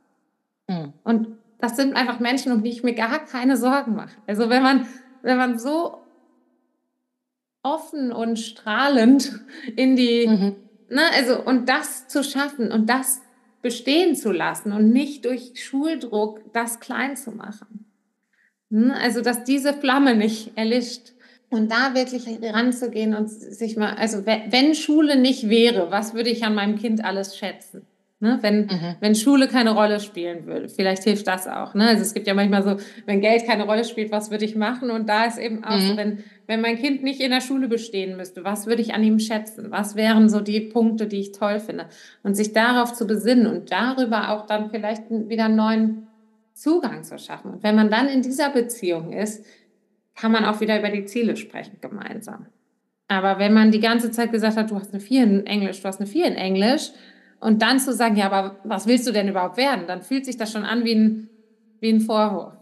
Mhm. 0.68 0.94
Und 1.04 1.28
das 1.62 1.76
sind 1.76 1.96
einfach 1.96 2.20
Menschen, 2.20 2.52
um 2.52 2.64
die 2.64 2.72
ich 2.72 2.84
mir 2.84 2.94
gar 2.94 3.26
keine 3.26 3.56
Sorgen 3.58 3.96
mache. 3.96 4.16
Also 4.28 4.50
wenn 4.50 4.64
man, 4.64 4.88
wenn 5.22 5.38
man 5.38 5.60
so 5.60 6.00
offen 7.64 8.12
und 8.12 8.40
strahlend 8.40 9.40
in 9.76 9.96
die, 9.96 10.28
mhm. 10.28 10.56
ne, 10.90 11.02
also 11.16 11.42
und 11.44 11.70
das 11.70 12.08
zu 12.08 12.24
schaffen 12.24 12.72
und 12.72 12.90
das 12.90 13.22
bestehen 13.62 14.16
zu 14.16 14.32
lassen 14.32 14.72
und 14.72 14.92
nicht 14.92 15.26
durch 15.26 15.54
Schuldruck 15.64 16.42
das 16.54 16.80
klein 16.80 17.16
zu 17.16 17.32
machen. 17.32 17.86
Hm? 18.72 18.92
Also, 18.92 19.22
dass 19.22 19.44
diese 19.44 19.74
Flamme 19.74 20.16
nicht 20.16 20.58
erlischt. 20.58 21.14
Und 21.52 21.70
da 21.70 21.94
wirklich 21.94 22.26
ranzugehen 22.42 23.14
und 23.14 23.28
sich 23.30 23.76
mal, 23.76 23.96
also 23.96 24.26
wenn 24.26 24.74
Schule 24.74 25.18
nicht 25.18 25.50
wäre, 25.50 25.92
was 25.92 26.14
würde 26.14 26.30
ich 26.30 26.46
an 26.46 26.56
meinem 26.56 26.78
Kind 26.78 27.04
alles 27.04 27.38
schätzen? 27.38 27.86
Ne? 28.22 28.38
Wenn, 28.42 28.68
mhm. 28.68 28.96
wenn 29.00 29.16
Schule 29.16 29.48
keine 29.48 29.72
Rolle 29.72 30.00
spielen 30.00 30.46
würde. 30.46 30.70
Vielleicht 30.70 31.04
hilft 31.04 31.26
das 31.26 31.48
auch. 31.48 31.74
Ne? 31.74 31.88
Also 31.88 32.04
es 32.04 32.14
gibt 32.14 32.28
ja 32.28 32.36
manchmal 32.36 32.62
so, 32.62 32.78
wenn 33.08 33.20
Geld 33.20 33.48
keine 33.48 33.66
Rolle 33.66 33.84
spielt, 33.84 34.12
was 34.12 34.30
würde 34.30 34.46
ich 34.46 34.56
machen? 34.56 34.92
Und 34.92 35.10
da 35.10 35.26
ist 35.26 35.40
eben 35.40 35.64
auch 35.64 35.76
mhm. 35.76 35.88
so, 35.88 35.98
wenn, 35.98 36.24
wenn 36.46 36.62
mein 36.62 36.78
Kind 36.78 37.02
nicht 37.02 37.20
in 37.20 37.32
der 37.32 37.42
Schule 37.42 37.68
bestehen 37.68 38.18
müsste, 38.18 38.44
was 38.44 38.68
würde 38.68 38.84
ich 38.84 38.94
an 38.94 39.04
ihm 39.04 39.18
schätzen? 39.18 39.72
Was 39.72 39.96
wären 39.96 40.30
so 40.30 40.40
die 40.40 40.60
Punkte, 40.62 41.08
die 41.08 41.20
ich 41.20 41.32
toll 41.32 41.60
finde? 41.60 41.88
Und 42.22 42.36
sich 42.36 42.54
darauf 42.54 42.94
zu 42.94 43.08
besinnen 43.08 43.48
und 43.48 43.72
darüber 43.72 44.30
auch 44.30 44.46
dann 44.46 44.70
vielleicht 44.70 45.10
wieder 45.10 45.46
einen 45.46 45.56
neuen 45.56 46.08
Zugang 46.54 47.04
zu 47.04 47.18
schaffen. 47.18 47.54
Und 47.54 47.64
wenn 47.64 47.76
man 47.76 47.90
dann 47.90 48.08
in 48.08 48.22
dieser 48.22 48.52
Beziehung 48.52 49.14
ist, 49.14 49.44
kann 50.16 50.32
man 50.32 50.46
auch 50.46 50.62
wieder 50.62 50.78
über 50.78 50.90
die 50.90 51.06
Ziele 51.06 51.36
sprechen 51.38 51.78
gemeinsam. 51.82 52.46
Aber 53.08 53.40
wenn 53.40 53.54
man 53.54 53.72
die 53.72 53.80
ganze 53.80 54.12
Zeit 54.12 54.32
gesagt 54.32 54.58
hat, 54.58 54.70
du 54.70 54.76
hast 54.76 54.94
eine 54.94 55.02
4 55.02 55.24
in 55.24 55.46
Englisch, 55.48 55.82
du 55.82 55.88
hast 55.88 56.00
eine 56.00 56.08
4 56.08 56.28
in 56.28 56.36
Englisch, 56.36 56.92
und 57.42 57.62
dann 57.62 57.80
zu 57.80 57.92
sagen, 57.92 58.16
ja, 58.16 58.28
aber 58.32 58.58
was 58.64 58.88
willst 58.88 59.08
du 59.08 59.12
denn 59.12 59.28
überhaupt 59.28 59.58
werden? 59.58 59.86
Dann 59.88 60.02
fühlt 60.02 60.26
sich 60.26 60.38
das 60.38 60.52
schon 60.52 60.64
an 60.64 60.86
wie 60.86 60.96
ein, 60.96 61.30
wie 61.80 61.90
ein 61.90 62.00
Vorwurf. 62.00 62.54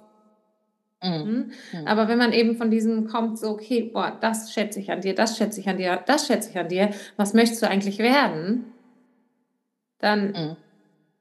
Mhm. 1.04 1.52
Mhm. 1.72 1.88
Aber 1.88 2.08
wenn 2.08 2.18
man 2.18 2.34
eben 2.34 2.56
von 2.56 2.72
diesem 2.72 3.08
kommt, 3.08 3.38
so, 3.38 3.50
okay, 3.50 3.90
boah, 3.94 4.18
das 4.20 4.52
schätze 4.52 4.80
ich 4.80 4.92
an 4.92 5.02
dir, 5.02 5.14
das 5.14 5.38
schätze 5.38 5.60
ich 5.60 5.70
an 5.70 5.78
dir, 5.78 6.02
das 6.06 6.28
schätze 6.28 6.50
ich 6.50 6.58
an 6.58 6.70
dir, 6.70 6.90
was 7.18 7.34
möchtest 7.34 7.62
du 7.62 7.70
eigentlich 7.70 8.00
werden? 8.00 8.66
Dann 10.00 10.32
mhm. 10.32 10.56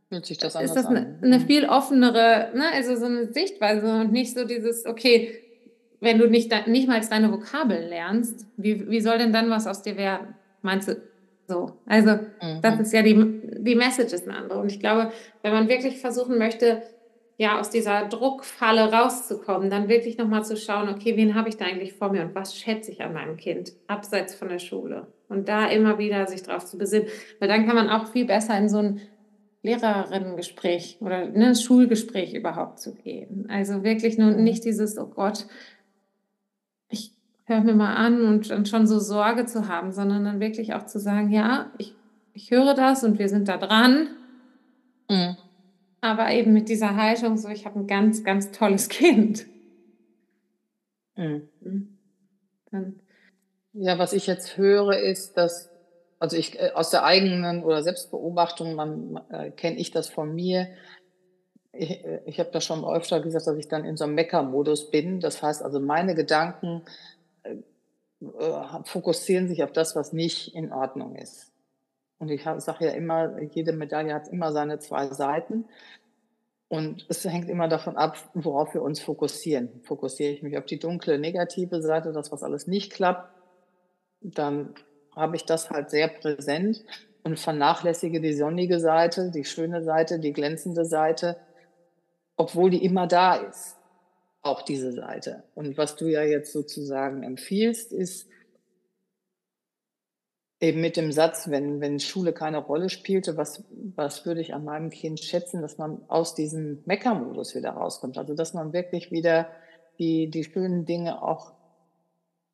Fühlt 0.09 0.25
sich 0.25 0.39
das 0.39 0.55
ist 0.55 0.75
das 0.75 0.87
eine, 0.87 1.19
eine, 1.21 1.39
mhm. 1.39 1.47
viel 1.47 1.67
offenere, 1.67 2.51
ne, 2.55 2.65
also 2.73 2.97
so 2.97 3.05
eine 3.05 3.31
Sichtweise 3.33 3.93
und 4.01 4.11
nicht 4.11 4.35
so 4.35 4.47
dieses, 4.47 4.87
okay, 4.87 5.39
wenn 6.01 6.19
du 6.19 6.29
nicht, 6.29 6.51
nicht 6.67 6.89
mal 6.89 7.01
deine 7.01 7.31
Vokabeln 7.31 7.89
lernst, 7.89 8.47
wie, 8.57 8.89
wie 8.89 9.01
soll 9.01 9.19
denn 9.19 9.33
dann 9.33 9.51
was 9.51 9.67
aus 9.67 9.83
dir 9.83 9.97
werden? 9.97 10.35
Meinst 10.63 10.89
du, 10.89 10.97
so, 11.49 11.73
also 11.87 12.11
mhm. 12.43 12.61
das 12.61 12.79
ist 12.79 12.93
ja 12.93 13.01
die, 13.01 13.15
die 13.59 13.75
Message 13.75 14.13
ist 14.13 14.29
eine 14.29 14.37
andere. 14.37 14.61
Und 14.61 14.71
ich 14.71 14.81
glaube, 14.81 15.11
wenn 15.43 15.53
man 15.53 15.69
wirklich 15.69 15.99
versuchen 15.99 16.37
möchte, 16.37 16.83
ja, 17.39 17.59
aus 17.59 17.71
dieser 17.71 18.07
Druckfalle 18.07 18.93
rauszukommen, 18.93 19.71
dann 19.71 19.89
wirklich 19.89 20.19
nochmal 20.19 20.45
zu 20.45 20.57
schauen, 20.57 20.91
okay, 20.91 21.17
wen 21.17 21.35
habe 21.35 21.49
ich 21.49 21.57
da 21.57 21.65
eigentlich 21.65 21.95
vor 21.95 22.11
mir 22.11 22.23
und 22.23 22.35
was 22.35 22.55
schätze 22.55 22.91
ich 22.91 23.01
an 23.01 23.15
meinem 23.15 23.37
Kind, 23.37 23.73
abseits 23.87 24.35
von 24.35 24.49
der 24.49 24.59
Schule. 24.59 25.07
Und 25.29 25.49
da 25.49 25.69
immer 25.69 25.99
wieder 25.99 26.27
sich 26.27 26.43
drauf 26.43 26.67
zu 26.67 26.77
besinnen, 26.77 27.09
weil 27.39 27.49
dann 27.49 27.65
kann 27.65 27.77
man 27.77 27.89
auch 27.89 28.09
viel 28.09 28.27
besser 28.27 28.59
in 28.59 28.69
so 28.69 28.79
ein 28.79 29.01
Lehrerinnengespräch 29.63 30.99
oder 31.01 31.19
ein 31.19 31.33
ne, 31.33 31.55
Schulgespräch 31.55 32.35
überhaupt 32.35 32.81
zu 32.81 32.95
gehen. 32.95 33.47
Also 33.49 33.85
wirklich 33.85 34.19
nur 34.19 34.33
mhm. 34.33 34.43
nicht 34.43 34.65
dieses, 34.65 34.99
oh 34.99 35.07
Gott, 35.07 35.47
hör 37.49 37.63
mir 37.63 37.75
mal 37.75 37.95
an 37.95 38.27
und, 38.27 38.51
und 38.51 38.69
schon 38.69 38.87
so 38.87 38.99
Sorge 38.99 39.47
zu 39.47 39.69
haben, 39.69 39.93
sondern 39.93 40.25
dann 40.25 40.39
wirklich 40.39 40.75
auch 40.75 40.85
zu 40.85 41.01
sagen, 41.01 41.31
ja, 41.31 41.71
ich, 41.79 41.95
ich 42.35 42.51
höre 42.51 42.75
das 42.75 43.03
und 43.05 43.19
wir 43.19 43.29
sind 43.29 43.49
da 43.49 43.57
dran. 43.57 44.09
Mhm. 45.09 45.37
Aber 46.03 46.31
eben 46.31 46.53
mit 46.53 46.69
dieser 46.69 46.95
Haltung, 46.95 47.39
so 47.39 47.49
ich 47.49 47.65
habe 47.65 47.81
ein 47.81 47.87
ganz, 47.87 48.23
ganz 48.23 48.53
tolles 48.53 48.89
Kind. 48.89 49.47
Mhm. 51.17 51.49
mhm. 51.61 51.99
Dann, 52.71 53.01
ja, 53.73 53.99
was 53.99 54.13
ich 54.13 54.27
jetzt 54.27 54.59
höre, 54.59 54.99
ist, 54.99 55.39
dass, 55.39 55.71
also 56.19 56.37
ich 56.37 56.61
äh, 56.61 56.73
aus 56.75 56.91
der 56.91 57.05
eigenen 57.05 57.65
oder 57.65 57.83
Selbstbeobachtung, 57.83 58.75
man, 58.75 59.21
äh, 59.31 59.51
kenne 59.51 59.79
ich 59.79 59.91
das 59.91 60.11
von 60.11 60.35
mir, 60.35 60.69
ich, 61.73 62.05
äh, 62.05 62.21
ich 62.27 62.39
habe 62.41 62.51
da 62.53 62.61
schon 62.61 62.85
öfter 62.85 63.21
gesagt, 63.21 63.47
dass 63.47 63.57
ich 63.57 63.69
dann 63.69 63.87
in 63.87 63.97
so 63.97 64.05
einem 64.05 64.17
Mecker-Modus 64.17 64.91
bin. 64.91 65.21
Das 65.21 65.43
heißt 65.43 65.63
also, 65.63 65.81
meine 65.81 66.15
Gedanken 66.15 66.83
äh, 68.21 68.85
fokussieren 68.85 69.49
sich 69.49 69.63
auf 69.63 69.73
das, 69.73 69.95
was 69.95 70.13
nicht 70.13 70.55
in 70.55 70.73
Ordnung 70.73 71.17
ist. 71.17 71.53
Und 72.19 72.31
ich 72.31 72.43
sage 72.43 72.87
ja 72.87 72.91
immer, 72.91 73.41
jede 73.43 73.73
Medaille 73.73 74.13
hat 74.13 74.29
immer 74.29 74.53
seine 74.53 74.81
zwei 74.81 75.07
Seiten. 75.07 75.67
Und 76.67 77.07
es 77.09 77.25
hängt 77.25 77.49
immer 77.49 77.69
davon 77.69 77.97
ab, 77.97 78.17
worauf 78.35 78.75
wir 78.75 78.83
uns 78.83 79.01
fokussieren. 79.01 79.81
Fokussiere 79.85 80.33
ich 80.33 80.43
mich 80.43 80.59
auf 80.59 80.67
die 80.67 80.79
dunkle, 80.79 81.19
negative 81.19 81.81
Seite, 81.81 82.13
das, 82.13 82.33
was 82.33 82.43
alles 82.43 82.67
nicht 82.67 82.93
klappt, 82.93 83.33
dann 84.21 84.75
habe 85.15 85.37
ich 85.37 85.45
das 85.45 85.71
halt 85.71 85.91
sehr 85.91 86.09
präsent 86.09 86.85
und 87.23 87.39
vernachlässige 87.39 88.21
die 88.21 88.35
sonnige 88.35 88.81
Seite, 88.81 89.31
die 89.31 89.45
schöne 89.45 89.83
Seite, 89.83 90.19
die 90.19 90.33
glänzende 90.33 90.85
Seite, 90.85 91.37
obwohl 92.37 92.71
die 92.71 92.85
immer 92.85 93.07
da 93.07 93.37
ist 93.37 93.78
auch 94.49 94.63
diese 94.63 94.93
Seite. 94.93 95.45
Und 95.55 95.79
was 95.79 95.97
du 95.97 96.07
ja 96.07 96.23
jetzt 96.23 96.53
sozusagen 96.53 97.23
empfiehlst, 97.23 97.93
ist 97.93 98.29
eben 100.61 100.81
mit 100.81 100.97
dem 100.97 101.13
Satz, 101.13 101.49
wenn, 101.49 101.81
wenn 101.81 102.01
Schule 102.01 102.33
keine 102.33 102.59
Rolle 102.59 102.89
spielte, 102.89 103.37
was, 103.37 103.63
was 103.95 104.27
würde 104.27 104.41
ich 104.41 104.55
an 104.55 104.65
meinem 104.65 104.91
Kind 104.91 105.21
schätzen, 105.21 105.63
dass 105.63 105.79
man 105.79 106.03
aus 106.09 106.35
diesem 106.35 106.83
Meckermodus 106.85 107.55
wieder 107.55 107.71
rauskommt. 107.71 108.19
Also 108.19 108.35
dass 108.35 108.55
man 108.55 108.73
wirklich 108.73 109.13
wieder 109.13 109.49
die, 109.99 110.31
die 110.31 110.45
schönen 110.45 110.85
Dinge 110.85 111.23
auch 111.23 111.53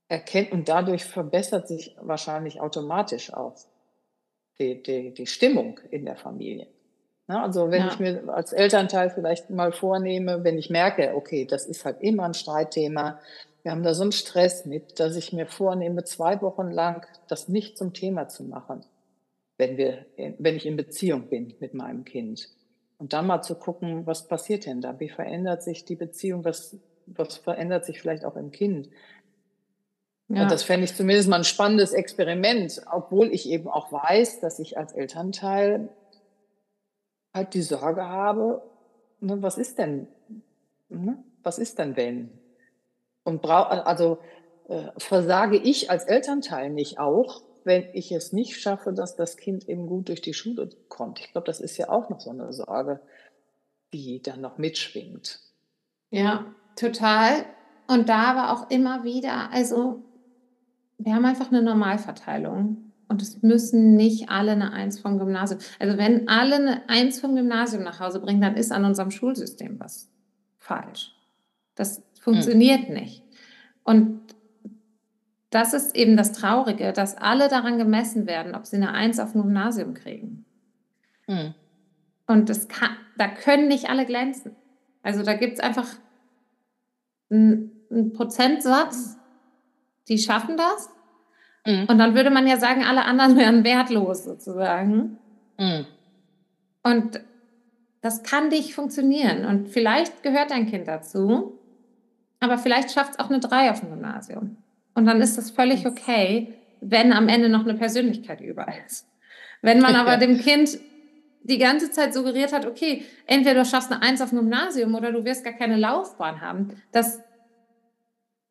erkennt 0.09 0.53
und 0.53 0.69
dadurch 0.69 1.05
verbessert 1.05 1.67
sich 1.67 1.97
wahrscheinlich 2.01 2.61
automatisch 2.61 3.33
auch 3.33 3.57
die, 4.59 4.83
die, 4.83 5.15
die 5.15 5.27
Stimmung 5.27 5.81
in 5.91 6.05
der 6.05 6.17
Familie. 6.17 6.67
Ne? 7.27 7.41
Also 7.41 7.71
wenn 7.71 7.83
ja. 7.83 7.89
ich 7.89 7.99
mir 7.99 8.29
als 8.29 8.53
Elternteil 8.53 9.11
vielleicht 9.11 9.51
mal 9.51 9.73
vornehme, 9.73 10.45
wenn 10.45 10.59
ich 10.59 10.71
merke, 10.71 11.15
okay, 11.15 11.47
das 11.47 11.67
ist 11.67 11.85
halt 11.85 12.01
immer 12.01 12.25
ein 12.25 12.35
Streitthema, 12.35 13.19
wir 13.63 13.73
haben 13.73 13.83
da 13.83 13.95
so 13.95 14.03
einen 14.03 14.13
Stress 14.13 14.67
mit, 14.67 15.01
dass 15.01 15.17
ich 15.17 15.33
mir 15.33 15.47
vornehme, 15.47 16.05
zwei 16.05 16.41
Wochen 16.43 16.71
lang 16.71 17.07
das 17.29 17.49
nicht 17.49 17.79
zum 17.79 17.95
Thema 17.95 18.29
zu 18.29 18.45
machen, 18.45 18.85
wenn, 19.57 19.79
wir, 19.79 20.05
wenn 20.39 20.57
ich 20.57 20.67
in 20.67 20.77
Beziehung 20.77 21.29
bin 21.29 21.55
mit 21.61 21.73
meinem 21.73 22.05
Kind. 22.05 22.51
Und 22.99 23.15
dann 23.15 23.27
mal 23.27 23.43
zu 23.43 23.55
gucken, 23.55 24.07
was 24.07 24.29
passiert 24.29 24.67
denn 24.67 24.83
da? 24.83 25.01
Wie 25.01 25.09
verändert 25.09 25.63
sich 25.63 25.85
die 25.87 25.97
Beziehung? 25.97 26.45
Was, 26.45 26.77
was 27.07 27.39
verändert 27.39 27.87
sich 27.87 28.01
vielleicht 28.01 28.27
auch 28.27 28.37
im 28.37 28.51
Kind? 28.51 28.91
Ja. 30.29 30.43
Und 30.43 30.51
das 30.51 30.63
fände 30.63 30.85
ich 30.85 30.95
zumindest 30.95 31.29
mal 31.29 31.37
ein 31.37 31.45
spannendes 31.45 31.93
Experiment, 31.93 32.83
obwohl 32.91 33.33
ich 33.33 33.49
eben 33.49 33.69
auch 33.69 33.93
weiß, 33.93 34.41
dass 34.41 34.59
ich 34.59 34.77
als 34.77 34.93
Elternteil 34.93 35.89
halt 37.35 37.53
die 37.55 37.63
Sorge 37.63 38.09
habe, 38.09 38.63
ne, 39.21 39.43
was 39.43 39.59
ist 39.59 39.79
denn, 39.79 40.07
ne, 40.89 41.23
was 41.43 41.59
ist 41.59 41.79
denn 41.79 41.97
wenn? 41.97 42.31
Und 43.25 43.43
brau 43.43 43.63
also 43.63 44.19
äh, 44.69 44.89
versage 44.97 45.57
ich 45.57 45.91
als 45.91 46.05
Elternteil 46.05 46.71
nicht 46.71 46.99
auch, 46.99 47.43
wenn 47.65 47.89
ich 47.95 48.13
es 48.13 48.33
nicht 48.33 48.61
schaffe, 48.61 48.93
dass 48.93 49.17
das 49.17 49.37
Kind 49.37 49.69
eben 49.69 49.87
gut 49.87 50.09
durch 50.09 50.21
die 50.21 50.35
Schule 50.35 50.71
kommt. 50.89 51.21
Ich 51.21 51.33
glaube, 51.33 51.47
das 51.47 51.61
ist 51.61 51.77
ja 51.77 51.89
auch 51.89 52.11
noch 52.11 52.21
so 52.21 52.31
eine 52.31 52.53
Sorge, 52.53 53.01
die 53.93 54.23
dann 54.23 54.41
noch 54.41 54.59
mitschwingt. 54.59 55.41
Ja, 56.11 56.55
total. 56.77 57.47
Und 57.89 58.09
da 58.09 58.25
aber 58.25 58.53
auch 58.53 58.71
immer 58.71 59.05
wieder, 59.05 59.51
also 59.51 60.03
wir 60.99 61.15
haben 61.15 61.25
einfach 61.25 61.49
eine 61.49 61.63
Normalverteilung. 61.63 62.84
Und 63.09 63.23
es 63.23 63.43
müssen 63.43 63.95
nicht 63.95 64.31
alle 64.31 64.53
eine 64.53 64.73
Eins 64.73 64.99
vom 64.99 65.19
Gymnasium. 65.19 65.61
Also 65.79 65.99
wenn 65.99 66.29
alle 66.29 66.57
eine 66.57 66.89
Eins 66.89 67.21
vom 67.21 67.35
Gymnasium 67.35 67.83
nach 67.83 68.01
Hause 68.01 68.21
bringen, 68.21 68.41
dann 68.41 68.57
ist 68.57 68.73
an 68.73 68.85
unserem 68.85 69.11
Schulsystem 69.11 69.79
was 69.79 70.11
falsch. 70.59 71.13
Das 71.75 72.03
funktioniert 72.21 72.89
hm. 72.89 72.95
nicht. 72.95 73.23
Und 73.83 74.21
das 75.51 75.75
ist 75.75 75.95
eben 75.95 76.17
das 76.17 76.33
Traurige, 76.33 76.93
dass 76.93 77.17
alle 77.17 77.49
daran 77.49 77.79
gemessen 77.79 78.27
werden, 78.27 78.55
ob 78.55 78.67
sie 78.67 78.77
eine 78.77 78.93
Eins 78.93 79.21
auf 79.21 79.33
dem 79.33 79.43
Gymnasium 79.43 79.95
kriegen. 79.95 80.45
Hm. 81.27 81.55
Und 82.27 82.49
das 82.49 82.69
kann, 82.69 82.97
da 83.19 83.29
können 83.29 83.69
nicht 83.69 83.91
alle 83.91 84.07
glänzen. 84.07 84.57
Also 85.03 85.23
da 85.23 85.35
gibt 85.35 85.55
es 85.55 85.61
einfach 85.61 85.89
einen, 87.31 87.71
einen 87.91 88.13
Prozentsatz, 88.13 89.19
die 90.09 90.19
schaffen 90.19 90.57
das 90.57 90.94
Mhm. 91.67 91.87
Und 91.89 91.99
dann 91.99 92.15
würde 92.15 92.31
man 92.31 92.47
ja 92.47 92.57
sagen, 92.57 92.85
alle 92.85 93.05
anderen 93.05 93.37
wären 93.39 93.65
wertlos 93.65 94.25
sozusagen. 94.25 95.19
Mhm. 95.59 95.87
Und 96.83 97.21
das 98.01 98.23
kann 98.23 98.51
dich 98.51 98.75
funktionieren. 98.75 99.47
Und 99.47 99.69
vielleicht 99.69 100.23
gehört 100.23 100.51
dein 100.51 100.67
Kind 100.69 100.87
dazu, 100.89 101.59
aber 102.41 102.59
vielleicht 102.59 102.93
schafft 102.93 103.13
es 103.13 103.19
auch 103.19 103.31
eine 103.31 103.41
3 103.41 103.71
auf 103.71 103.81
dem 103.81 103.91
Gymnasium. 103.91 104.57
Und 104.95 105.07
dann 105.07 105.21
ist 105.23 105.39
das 105.39 105.51
völlig 105.51 105.87
okay, 105.87 106.55
wenn 106.81 107.13
am 107.13 107.29
Ende 107.29 107.49
noch 107.49 107.63
eine 107.63 107.75
Persönlichkeit 107.75 108.41
über 108.41 108.67
ist. 108.87 109.09
Wenn 109.63 109.81
man 109.81 109.95
aber 109.97 110.19
dem 110.19 110.39
Kind 110.39 110.79
die 111.43 111.59
ganze 111.59 111.91
Zeit 111.91 112.15
suggeriert 112.15 112.53
hat, 112.53 112.67
okay, 112.67 113.05
entweder 113.27 113.61
du 113.61 113.65
schaffst 113.65 113.91
eine 113.91 114.03
Eins 114.03 114.21
auf 114.21 114.31
dem 114.31 114.41
Gymnasium 114.41 114.95
oder 114.95 115.13
du 115.13 115.25
wirst 115.25 115.45
gar 115.45 115.53
keine 115.53 115.77
Laufbahn 115.77 116.41
haben, 116.41 116.77
das, 116.93 117.23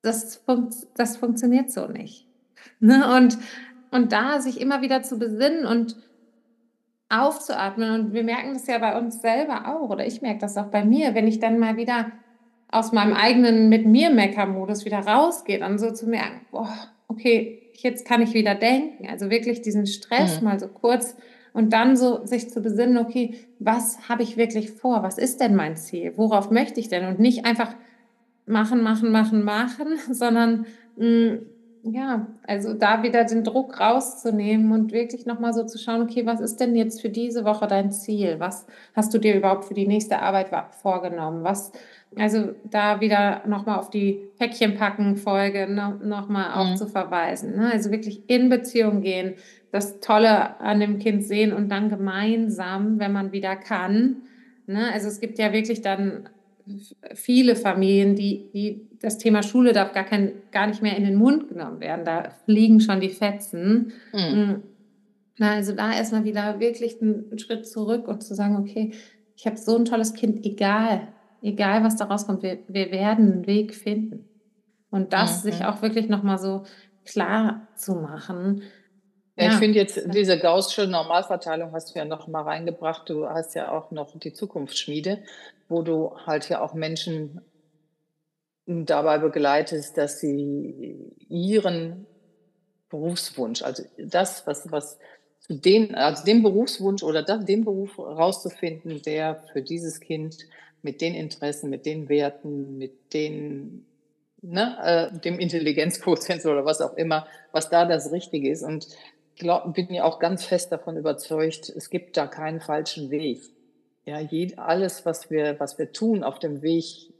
das, 0.01 0.37
funkt, 0.37 0.75
das 0.95 1.17
funktioniert 1.17 1.71
so 1.71 1.87
nicht. 1.87 2.27
Ne? 2.79 3.15
Und, 3.15 3.37
und 3.91 4.11
da 4.11 4.39
sich 4.39 4.59
immer 4.59 4.81
wieder 4.81 5.03
zu 5.03 5.19
besinnen 5.19 5.65
und 5.65 5.95
aufzuatmen. 7.09 7.91
Und 7.91 8.13
wir 8.13 8.23
merken 8.23 8.53
das 8.53 8.67
ja 8.67 8.77
bei 8.79 8.97
uns 8.97 9.21
selber 9.21 9.67
auch, 9.67 9.89
oder 9.89 10.05
ich 10.05 10.21
merke 10.21 10.39
das 10.39 10.57
auch 10.57 10.67
bei 10.67 10.83
mir, 10.83 11.13
wenn 11.15 11.27
ich 11.27 11.39
dann 11.39 11.59
mal 11.59 11.77
wieder 11.77 12.11
aus 12.71 12.91
meinem 12.91 13.13
eigenen 13.13 13.69
mit 13.69 13.85
mir 13.85 14.09
Mecker-Modus 14.09 14.83
wieder 14.83 14.99
rausgehe, 14.99 15.59
dann 15.59 15.77
so 15.77 15.91
zu 15.91 16.07
merken, 16.07 16.41
boah, 16.51 16.73
okay, 17.07 17.69
jetzt 17.73 18.07
kann 18.07 18.21
ich 18.21 18.33
wieder 18.33 18.55
denken. 18.55 19.07
Also 19.07 19.29
wirklich 19.29 19.61
diesen 19.61 19.85
Stress 19.85 20.39
mhm. 20.39 20.45
mal 20.45 20.59
so 20.59 20.67
kurz 20.67 21.15
und 21.53 21.71
dann 21.71 21.95
so 21.95 22.25
sich 22.25 22.49
zu 22.49 22.61
besinnen, 22.61 22.97
okay, 22.97 23.35
was 23.59 24.09
habe 24.09 24.23
ich 24.23 24.37
wirklich 24.37 24.71
vor? 24.71 25.03
Was 25.03 25.19
ist 25.19 25.39
denn 25.39 25.55
mein 25.55 25.77
Ziel? 25.77 26.13
Worauf 26.15 26.49
möchte 26.49 26.79
ich 26.79 26.89
denn? 26.89 27.05
Und 27.05 27.19
nicht 27.19 27.45
einfach 27.45 27.75
machen, 28.47 28.81
machen, 28.81 29.11
machen, 29.11 29.43
machen, 29.43 29.87
sondern 30.11 30.65
mh, 30.97 31.05
mm, 31.05 31.45
ja, 31.85 32.27
also 32.47 32.73
da 32.73 33.03
wieder 33.03 33.25
den 33.25 33.43
Druck 33.43 33.77
rauszunehmen 33.77 34.71
und 34.71 34.93
wirklich 34.93 35.25
nochmal 35.25 35.53
so 35.53 35.65
zu 35.65 35.77
schauen, 35.77 36.01
okay, 36.01 36.25
was 36.25 36.39
ist 36.39 36.61
denn 36.61 36.75
jetzt 36.77 37.01
für 37.01 37.09
diese 37.09 37.43
Woche 37.43 37.67
dein 37.67 37.91
Ziel? 37.91 38.39
Was 38.39 38.65
hast 38.95 39.13
du 39.13 39.17
dir 39.17 39.35
überhaupt 39.35 39.65
für 39.65 39.73
die 39.73 39.85
nächste 39.85 40.19
Arbeit 40.19 40.49
vorgenommen? 40.81 41.43
Was, 41.43 41.73
also 42.17 42.55
da 42.63 43.01
wieder 43.01 43.45
nochmal 43.47 43.79
auf 43.79 43.89
die 43.89 44.29
Päckchenpacken-Folge 44.39 45.67
noch, 45.67 45.99
nochmal 45.99 46.51
mhm. 46.51 46.55
auch 46.55 46.75
zu 46.75 46.87
verweisen. 46.87 47.57
Ne? 47.57 47.71
Also 47.73 47.91
wirklich 47.91 48.29
in 48.29 48.47
Beziehung 48.47 49.01
gehen, 49.01 49.33
das 49.73 49.99
Tolle 49.99 50.61
an 50.61 50.79
dem 50.79 50.99
Kind 50.99 51.25
sehen 51.25 51.51
und 51.51 51.67
dann 51.67 51.89
gemeinsam, 51.89 52.97
wenn 52.97 53.11
man 53.11 53.33
wieder 53.33 53.57
kann. 53.57 54.21
Ne? 54.67 54.89
Also 54.93 55.09
es 55.09 55.19
gibt 55.19 55.37
ja 55.37 55.51
wirklich 55.51 55.81
dann 55.81 56.29
viele 57.13 57.55
Familien, 57.55 58.15
die, 58.15 58.49
die 58.53 58.87
das 59.01 59.17
Thema 59.17 59.43
Schule 59.43 59.73
darf 59.73 59.93
gar, 59.93 60.05
kein, 60.05 60.33
gar 60.51 60.67
nicht 60.67 60.81
mehr 60.81 60.95
in 60.95 61.03
den 61.03 61.15
Mund 61.15 61.49
genommen 61.49 61.79
werden. 61.79 62.05
Da 62.05 62.29
fliegen 62.45 62.79
schon 62.79 62.99
die 62.99 63.09
Fetzen. 63.09 63.93
Mhm. 64.13 64.63
Na, 65.37 65.53
also 65.53 65.73
da 65.73 65.93
erstmal 65.93 66.23
wieder 66.23 66.59
wirklich 66.59 67.01
einen 67.01 67.37
Schritt 67.37 67.67
zurück 67.67 68.07
und 68.07 68.23
zu 68.23 68.35
sagen, 68.35 68.57
okay, 68.57 68.93
ich 69.35 69.45
habe 69.45 69.57
so 69.57 69.75
ein 69.75 69.85
tolles 69.85 70.13
Kind, 70.13 70.45
egal, 70.45 71.07
egal 71.41 71.83
was 71.83 71.97
da 71.97 72.05
rauskommt, 72.05 72.43
wir, 72.43 72.59
wir 72.67 72.91
werden 72.91 73.31
einen 73.31 73.47
Weg 73.47 73.73
finden. 73.73 74.29
Und 74.89 75.11
das 75.11 75.43
mhm. 75.43 75.51
sich 75.51 75.65
auch 75.65 75.81
wirklich 75.81 76.07
nochmal 76.07 76.37
so 76.37 76.63
klar 77.03 77.67
zu 77.75 77.95
machen, 77.95 78.61
ja, 79.35 79.47
ich 79.47 79.53
finde 79.55 79.79
jetzt 79.79 79.99
diese 80.13 80.37
gaußsche 80.37 80.85
Normalverteilung 80.87 81.71
hast 81.71 81.93
du 81.93 81.99
ja 81.99 82.05
noch 82.05 82.27
mal 82.27 82.43
reingebracht. 82.43 83.09
Du 83.09 83.27
hast 83.27 83.55
ja 83.55 83.71
auch 83.71 83.89
noch 83.89 84.17
die 84.19 84.31
Zukunftsschmiede, 84.31 85.23
wo 85.73 85.81
du 85.81 86.15
halt 86.25 86.47
ja 86.49 86.61
auch 86.61 86.75
Menschen 86.75 87.41
dabei 88.65 89.17
begleitest, 89.17 89.97
dass 89.97 90.19
sie 90.19 91.11
ihren 91.27 92.05
Berufswunsch, 92.89 93.63
also 93.63 93.83
das, 93.97 94.45
was, 94.45 94.71
was 94.71 94.99
zu 95.39 95.55
den, 95.55 95.95
also 95.95 96.23
den 96.23 96.43
Berufswunsch 96.43 97.01
oder 97.01 97.23
das, 97.23 97.43
den 97.43 97.65
Beruf 97.65 97.97
rauszufinden, 97.97 99.01
der 99.01 99.43
für 99.51 99.63
dieses 99.63 99.99
Kind 99.99 100.37
mit 100.83 101.01
den 101.01 101.15
Interessen, 101.15 101.71
mit 101.71 101.87
den 101.87 102.07
Werten, 102.07 102.77
mit 102.77 103.13
den, 103.13 103.85
ne, 104.41 104.77
äh, 104.83 105.19
dem 105.19 105.39
Intelligenzquotient 105.39 106.45
oder 106.45 106.65
was 106.65 106.81
auch 106.81 106.93
immer, 106.93 107.25
was 107.51 107.69
da 107.69 107.85
das 107.85 108.11
Richtige 108.11 108.51
ist. 108.51 108.61
Und 108.61 108.87
glaub, 109.37 109.73
bin 109.73 109.91
ja 109.91 110.03
auch 110.03 110.19
ganz 110.19 110.45
fest 110.45 110.71
davon 110.71 110.97
überzeugt, 110.97 111.69
es 111.69 111.89
gibt 111.89 112.15
da 112.15 112.27
keinen 112.27 112.61
falschen 112.61 113.09
Weg. 113.09 113.41
Ja, 114.05 114.19
alles, 114.57 115.05
was 115.05 115.29
wir, 115.29 115.59
was 115.59 115.77
wir 115.77 115.91
tun 115.91 116.23
auf 116.23 116.39
dem 116.39 116.61
Weg 116.61 117.13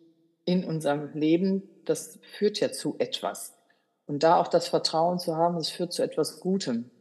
in 0.46 0.66
unserem 0.66 1.14
Leben, 1.14 1.64
das 1.86 2.20
führt 2.22 2.60
ja 2.60 2.72
zu 2.72 2.96
etwas. 3.00 3.54
Und 4.06 4.24
da 4.24 4.40
auch 4.40 4.50
das 4.50 4.68
Vertrauen 4.68 5.20
zu 5.20 5.38
haben, 5.38 5.58
es 5.58 5.70
führt 5.70 5.94
zu 5.94 6.04
etwas 6.04 6.42
Gutem. 6.42 6.92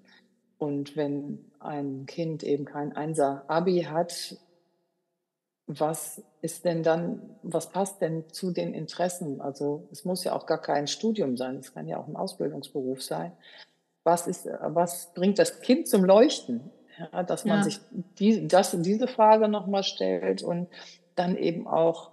Und 0.58 0.96
wenn 0.96 1.50
ein 1.58 2.06
Kind 2.06 2.44
eben 2.44 2.64
kein 2.64 2.94
Einser-Abi 2.94 3.82
hat, 3.90 4.36
was 5.66 6.22
ist 6.42 6.64
denn 6.64 6.84
dann, 6.84 7.36
was 7.42 7.70
passt 7.70 8.00
denn 8.00 8.28
zu 8.30 8.52
den 8.52 8.74
Interessen? 8.74 9.40
Also 9.40 9.88
es 9.90 10.04
muss 10.04 10.22
ja 10.22 10.34
auch 10.34 10.46
gar 10.46 10.60
kein 10.60 10.86
Studium 10.86 11.36
sein, 11.36 11.56
es 11.56 11.74
kann 11.74 11.88
ja 11.88 11.98
auch 11.98 12.06
ein 12.06 12.16
Ausbildungsberuf 12.16 13.02
sein 13.02 13.32
was, 14.04 14.26
ist, 14.26 14.46
was 14.46 15.12
bringt 15.14 15.38
das 15.38 15.60
Kind 15.60 15.88
zum 15.88 16.04
Leuchten? 16.04 16.70
Ja, 16.98 17.22
dass 17.22 17.44
man 17.44 17.58
ja. 17.58 17.64
sich 17.64 17.80
die, 18.18 18.46
das, 18.46 18.76
diese 18.80 19.06
Frage 19.06 19.48
nochmal 19.48 19.82
stellt 19.82 20.42
und 20.42 20.68
dann 21.14 21.36
eben 21.36 21.66
auch, 21.66 22.10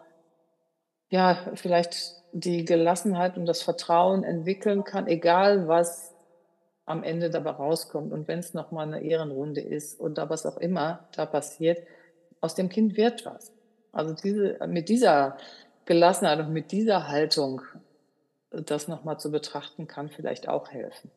ja, 1.09 1.37
vielleicht 1.55 2.15
die 2.31 2.65
Gelassenheit 2.65 3.37
und 3.37 3.45
das 3.45 3.61
Vertrauen 3.61 4.23
entwickeln 4.23 4.83
kann, 4.83 5.07
egal 5.07 5.67
was 5.67 6.13
am 6.85 7.03
Ende 7.03 7.29
dabei 7.29 7.51
rauskommt. 7.51 8.11
Und 8.13 8.27
wenn 8.27 8.39
es 8.39 8.53
nochmal 8.53 8.87
eine 8.87 9.03
Ehrenrunde 9.03 9.61
ist 9.61 9.99
oder 9.99 10.29
was 10.29 10.45
auch 10.45 10.57
immer 10.57 11.07
da 11.15 11.25
passiert, 11.25 11.85
aus 12.41 12.55
dem 12.55 12.69
Kind 12.69 12.97
wird 12.97 13.25
was. 13.25 13.51
Also 13.91 14.13
diese, 14.13 14.59
mit 14.67 14.89
dieser 14.89 15.37
Gelassenheit 15.85 16.39
und 16.39 16.53
mit 16.53 16.71
dieser 16.71 17.07
Haltung 17.07 17.61
das 18.51 18.87
nochmal 18.87 19.19
zu 19.19 19.31
betrachten, 19.31 19.87
kann 19.87 20.09
vielleicht 20.09 20.47
auch 20.47 20.69
helfen. 20.69 21.11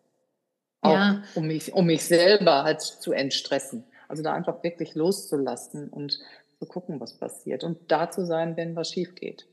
Auch 0.82 0.92
ja. 0.92 1.22
um, 1.34 1.46
mich, 1.46 1.72
um 1.72 1.86
mich 1.86 2.04
selber 2.04 2.64
halt 2.64 2.82
zu 2.82 3.12
entstressen. 3.12 3.84
Also 4.08 4.22
da 4.22 4.34
einfach 4.34 4.62
wirklich 4.62 4.94
loszulassen 4.94 5.88
und 5.88 6.18
zu 6.58 6.66
gucken, 6.66 7.00
was 7.00 7.16
passiert. 7.16 7.64
Und 7.64 7.90
da 7.90 8.10
zu 8.10 8.26
sein, 8.26 8.56
wenn 8.56 8.76
was 8.76 8.90
schief 8.90 9.14
geht. 9.14 9.46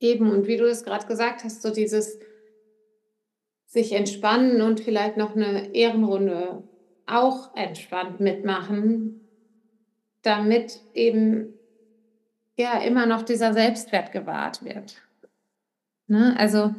Eben, 0.00 0.30
und 0.30 0.46
wie 0.46 0.56
du 0.56 0.64
es 0.64 0.82
gerade 0.82 1.06
gesagt 1.06 1.44
hast, 1.44 1.62
so 1.62 1.70
dieses 1.70 2.18
sich 3.66 3.92
entspannen 3.92 4.62
und 4.62 4.80
vielleicht 4.80 5.16
noch 5.16 5.36
eine 5.36 5.74
Ehrenrunde 5.74 6.64
auch 7.06 7.54
entspannt 7.54 8.18
mitmachen, 8.18 9.20
damit 10.22 10.80
eben 10.94 11.54
ja 12.56 12.80
immer 12.80 13.06
noch 13.06 13.22
dieser 13.22 13.52
Selbstwert 13.52 14.10
gewahrt 14.10 14.64
wird. 14.64 15.02
Ne? 16.06 16.34
Also, 16.38 16.74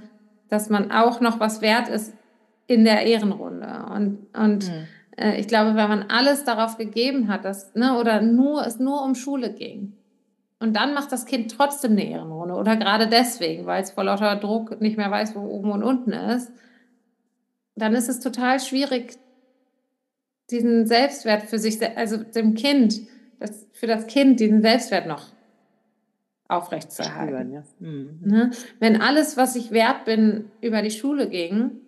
dass 0.49 0.69
man 0.69 0.91
auch 0.91 1.21
noch 1.21 1.39
was 1.39 1.61
wert 1.61 1.87
ist, 1.87 2.13
in 2.71 2.85
der 2.85 3.05
Ehrenrunde. 3.05 3.85
Und, 3.93 4.27
und 4.35 4.67
mhm. 4.67 4.87
äh, 5.17 5.39
ich 5.39 5.47
glaube, 5.47 5.75
wenn 5.75 5.89
man 5.89 6.03
alles 6.09 6.43
darauf 6.43 6.77
gegeben 6.77 7.27
hat, 7.27 7.45
dass, 7.45 7.75
ne, 7.75 7.99
oder 7.99 8.21
nur 8.21 8.65
es 8.65 8.79
nur 8.79 9.03
um 9.03 9.15
Schule 9.15 9.53
ging, 9.53 9.93
und 10.61 10.75
dann 10.75 10.93
macht 10.93 11.11
das 11.11 11.25
Kind 11.25 11.51
trotzdem 11.51 11.93
eine 11.93 12.07
Ehrenrunde 12.07 12.53
oder 12.53 12.77
gerade 12.77 13.07
deswegen, 13.07 13.65
weil 13.65 13.81
es 13.81 13.89
vor 13.89 14.03
lauter 14.03 14.35
Druck 14.35 14.79
nicht 14.79 14.95
mehr 14.95 15.09
weiß, 15.09 15.35
wo 15.35 15.39
oben 15.39 15.71
und 15.71 15.81
unten 15.81 16.11
ist, 16.11 16.51
dann 17.75 17.95
ist 17.95 18.09
es 18.09 18.19
total 18.19 18.59
schwierig, 18.59 19.17
diesen 20.51 20.85
Selbstwert 20.85 21.43
für 21.43 21.57
sich, 21.57 21.79
also 21.97 22.17
dem 22.17 22.53
Kind, 22.53 23.01
das, 23.39 23.65
für 23.71 23.87
das 23.87 24.05
Kind 24.05 24.39
diesen 24.39 24.61
Selbstwert 24.61 25.07
noch 25.07 25.23
aufrechtzuerhalten. 26.47 27.33
Spüren, 27.33 27.51
ja. 27.51 27.63
mhm. 27.79 28.19
ne? 28.23 28.51
Wenn 28.79 29.01
alles, 29.01 29.37
was 29.37 29.55
ich 29.55 29.71
wert 29.71 30.05
bin, 30.05 30.51
über 30.61 30.83
die 30.83 30.91
Schule 30.91 31.27
ging, 31.27 31.80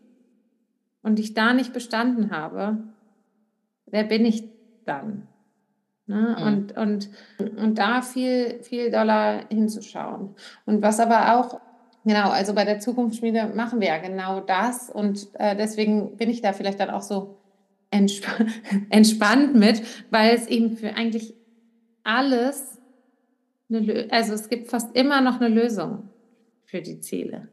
und 1.04 1.20
ich 1.20 1.34
da 1.34 1.54
nicht 1.54 1.74
bestanden 1.74 2.32
habe, 2.32 2.80
wer 3.86 4.04
bin 4.04 4.26
ich 4.26 4.44
dann? 4.86 5.28
Ne? 6.08 6.36
Mhm. 6.38 6.44
Und, 6.44 6.78
und, 6.78 7.10
und 7.58 7.78
da 7.78 8.02
viel, 8.02 8.62
viel 8.64 8.92
doller 8.92 9.46
hinzuschauen. 9.50 10.36
Und 10.66 10.82
was 10.82 11.00
aber 11.00 11.38
auch, 11.38 11.62
genau, 12.04 12.30
also 12.30 12.54
bei 12.54 12.66
der 12.66 12.80
Zukunftsschmiede 12.80 13.52
machen 13.56 13.80
wir 13.80 13.90
ja 13.90 13.98
genau 14.00 14.40
das. 14.40 14.90
Und 14.90 15.28
äh, 15.36 15.56
deswegen 15.56 16.18
bin 16.18 16.30
ich 16.30 16.42
da 16.42 16.54
vielleicht 16.54 16.80
dann 16.80 16.90
auch 16.90 17.02
so 17.02 17.38
entsp 17.92 18.26
entspannt 18.90 19.56
mit, 19.56 19.84
weil 20.10 20.36
es 20.36 20.48
eben 20.48 20.76
für 20.76 20.96
eigentlich 20.96 21.36
alles, 22.04 22.80
eine, 23.70 24.08
also 24.10 24.34
es 24.34 24.50
gibt 24.50 24.68
fast 24.68 24.96
immer 24.96 25.22
noch 25.22 25.40
eine 25.40 25.54
Lösung 25.54 26.10
für 26.66 26.82
die 26.82 27.00
Ziele. 27.00 27.48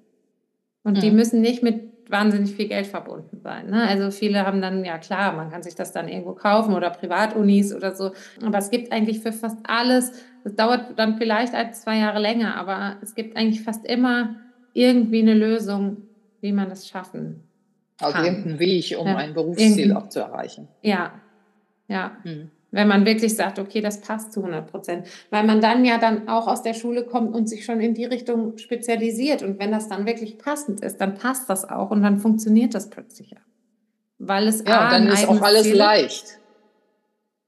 Und 0.83 0.97
mhm. 0.97 1.01
die 1.03 1.11
müssen 1.11 1.41
nicht 1.41 1.63
mit 1.63 1.90
wahnsinnig 2.11 2.55
viel 2.55 2.69
Geld 2.69 2.87
verbunden 2.87 3.41
sein. 3.41 3.71
Ne? 3.71 3.87
Also 3.87 4.11
viele 4.11 4.45
haben 4.45 4.61
dann, 4.61 4.85
ja 4.85 4.99
klar, 4.99 5.33
man 5.33 5.51
kann 5.51 5.63
sich 5.63 5.75
das 5.75 5.93
dann 5.93 6.09
irgendwo 6.09 6.33
kaufen 6.33 6.75
oder 6.75 6.91
Privatunis 6.91 7.75
oder 7.75 7.95
so. 7.95 8.13
Aber 8.45 8.59
es 8.59 8.71
gibt 8.71 8.93
eigentlich 8.93 9.21
für 9.21 9.33
fast 9.33 9.59
alles, 9.65 10.13
es 10.45 10.55
dauert 10.55 10.99
dann 10.99 11.17
vielleicht 11.17 11.55
ein, 11.55 11.73
zwei 11.75 11.99
Jahre 11.99 12.19
länger, 12.19 12.57
aber 12.57 12.97
es 13.03 13.15
gibt 13.15 13.37
eigentlich 13.37 13.63
fast 13.63 13.85
immer 13.87 14.37
irgendwie 14.73 15.21
eine 15.21 15.35
Lösung, 15.35 15.99
wie 16.41 16.53
man 16.53 16.69
das 16.69 16.89
schaffen 16.89 17.45
also 18.01 18.13
kann. 18.13 18.25
Also 18.25 18.37
irgendeinen 18.37 18.59
Weg, 18.59 18.97
um 18.99 19.07
ja. 19.07 19.17
ein 19.17 19.35
Berufsziel 19.35 19.93
auch 19.93 20.09
zu 20.09 20.21
erreichen. 20.21 20.69
Ja, 20.83 21.13
ja. 21.89 22.13
Hm. 22.23 22.51
Wenn 22.71 22.89
man 22.89 23.05
wirklich 23.05 23.35
sagt, 23.35 23.59
okay, 23.59 23.81
das 23.81 24.01
passt 24.01 24.33
zu 24.33 24.41
100 24.41 24.71
Prozent, 24.71 25.07
weil 25.31 25.45
man 25.45 25.61
dann 25.61 25.85
ja 25.85 25.99
dann 25.99 26.29
auch 26.29 26.47
aus 26.47 26.63
der 26.63 26.75
Schule 26.75 27.05
kommt 27.05 27.35
und 27.35 27.49
sich 27.49 27.65
schon 27.65 27.81
in 27.81 27.95
die 27.95 28.05
Richtung 28.05 28.59
spezialisiert 28.59 29.43
und 29.43 29.59
wenn 29.59 29.73
das 29.73 29.89
dann 29.89 30.07
wirklich 30.07 30.39
passend 30.39 30.81
ist, 30.81 31.01
dann 31.01 31.15
passt 31.15 31.51
das 31.51 31.69
auch 31.69 31.91
und 31.91 32.03
dann 32.03 32.19
funktioniert 32.19 32.75
das 32.75 32.91
plötzlich 32.91 33.37
auch. 33.37 33.41
Weil 34.19 34.49
es 34.49 34.63
ja, 34.67 34.81
A, 34.81 34.91
dann 34.91 35.09
ist 35.09 35.27
auch 35.27 35.41
alles 35.41 35.63
Ziel 35.63 35.77
leicht. 35.77 36.39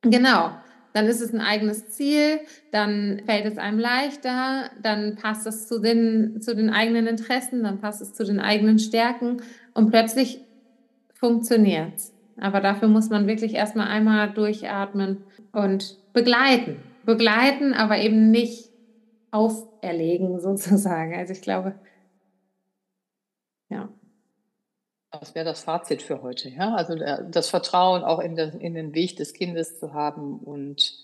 Genau. 0.03 0.51
Dann 0.95 1.07
ist 1.07 1.21
es 1.21 1.33
ein 1.33 1.41
eigenes 1.41 1.89
Ziel, 1.91 2.41
dann 2.71 3.23
fällt 3.25 3.47
es 3.47 3.57
einem 3.57 3.79
leichter, 3.79 4.71
dann 4.83 5.17
passt 5.17 5.47
es 5.47 5.67
zu 5.67 5.81
den, 5.81 6.43
zu 6.43 6.55
den 6.55 6.69
eigenen 6.69 7.07
Interessen, 7.07 7.63
dann 7.63 7.81
passt 7.81 8.03
es 8.03 8.13
zu 8.13 8.25
den 8.25 8.41
eigenen 8.41 8.79
Stärken 8.79 9.43
und 9.73 9.91
plötzlich 9.91 10.41
funktioniert 11.15 11.95
es. 11.97 12.13
Aber 12.43 12.61
dafür 12.61 12.89
muss 12.89 13.09
man 13.09 13.29
wirklich 13.29 13.55
erstmal 13.55 13.87
einmal 13.87 14.33
durchatmen 14.33 15.23
und 15.53 15.97
begleiten. 16.13 16.83
Begleiten, 17.05 17.73
aber 17.73 17.99
eben 17.99 18.33
nicht 18.33 18.69
auferlegen 19.31 20.41
sozusagen. 20.41 21.15
Also 21.15 21.35
ich 21.35 21.41
glaube, 21.41 21.77
ja. 23.69 23.89
Das 25.13 25.37
wäre 25.37 25.45
das 25.45 25.63
Fazit 25.63 26.03
für 26.03 26.21
heute, 26.23 26.49
ja. 26.49 26.75
Also 26.75 26.95
äh, 26.95 27.25
das 27.31 27.49
Vertrauen 27.49 28.03
auch 28.03 28.19
in, 28.19 28.35
den, 28.35 28.59
in 28.59 28.75
den 28.75 28.93
Weg 28.93 29.17
des 29.17 29.35
Kindes 29.35 29.79
zu 29.79 29.95
haben 29.95 30.41
und 30.41 30.99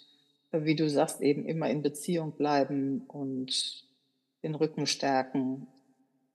äh, 0.51 0.65
wie 0.65 0.75
du 0.75 0.91
sagst, 0.91 1.21
eben 1.21 1.45
immer 1.45 1.71
in 1.71 1.83
Beziehung 1.83 2.33
bleiben 2.33 3.03
und 3.07 3.85
den 4.43 4.57
Rücken 4.57 4.87
stärken 4.87 5.69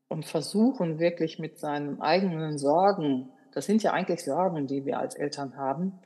und 0.07 0.23
versuchen 0.23 0.97
wirklich 0.97 1.39
mit 1.39 1.59
seinen 1.59 1.99
eigenen 1.99 2.57
Sorgen 2.57 3.32
das 3.53 3.65
sind 3.65 3.83
ja 3.83 3.93
eigentlich 3.93 4.23
Sorgen, 4.23 4.67
die 4.67 4.85
wir 4.85 4.97
als 4.99 5.15
Eltern 5.15 5.57
haben. 5.57 5.99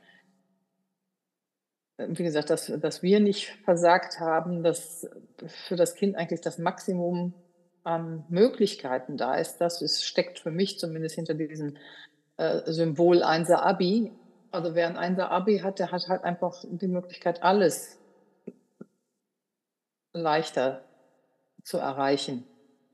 Wie 1.96 2.22
gesagt, 2.22 2.50
dass, 2.50 2.66
dass 2.66 3.02
wir 3.02 3.20
nicht 3.20 3.48
versagt 3.64 4.20
haben, 4.20 4.62
dass 4.62 5.08
für 5.46 5.74
das 5.74 5.94
Kind 5.94 6.14
eigentlich 6.16 6.42
das 6.42 6.58
Maximum 6.58 7.34
an 7.82 8.24
Möglichkeiten 8.28 9.16
da 9.16 9.34
ist. 9.34 9.58
Das 9.58 9.82
ist, 9.82 10.04
steckt 10.04 10.38
für 10.38 10.50
mich 10.50 10.78
zumindest 10.78 11.14
hinter 11.16 11.34
diesem 11.34 11.76
äh, 12.36 12.70
Symbol 12.70 13.22
1 13.22 13.50
Abi. 13.50 14.12
Also 14.50 14.74
wer 14.74 14.86
ein 14.86 14.96
1 14.96 15.18
Abi 15.18 15.58
hat, 15.58 15.78
der 15.78 15.90
hat 15.90 16.06
halt 16.08 16.22
einfach 16.22 16.62
die 16.68 16.86
Möglichkeit, 16.86 17.42
alles 17.42 17.98
leichter 20.12 20.84
zu 21.64 21.78
erreichen, 21.78 22.44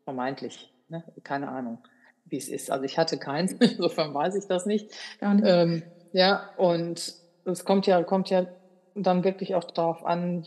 vermeintlich. 0.04 0.72
Ne? 0.88 1.04
Keine 1.22 1.48
Ahnung 1.48 1.82
wie 2.26 2.38
es 2.38 2.48
ist. 2.48 2.70
Also 2.70 2.84
ich 2.84 2.98
hatte 2.98 3.18
keins, 3.18 3.52
insofern 3.60 4.14
weiß 4.14 4.34
ich 4.36 4.46
das 4.46 4.66
nicht. 4.66 4.90
nicht. 5.20 5.44
Ähm, 5.44 5.82
ja, 6.12 6.50
und 6.56 7.14
es 7.44 7.64
kommt 7.64 7.86
ja, 7.86 8.02
kommt 8.02 8.30
ja 8.30 8.46
dann 8.94 9.24
wirklich 9.24 9.54
auch 9.54 9.64
darauf 9.64 10.04
an, 10.04 10.44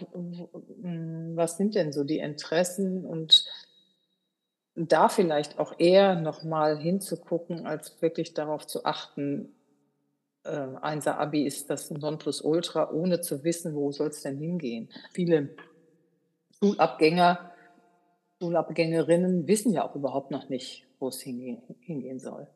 was 1.36 1.58
sind 1.58 1.76
denn 1.76 1.92
so 1.92 2.04
die 2.04 2.20
Interessen 2.20 3.06
und 3.06 3.46
da 4.76 5.10
vielleicht 5.10 5.60
auch 5.60 5.74
eher 5.80 6.16
nochmal 6.16 6.78
hinzugucken, 6.78 7.66
als 7.66 8.02
wirklich 8.02 8.34
darauf 8.34 8.66
zu 8.68 8.86
achten, 8.86 9.54
äh, 10.44 10.68
Einser 10.82 11.20
Abi 11.20 11.46
ist 11.46 11.70
das 11.70 11.92
Nonplusultra, 11.92 12.92
ohne 12.92 13.22
zu 13.22 13.44
wissen, 13.44 13.76
wo 13.76 13.92
soll 13.92 14.10
es 14.10 14.22
denn 14.22 14.38
hingehen. 14.38 14.90
Viele 15.12 15.50
Schulabgänger, 16.60 17.52
Schulabgängerinnen 18.42 19.48
wissen 19.48 19.74
ja 19.74 19.84
auch 19.84 19.96
überhaupt 19.96 20.32
noch 20.32 20.48
nicht, 20.48 20.87
wo 21.00 21.08
es 21.10 21.22
hingehen, 21.22 21.62
hingehen 21.82 22.20
soll. 22.20 22.48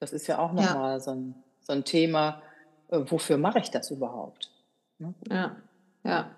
Das 0.00 0.12
ist 0.12 0.26
ja 0.26 0.38
auch 0.38 0.52
nochmal 0.52 0.94
ja. 0.94 1.00
so, 1.00 1.10
ein, 1.12 1.34
so 1.60 1.72
ein 1.72 1.84
Thema, 1.84 2.42
äh, 2.88 3.00
wofür 3.06 3.36
mache 3.36 3.58
ich 3.58 3.70
das 3.70 3.90
überhaupt? 3.90 4.50
Ne? 4.98 5.14
Ja, 5.30 5.56
ja. 6.04 6.30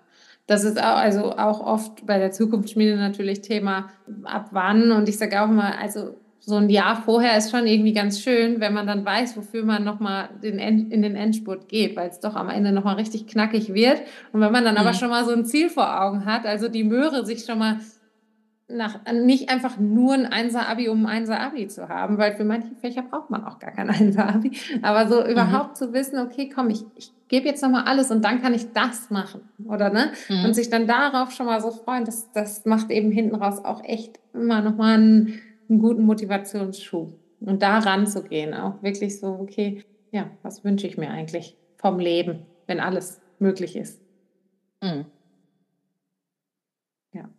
Das 0.47 0.63
ist 0.63 0.79
auch, 0.79 0.97
also 0.97 1.37
auch 1.37 1.61
oft 1.61 2.05
bei 2.05 2.17
der 2.17 2.31
Zukunftsschmiede 2.31 2.97
natürlich 2.97 3.41
Thema, 3.41 3.89
ab 4.23 4.49
wann. 4.51 4.91
Und 4.91 5.07
ich 5.07 5.17
sage 5.17 5.41
auch 5.41 5.47
mal, 5.47 5.73
also 5.73 6.15
so 6.39 6.55
ein 6.55 6.69
Jahr 6.69 7.03
vorher 7.03 7.37
ist 7.37 7.51
schon 7.51 7.67
irgendwie 7.67 7.93
ganz 7.93 8.19
schön, 8.19 8.59
wenn 8.59 8.73
man 8.73 8.87
dann 8.87 9.05
weiß, 9.05 9.37
wofür 9.37 9.63
man 9.63 9.83
nochmal 9.83 10.29
in 10.41 10.57
den 10.57 11.15
Endspurt 11.15 11.69
geht, 11.69 11.95
weil 11.95 12.09
es 12.09 12.19
doch 12.19 12.35
am 12.35 12.49
Ende 12.49 12.71
nochmal 12.71 12.95
richtig 12.95 13.27
knackig 13.27 13.73
wird. 13.73 14.01
Und 14.33 14.41
wenn 14.41 14.51
man 14.51 14.65
dann 14.65 14.73
mhm. 14.73 14.81
aber 14.81 14.93
schon 14.93 15.09
mal 15.09 15.23
so 15.23 15.31
ein 15.31 15.45
Ziel 15.45 15.69
vor 15.69 16.01
Augen 16.01 16.25
hat, 16.25 16.45
also 16.45 16.67
die 16.67 16.83
Möhre 16.83 17.25
sich 17.25 17.45
schon 17.45 17.59
mal 17.59 17.79
nach, 18.75 18.99
nicht 19.11 19.49
einfach 19.49 19.77
nur 19.77 20.13
ein 20.13 20.25
Einser-Abi, 20.25 20.89
um 20.89 21.05
ein 21.05 21.21
Einser-Abi 21.21 21.67
zu 21.67 21.89
haben, 21.89 22.17
weil 22.17 22.33
für 22.33 22.43
manche 22.43 22.75
Fächer 22.75 23.03
braucht 23.03 23.29
man 23.29 23.43
auch 23.43 23.59
gar 23.59 23.71
kein 23.71 23.89
Einser-Abi. 23.91 24.51
Aber 24.81 25.07
so 25.07 25.25
überhaupt 25.25 25.71
mhm. 25.71 25.75
zu 25.75 25.93
wissen, 25.93 26.19
okay, 26.19 26.49
komm, 26.53 26.69
ich, 26.69 26.83
ich 26.95 27.11
gebe 27.27 27.47
jetzt 27.47 27.63
nochmal 27.63 27.85
alles 27.85 28.11
und 28.11 28.23
dann 28.23 28.41
kann 28.41 28.53
ich 28.53 28.71
das 28.73 29.09
machen, 29.09 29.41
oder 29.65 29.89
ne? 29.89 30.11
Mhm. 30.29 30.45
Und 30.45 30.53
sich 30.53 30.69
dann 30.69 30.87
darauf 30.87 31.31
schon 31.31 31.45
mal 31.45 31.61
so 31.61 31.71
freuen, 31.71 32.05
das, 32.05 32.31
das 32.33 32.65
macht 32.65 32.91
eben 32.91 33.11
hinten 33.11 33.35
raus 33.35 33.63
auch 33.63 33.83
echt 33.83 34.19
immer 34.33 34.61
nochmal 34.61 34.95
einen, 34.95 35.39
einen 35.69 35.79
guten 35.79 36.03
Motivationsschub. 36.03 37.13
Und 37.39 37.63
da 37.63 37.79
ranzugehen, 37.79 38.53
auch 38.53 38.83
wirklich 38.83 39.19
so, 39.19 39.27
okay, 39.27 39.83
ja, 40.11 40.29
was 40.43 40.63
wünsche 40.63 40.87
ich 40.87 40.97
mir 40.97 41.09
eigentlich 41.09 41.57
vom 41.77 41.99
Leben, 41.99 42.45
wenn 42.67 42.79
alles 42.79 43.19
möglich 43.39 43.75
ist? 43.75 43.99
Mhm. 44.81 45.05
Ja. 47.13 47.29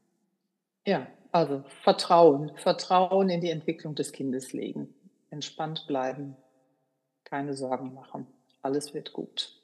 Ja, 0.87 1.07
also 1.33 1.64
Vertrauen, 1.83 2.53
Vertrauen 2.57 3.30
in 3.30 3.41
die 3.41 3.51
Entwicklung 3.51 3.95
des 3.95 4.12
Kindes 4.12 4.53
legen, 4.53 4.95
entspannt 5.30 5.87
bleiben, 5.89 6.37
keine 7.24 7.55
Sorgen 7.55 7.95
machen, 7.95 8.26
alles 8.61 8.93
wird 8.95 9.14
gut. 9.14 9.59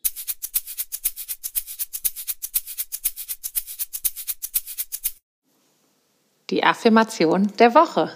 Die 6.50 6.64
Affirmation 6.64 7.52
der 7.58 7.74
Woche. 7.74 8.10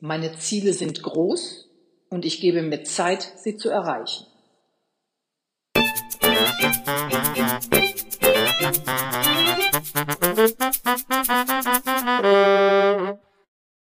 Meine 0.00 0.36
Ziele 0.36 0.72
sind 0.72 1.00
groß 1.02 1.70
und 2.10 2.24
ich 2.24 2.40
gebe 2.40 2.62
mir 2.62 2.82
Zeit, 2.82 3.22
sie 3.36 3.56
zu 3.56 3.70
erreichen. 3.70 4.26
Musik 8.60 9.73